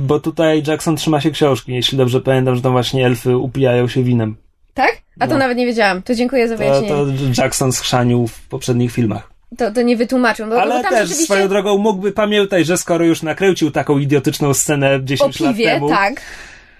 [0.00, 1.72] bo tutaj Jackson trzyma się książki.
[1.74, 4.36] Jeśli dobrze pamiętam, że tam właśnie elfy upijają się winem.
[4.74, 4.92] Tak?
[5.20, 5.38] A to No.
[5.38, 6.02] nawet nie wiedziałam.
[6.02, 6.88] To dziękuję za To, wyjaśnienie.
[7.34, 9.30] to Jackson schrzanił w poprzednich filmach.
[9.58, 10.46] To, to nie wytłumaczył.
[10.46, 13.98] No, Ale bo tam też rzeczywiście swoją drogą mógłby pamiętać, że skoro już nakręcił taką
[13.98, 16.20] idiotyczną scenę o 10 lat piwie, temu, tak.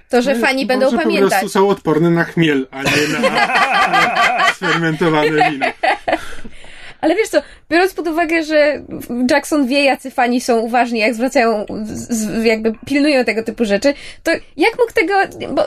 [0.09, 1.31] To, że fani będą Może po pamiętać.
[1.31, 5.67] prostu są odporne na chmiel, a nie na, na sfermentowane wino.
[7.01, 8.83] Ale wiesz co, biorąc pod uwagę, że
[9.31, 11.67] Jackson wie, jacy fani są uważni, jak zwracają,
[12.45, 15.15] jakby pilnują tego typu rzeczy, to jak mógł tego,
[15.55, 15.63] bo,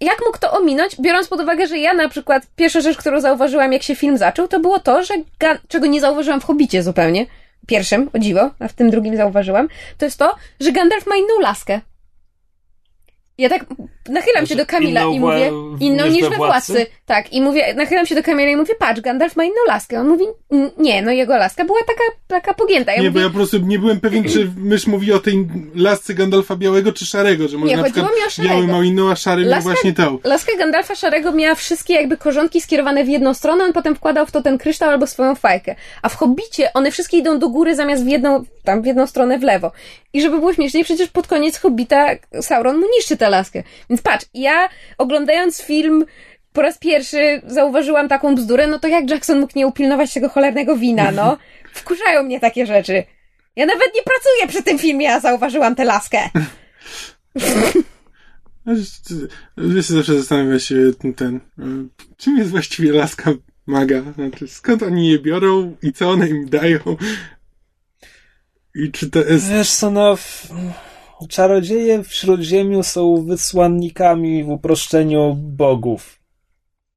[0.00, 3.72] jak mógł to ominąć, biorąc pod uwagę, że ja na przykład, pierwsza rzecz, którą zauważyłam,
[3.72, 7.26] jak się film zaczął, to było to, że, Ga- czego nie zauważyłam w Hobbicie zupełnie,
[7.66, 9.68] pierwszym, o dziwo, a w tym drugim zauważyłam,
[9.98, 11.80] to jest to, że Gandalf ma inną laskę.
[13.38, 13.64] Ja tak
[14.08, 15.50] nachylam się Znaczy, do Kamila i mówię,
[15.80, 16.36] inną niż we Władcy?
[16.72, 16.86] Władcy.
[17.06, 20.00] Tak, i mówię, nachylam się do Kamila i mówię, patrz, Gandalf ma inną laskę.
[20.00, 22.92] On mówi, "N- nie, no jego laska była taka, taka pogięta.
[22.92, 25.46] Ja Nie, bo mówię, ja po prostu nie byłem pewien, czy mysz mówi o tej
[25.74, 28.54] lasce Gandalfa białego, czy szarego, że może Nie, na chodziło przykład mi o szarego.
[28.54, 30.18] biały miał inną, a szary miał Laska- właśnie tą.
[30.24, 34.30] Laska Gandalfa Szarego miała wszystkie jakby korzonki skierowane w jedną stronę, on potem wkładał w
[34.32, 35.74] to ten kryształ albo swoją fajkę.
[36.02, 39.38] A w Hobbicie one wszystkie idą do góry zamiast w jedną, tam w jedną stronę
[39.38, 39.72] w lewo.
[40.12, 42.06] I żeby było śmieszniej, przecież pod koniec Hobbita
[42.40, 43.62] Sauron mu niszczy tę laskę.
[43.90, 44.68] Więc patrz, ja
[44.98, 46.04] oglądając film
[46.52, 50.76] po raz pierwszy zauważyłam taką bzdurę, no to jak Jackson mógł nie upilnować tego cholernego
[50.76, 51.38] wina, no?
[51.74, 53.04] Wkurzają mnie takie rzeczy.
[53.56, 56.18] Ja nawet nie pracuję przy tym filmie, a zauważyłam tę laskę.
[59.56, 60.76] Wiesz, zawsze zastanawia się
[61.16, 61.40] ten,
[62.16, 63.32] czym jest właściwie laska
[63.66, 64.02] maga?
[64.14, 66.78] Znaczy, skąd oni je biorą i co one im dają?
[68.74, 69.50] I czy to jest...
[69.50, 70.16] Wiesz co, no...
[71.28, 76.18] Czarodzieje w Śródziemiu są wysłannikami w uproszczeniu bogów.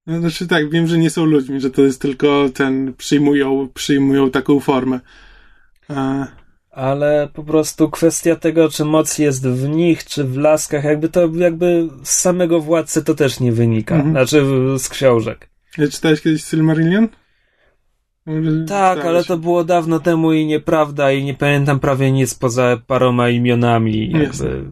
[0.08, 4.32] No, znaczy tak, wiem, że nie są ludźmi, że to jest tylko ten, przyjmują, przyjmują
[4.32, 5.00] taką formę.
[5.88, 6.28] A...
[6.72, 11.30] Ale po prostu kwestia tego, czy moc jest w nich, czy w laskach, jakby to
[11.36, 13.96] jakby z samego władcy to też nie wynika.
[13.96, 14.14] Mhm.
[14.14, 14.46] Znaczy
[14.80, 15.50] z książek.
[15.78, 17.08] Ja czytałeś kiedyś Silmarillion?
[18.68, 23.30] Tak, ale to było dawno temu i nieprawda i nie pamiętam prawie nic poza paroma
[23.30, 24.12] imionami.
[24.12, 24.72] Jakby...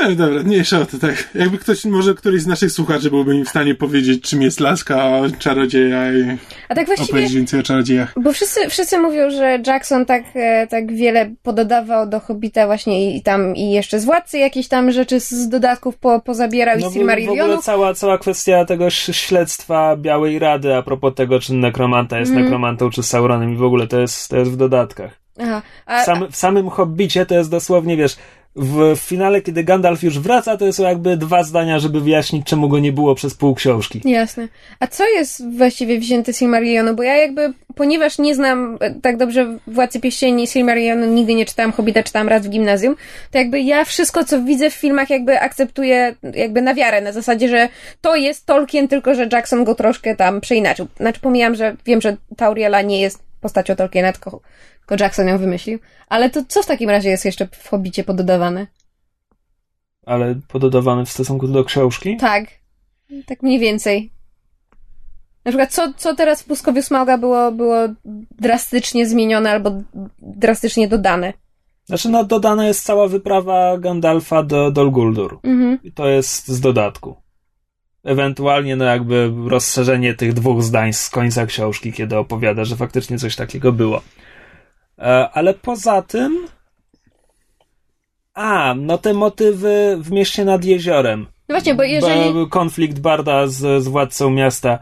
[0.00, 1.28] No dobra, mniejsza o to, tak.
[1.34, 5.20] Jakby ktoś, może któryś z naszych słuchaczy byłby mi w stanie powiedzieć, czym jest laska
[5.38, 6.36] czarodzieja i
[6.68, 8.14] A tak właściwie, opowiedzieć więcej o czarodziejach.
[8.16, 13.22] Bo wszyscy, wszyscy mówią, że Jackson tak, e, tak wiele pododawał do Hobbita właśnie i
[13.22, 17.38] tam i jeszcze z Władcy jakieś tam rzeczy z dodatków po, pozabierał no, i Silmarillionu.
[17.38, 22.32] W ogóle cała, cała kwestia tego śledztwa Białej Rady a propos tego, czy nekromanta jest
[22.32, 22.44] mm.
[22.44, 25.26] nekromantą, czy Sauronem i w ogóle to jest, to jest w dodatkach.
[25.42, 28.16] Aha, a, w, sam, w samym Hobbicie to jest dosłownie, wiesz,
[28.56, 32.78] w finale, kiedy Gandalf już wraca, to są jakby dwa zdania, żeby wyjaśnić, czemu go
[32.78, 34.00] nie było przez pół książki.
[34.04, 34.48] Jasne.
[34.80, 36.94] A co jest właściwie wzięte z Silmarillionu?
[36.94, 41.46] Bo ja jakby, ponieważ nie znam e, tak dobrze Władcy Pieścieni i Silmarillionu, nigdy nie
[41.46, 42.96] czytałam Hobbita, czytałam raz w gimnazjum,
[43.30, 47.48] to jakby ja wszystko, co widzę w filmach, jakby akceptuję jakby na wiarę, na zasadzie,
[47.48, 47.68] że
[48.00, 50.86] to jest Tolkien, tylko że Jackson go troszkę tam przeinaczył.
[50.96, 54.40] Znaczy pomijam, że wiem, że Tauriela nie jest postacią Tolkiena, tylko
[54.86, 55.78] tylko Jackson ją wymyślił.
[56.08, 58.66] Ale to co w takim razie jest jeszcze w Hobbicie pododawane?
[60.06, 62.16] Ale pododawane w stosunku do książki?
[62.16, 62.44] Tak.
[63.26, 64.12] Tak mniej więcej.
[65.44, 67.76] Na przykład, co, co teraz w Puskowiu Smoga było, było
[68.38, 69.70] drastycznie zmienione albo
[70.18, 71.32] drastycznie dodane?
[71.84, 75.38] Znaczy, no, dodana jest cała wyprawa Gandalfa do Dol Guldur.
[75.42, 75.78] Mhm.
[75.82, 77.16] I to jest z dodatku.
[78.06, 83.36] Ewentualnie, no, jakby rozszerzenie tych dwóch zdań z końca książki, kiedy opowiada, że faktycznie coś
[83.36, 84.02] takiego było.
[84.98, 86.46] E, ale poza tym.
[88.34, 91.26] A, no te motywy w mieście nad jeziorem.
[91.48, 92.48] No właśnie, bo jeżeli.
[92.50, 94.78] Konflikt Barda z, z władcą miasta.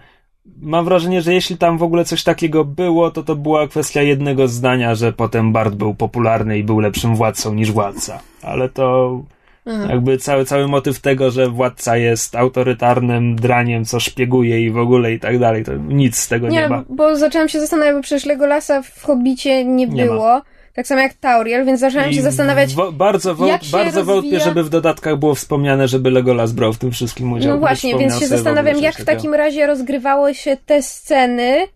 [0.61, 4.49] Mam wrażenie, że jeśli tam w ogóle coś takiego było, to to była kwestia jednego
[4.49, 8.21] zdania, że potem Bard był popularny i był lepszym władcą niż władca.
[8.43, 9.21] Ale to
[9.67, 9.87] Aha.
[9.91, 15.13] Jakby cały, cały motyw tego, że władca jest autorytarnym draniem, co szpieguje i w ogóle
[15.13, 16.85] i tak dalej, to nic z tego nie, nie ma.
[16.89, 20.25] bo zaczęłam się zastanawiać, bo przecież Legolasa w Hobbicie nie, nie było.
[20.25, 20.43] Ma.
[20.75, 22.75] Tak samo jak Tauriel, więc zaczęłam I się zastanawiać.
[22.75, 24.05] Wo- bardzo wo- bardzo rozwija...
[24.05, 27.53] wątpię, żeby w dodatkach było wspomniane, żeby Legolas brał w tym wszystkim udział.
[27.53, 31.67] No właśnie, więc się zastanawiam, jak w takim razie rozgrywało się te sceny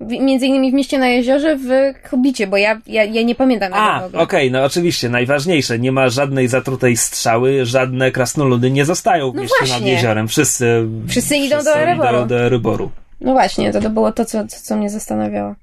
[0.00, 1.68] między innymi w mieście na jeziorze w
[2.08, 6.08] Hobbicie, bo ja, ja, ja nie pamiętam A, okej, okay, no oczywiście, najważniejsze, nie ma
[6.08, 9.76] żadnej zatrutej strzały, żadne krasnoludy nie zostają w no mieście właśnie.
[9.76, 12.26] nad jeziorem, wszyscy, wszyscy idą wszyscy do Eryboru.
[12.26, 12.90] Do, Eryboru.
[13.20, 15.54] No właśnie, to, to było to, co, co, co mnie zastanawiało.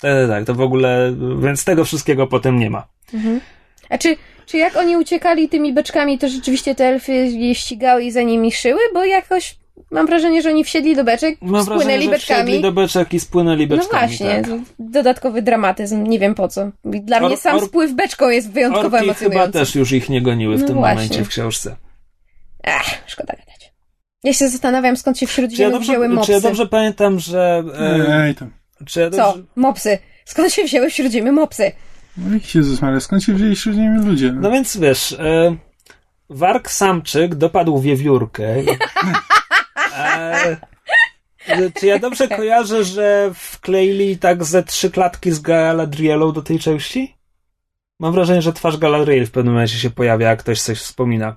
[0.00, 2.86] Tak, tak, to w ogóle, więc tego wszystkiego potem nie ma.
[3.14, 3.40] Mhm.
[3.90, 4.16] A czy,
[4.46, 8.52] czy jak oni uciekali tymi beczkami, to rzeczywiście te elfy je ścigały i za nimi
[8.52, 8.80] szyły?
[8.94, 9.56] Bo jakoś
[9.90, 12.42] Mam wrażenie, że oni wsiedli do beczek, Mam spłynęli wrażenie, beczkami.
[12.42, 14.02] Wsiedli do beczek i spłynęli no beczkami.
[14.02, 14.60] No właśnie, tak.
[14.78, 16.70] dodatkowy dramatyzm, nie wiem po co.
[16.84, 19.52] Dla or, mnie sam or, spływ beczką jest wyjątkowo orki emocjonujący.
[19.52, 21.02] chyba też już ich nie goniły w no tym właśnie.
[21.02, 21.76] momencie w książce.
[22.64, 23.72] Ach, szkoda gadać.
[24.24, 26.26] Ja się zastanawiam, skąd się wśród ziemi wzięły mopsy.
[26.26, 27.64] Czy ja dobrze pamiętam, że...
[27.78, 28.50] E, Ej, tam.
[28.86, 29.22] Czy ja dobrze...
[29.22, 29.38] Co?
[29.56, 29.98] Mopsy.
[30.24, 31.72] Skąd się wzięły wśród ziemi mopsy?
[32.16, 34.32] No Jezus Maria, skąd się wzięli wśród ziemi ludzie?
[34.32, 35.12] No, no więc wiesz...
[35.12, 35.56] E...
[36.30, 38.54] Wark Samczyk dopadł wiewiórkę
[39.96, 40.56] E,
[41.80, 47.14] czy ja dobrze kojarzę, że wkleili tak ze trzy klatki z Galadrielą do tej części?
[48.00, 51.36] Mam wrażenie, że twarz Galadriel w pewnym momencie się pojawia, jak ktoś coś wspomina.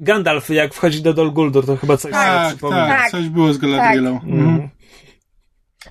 [0.00, 2.86] Gandalf, jak wchodzi do Dol Guldur, to chyba coś tak, przypomina.
[2.86, 4.20] Tak, coś było z Galadrielą.
[4.20, 4.28] Tak.
[4.28, 4.68] Mhm.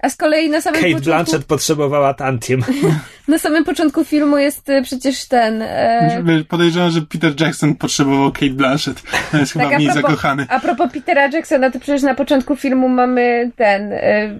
[0.03, 1.05] A z kolei na samym Kate początku...
[1.05, 2.63] Blanchett potrzebowała tantiem.
[3.27, 5.61] na samym początku filmu jest y, przecież ten...
[5.61, 6.43] E...
[6.49, 9.03] Podejrzewam, że Peter Jackson potrzebował Kate Blanchett.
[9.33, 10.45] Jest tak, chyba mniej propos, zakochany.
[10.49, 13.93] A propos Petera Jacksona, to przecież na początku filmu mamy ten...
[13.93, 14.39] E,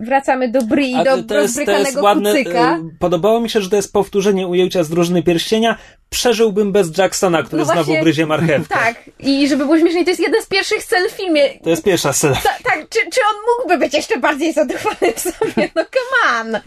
[0.00, 2.76] wracamy do Bri, do to jest, to jest ładne, kucyka.
[2.76, 5.76] E, podobało mi się, że to jest powtórzenie ujęcia z Drużyny Pierścienia.
[6.10, 8.74] Przeżyłbym bez Jacksona, który no właśnie, znowu gryzie marchewkę.
[8.74, 9.10] Tak.
[9.18, 11.42] I żeby było śmieszniej, to jest jedna z pierwszych scen w filmie.
[11.62, 12.36] To jest pierwsza scena.
[12.36, 12.88] Ta, tak.
[12.88, 15.70] Czy, czy on mógłby być jeszcze bardziej zadowolony w sobie?
[15.76, 16.60] No come on!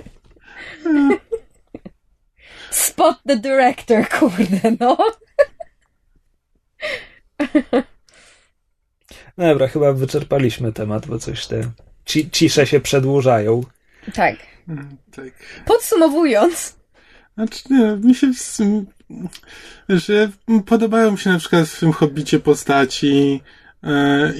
[2.72, 4.98] Spot the director, kurde, no.
[9.38, 11.62] Dobra, chyba wyczerpaliśmy temat, bo coś te
[12.06, 13.62] ci, cisze się przedłużają.
[14.14, 14.36] Tak.
[14.68, 15.34] Mm, Tak.
[15.66, 16.76] Podsumowując,
[17.38, 18.84] Znaczy, nie, mi się w sumie,
[19.90, 20.30] że
[20.66, 23.42] podobają mi się na przykład w tym Hobbicie postaci,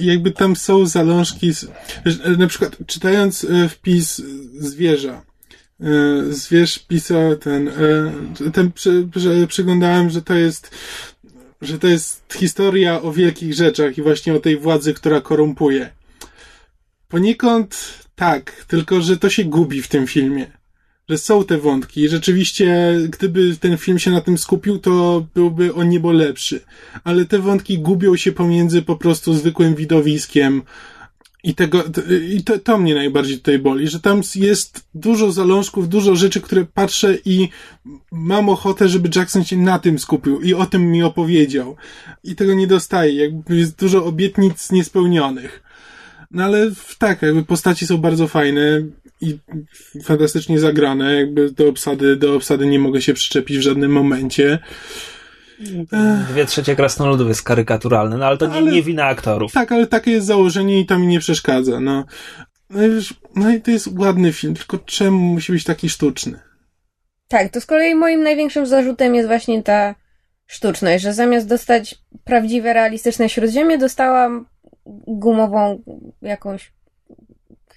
[0.00, 1.66] i jakby tam są zalążki, z,
[2.04, 4.22] że, na przykład czytając e, wpis
[4.58, 5.22] zwierza,
[5.80, 5.84] e,
[6.28, 8.72] zwierz pisał ten, e, ten
[9.48, 10.70] przyglądałem, że to jest,
[11.62, 15.90] że to jest historia o wielkich rzeczach i właśnie o tej władzy, która korumpuje.
[17.08, 20.61] Poniekąd tak, tylko że to się gubi w tym filmie
[21.08, 22.08] że są te wątki.
[22.08, 26.60] Rzeczywiście, gdyby ten film się na tym skupił, to byłby o niebo lepszy.
[27.04, 30.62] Ale te wątki gubią się pomiędzy po prostu zwykłym widowiskiem.
[31.44, 31.84] I tego,
[32.28, 36.64] i to, to mnie najbardziej tutaj boli, że tam jest dużo zalążków, dużo rzeczy, które
[36.64, 37.48] patrzę i
[38.12, 41.76] mam ochotę, żeby Jackson się na tym skupił i o tym mi opowiedział.
[42.24, 43.14] I tego nie dostaję.
[43.14, 45.62] Jakby jest dużo obietnic niespełnionych.
[46.30, 48.82] No ale tak, jakby postaci są bardzo fajne
[49.22, 49.38] i
[50.04, 54.58] fantastycznie zagrane, jakby do obsady, do obsady nie mogę się przyczepić w żadnym momencie.
[56.30, 59.52] Dwie trzecie krasnoludów jest karykaturalne, no ale to nie, Ale- nie wina aktorów.
[59.52, 62.04] Tak, ale takie jest założenie i to mi nie przeszkadza, no.
[62.70, 66.38] No i, wiesz, no i to jest ładny film, tylko czemu musi być taki sztuczny?
[67.28, 69.94] tak, to z kolei moim największym zarzutem jest właśnie ta
[70.46, 71.94] sztuczność, że zamiast dostać
[72.24, 74.46] prawdziwe, realistyczne śródziemie, dostałam
[75.06, 75.82] gumową
[76.22, 76.72] jakąś,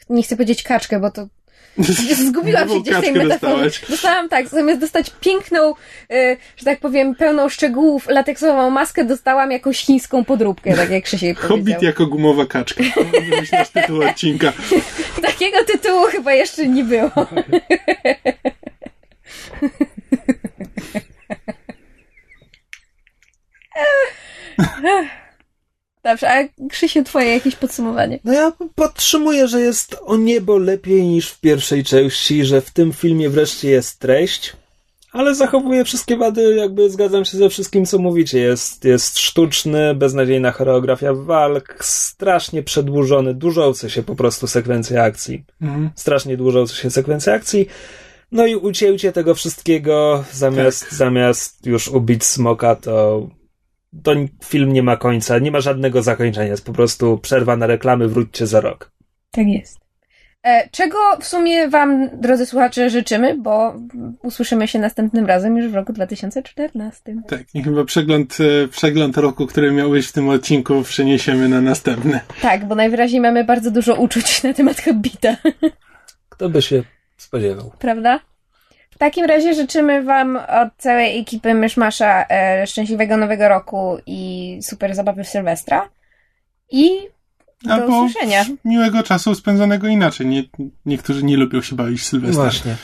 [0.10, 1.28] nie chcę powiedzieć kaczkę, bo to
[2.28, 3.82] Zgubiłam się Nową gdzieś w tej dostałaś.
[3.90, 5.74] Dostałam tak, zamiast dostać piękną,
[6.12, 11.40] y, że tak powiem, pełną szczegółów lateksową maskę, dostałam jakąś chińską podróbkę, tak jak Krzysiek
[11.40, 11.84] Hobbit powiedział.
[11.84, 12.84] jako gumowa kaczka.
[13.52, 14.54] Nasz tytuł odcinka.
[15.22, 17.12] Takiego tytułu chyba jeszcze nie było.
[26.06, 28.20] Dobrze, a Krzysiu, twoje jakieś podsumowanie?
[28.24, 32.94] No ja podtrzymuję, że jest o niebo lepiej niż w pierwszej części, że w tym
[32.94, 34.54] filmie wreszcie jest treść,
[35.12, 38.40] ale zachowuje wszystkie wady, jakby zgadzam się ze wszystkim, co mówicie.
[38.40, 45.44] Jest, jest sztuczny, beznadziejna choreografia walk, strasznie przedłużony, dłużący się po prostu sekwencja akcji.
[45.62, 45.90] Mhm.
[45.96, 47.68] Strasznie dłużący się sekwencja akcji.
[48.32, 50.94] No i ucięcie tego wszystkiego, zamiast, Tak.
[50.94, 53.28] zamiast już ubić smoka, to
[54.04, 54.12] to
[54.46, 56.48] film nie ma końca, nie ma żadnego zakończenia.
[56.48, 58.92] Jest po prostu przerwa na reklamy, wróćcie za rok.
[59.32, 59.80] Tak jest.
[60.44, 63.76] E, czego w sumie Wam, drodzy słuchacze, życzymy, bo
[64.24, 67.16] usłyszymy się następnym razem już w roku 2014.
[67.28, 71.62] Tak, i chyba przegląd, e, przegląd roku, który miał być w tym odcinku, przeniesiemy na
[71.62, 72.20] następny.
[72.42, 75.38] Tak, bo najwyraźniej mamy bardzo dużo uczuć na temat Hobbita,
[76.30, 76.84] Kto by się
[77.18, 77.72] spodziewał?
[77.80, 78.20] prawda?
[78.96, 84.96] W takim razie życzymy Wam od całej ekipy Myszmasza e, szczęśliwego nowego roku i super
[84.96, 85.90] zabawy w Sylwestra.
[86.72, 86.90] I
[87.64, 88.46] do Albo usłyszenia.
[88.66, 90.28] miłego czasu spędzonego inaczej.
[90.28, 90.44] Nie,
[90.86, 92.44] niektórzy nie lubią się bawić w Sylwestra.
[92.44, 92.76] Właśnie.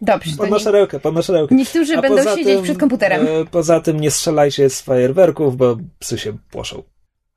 [0.00, 1.54] Dobrze, Pod nie, maszerełkę, pod maszerełkę.
[1.54, 3.26] niektórzy A będą siedzieć tym, przed komputerem.
[3.26, 6.82] E, poza tym nie strzelajcie z fajerwerków, bo psy się płoszą.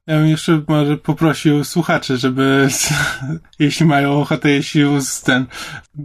[0.10, 2.68] Ja bym jeszcze może poprosił słuchaczy, żeby
[3.60, 4.84] jeśli mają ochotę, jeśli
[5.24, 5.46] ten,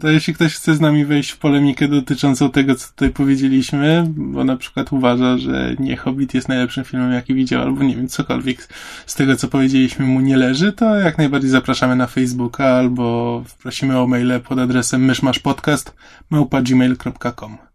[0.00, 4.44] to jeśli ktoś chce z nami wejść w polemikę dotyczącą tego, co tutaj powiedzieliśmy, bo
[4.44, 8.68] na przykład uważa, że nie Hobbit jest najlepszym filmem, jaki widział, albo nie wiem, cokolwiek
[9.06, 13.98] z tego, co powiedzieliśmy mu nie leży, to jak najbardziej zapraszamy na Facebooka albo prosimy
[13.98, 15.94] o maile pod adresem myszmaszpodcast
[16.30, 17.73] małpa.gmail.com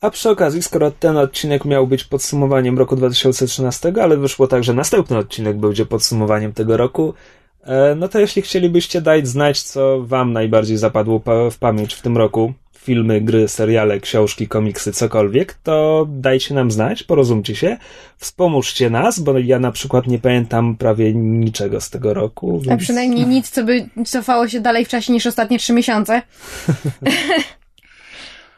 [0.00, 4.74] A przy okazji, skoro ten odcinek miał być podsumowaniem roku 2013, ale wyszło tak, że
[4.74, 7.14] następny odcinek będzie podsumowaniem tego roku,
[7.62, 12.02] e, no to jeśli chcielibyście dać znać, co wam najbardziej zapadło pa- w pamięć w
[12.02, 17.76] tym roku, filmy, gry, seriale, książki, komiksy, cokolwiek, to dajcie nam znać, porozumcie się,
[18.16, 22.60] wspomóżcie nas, bo ja na przykład nie pamiętam prawie niczego z tego roku.
[22.66, 22.82] A Więc...
[22.82, 26.22] przynajmniej nic, co by cofało się dalej w czasie niż ostatnie trzy miesiące.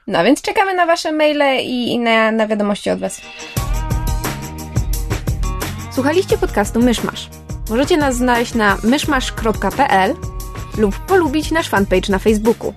[0.06, 3.20] No więc czekamy na wasze maile i, na, na wiadomości od was.
[5.93, 7.28] Słuchaliście podcastu Myszmasz.
[7.70, 10.16] Możecie nas znaleźć na myszmasz.pl
[10.78, 12.74] lub polubić nasz fanpage na Facebooku.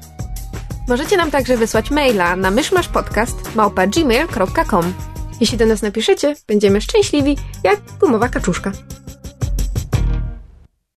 [0.88, 4.94] Możecie nam także wysłać maila na myszmaszpodcast.gmail.com
[5.42, 8.72] Jeśli do nas napiszecie, będziemy szczęśliwi jak gumowa kaczuszka.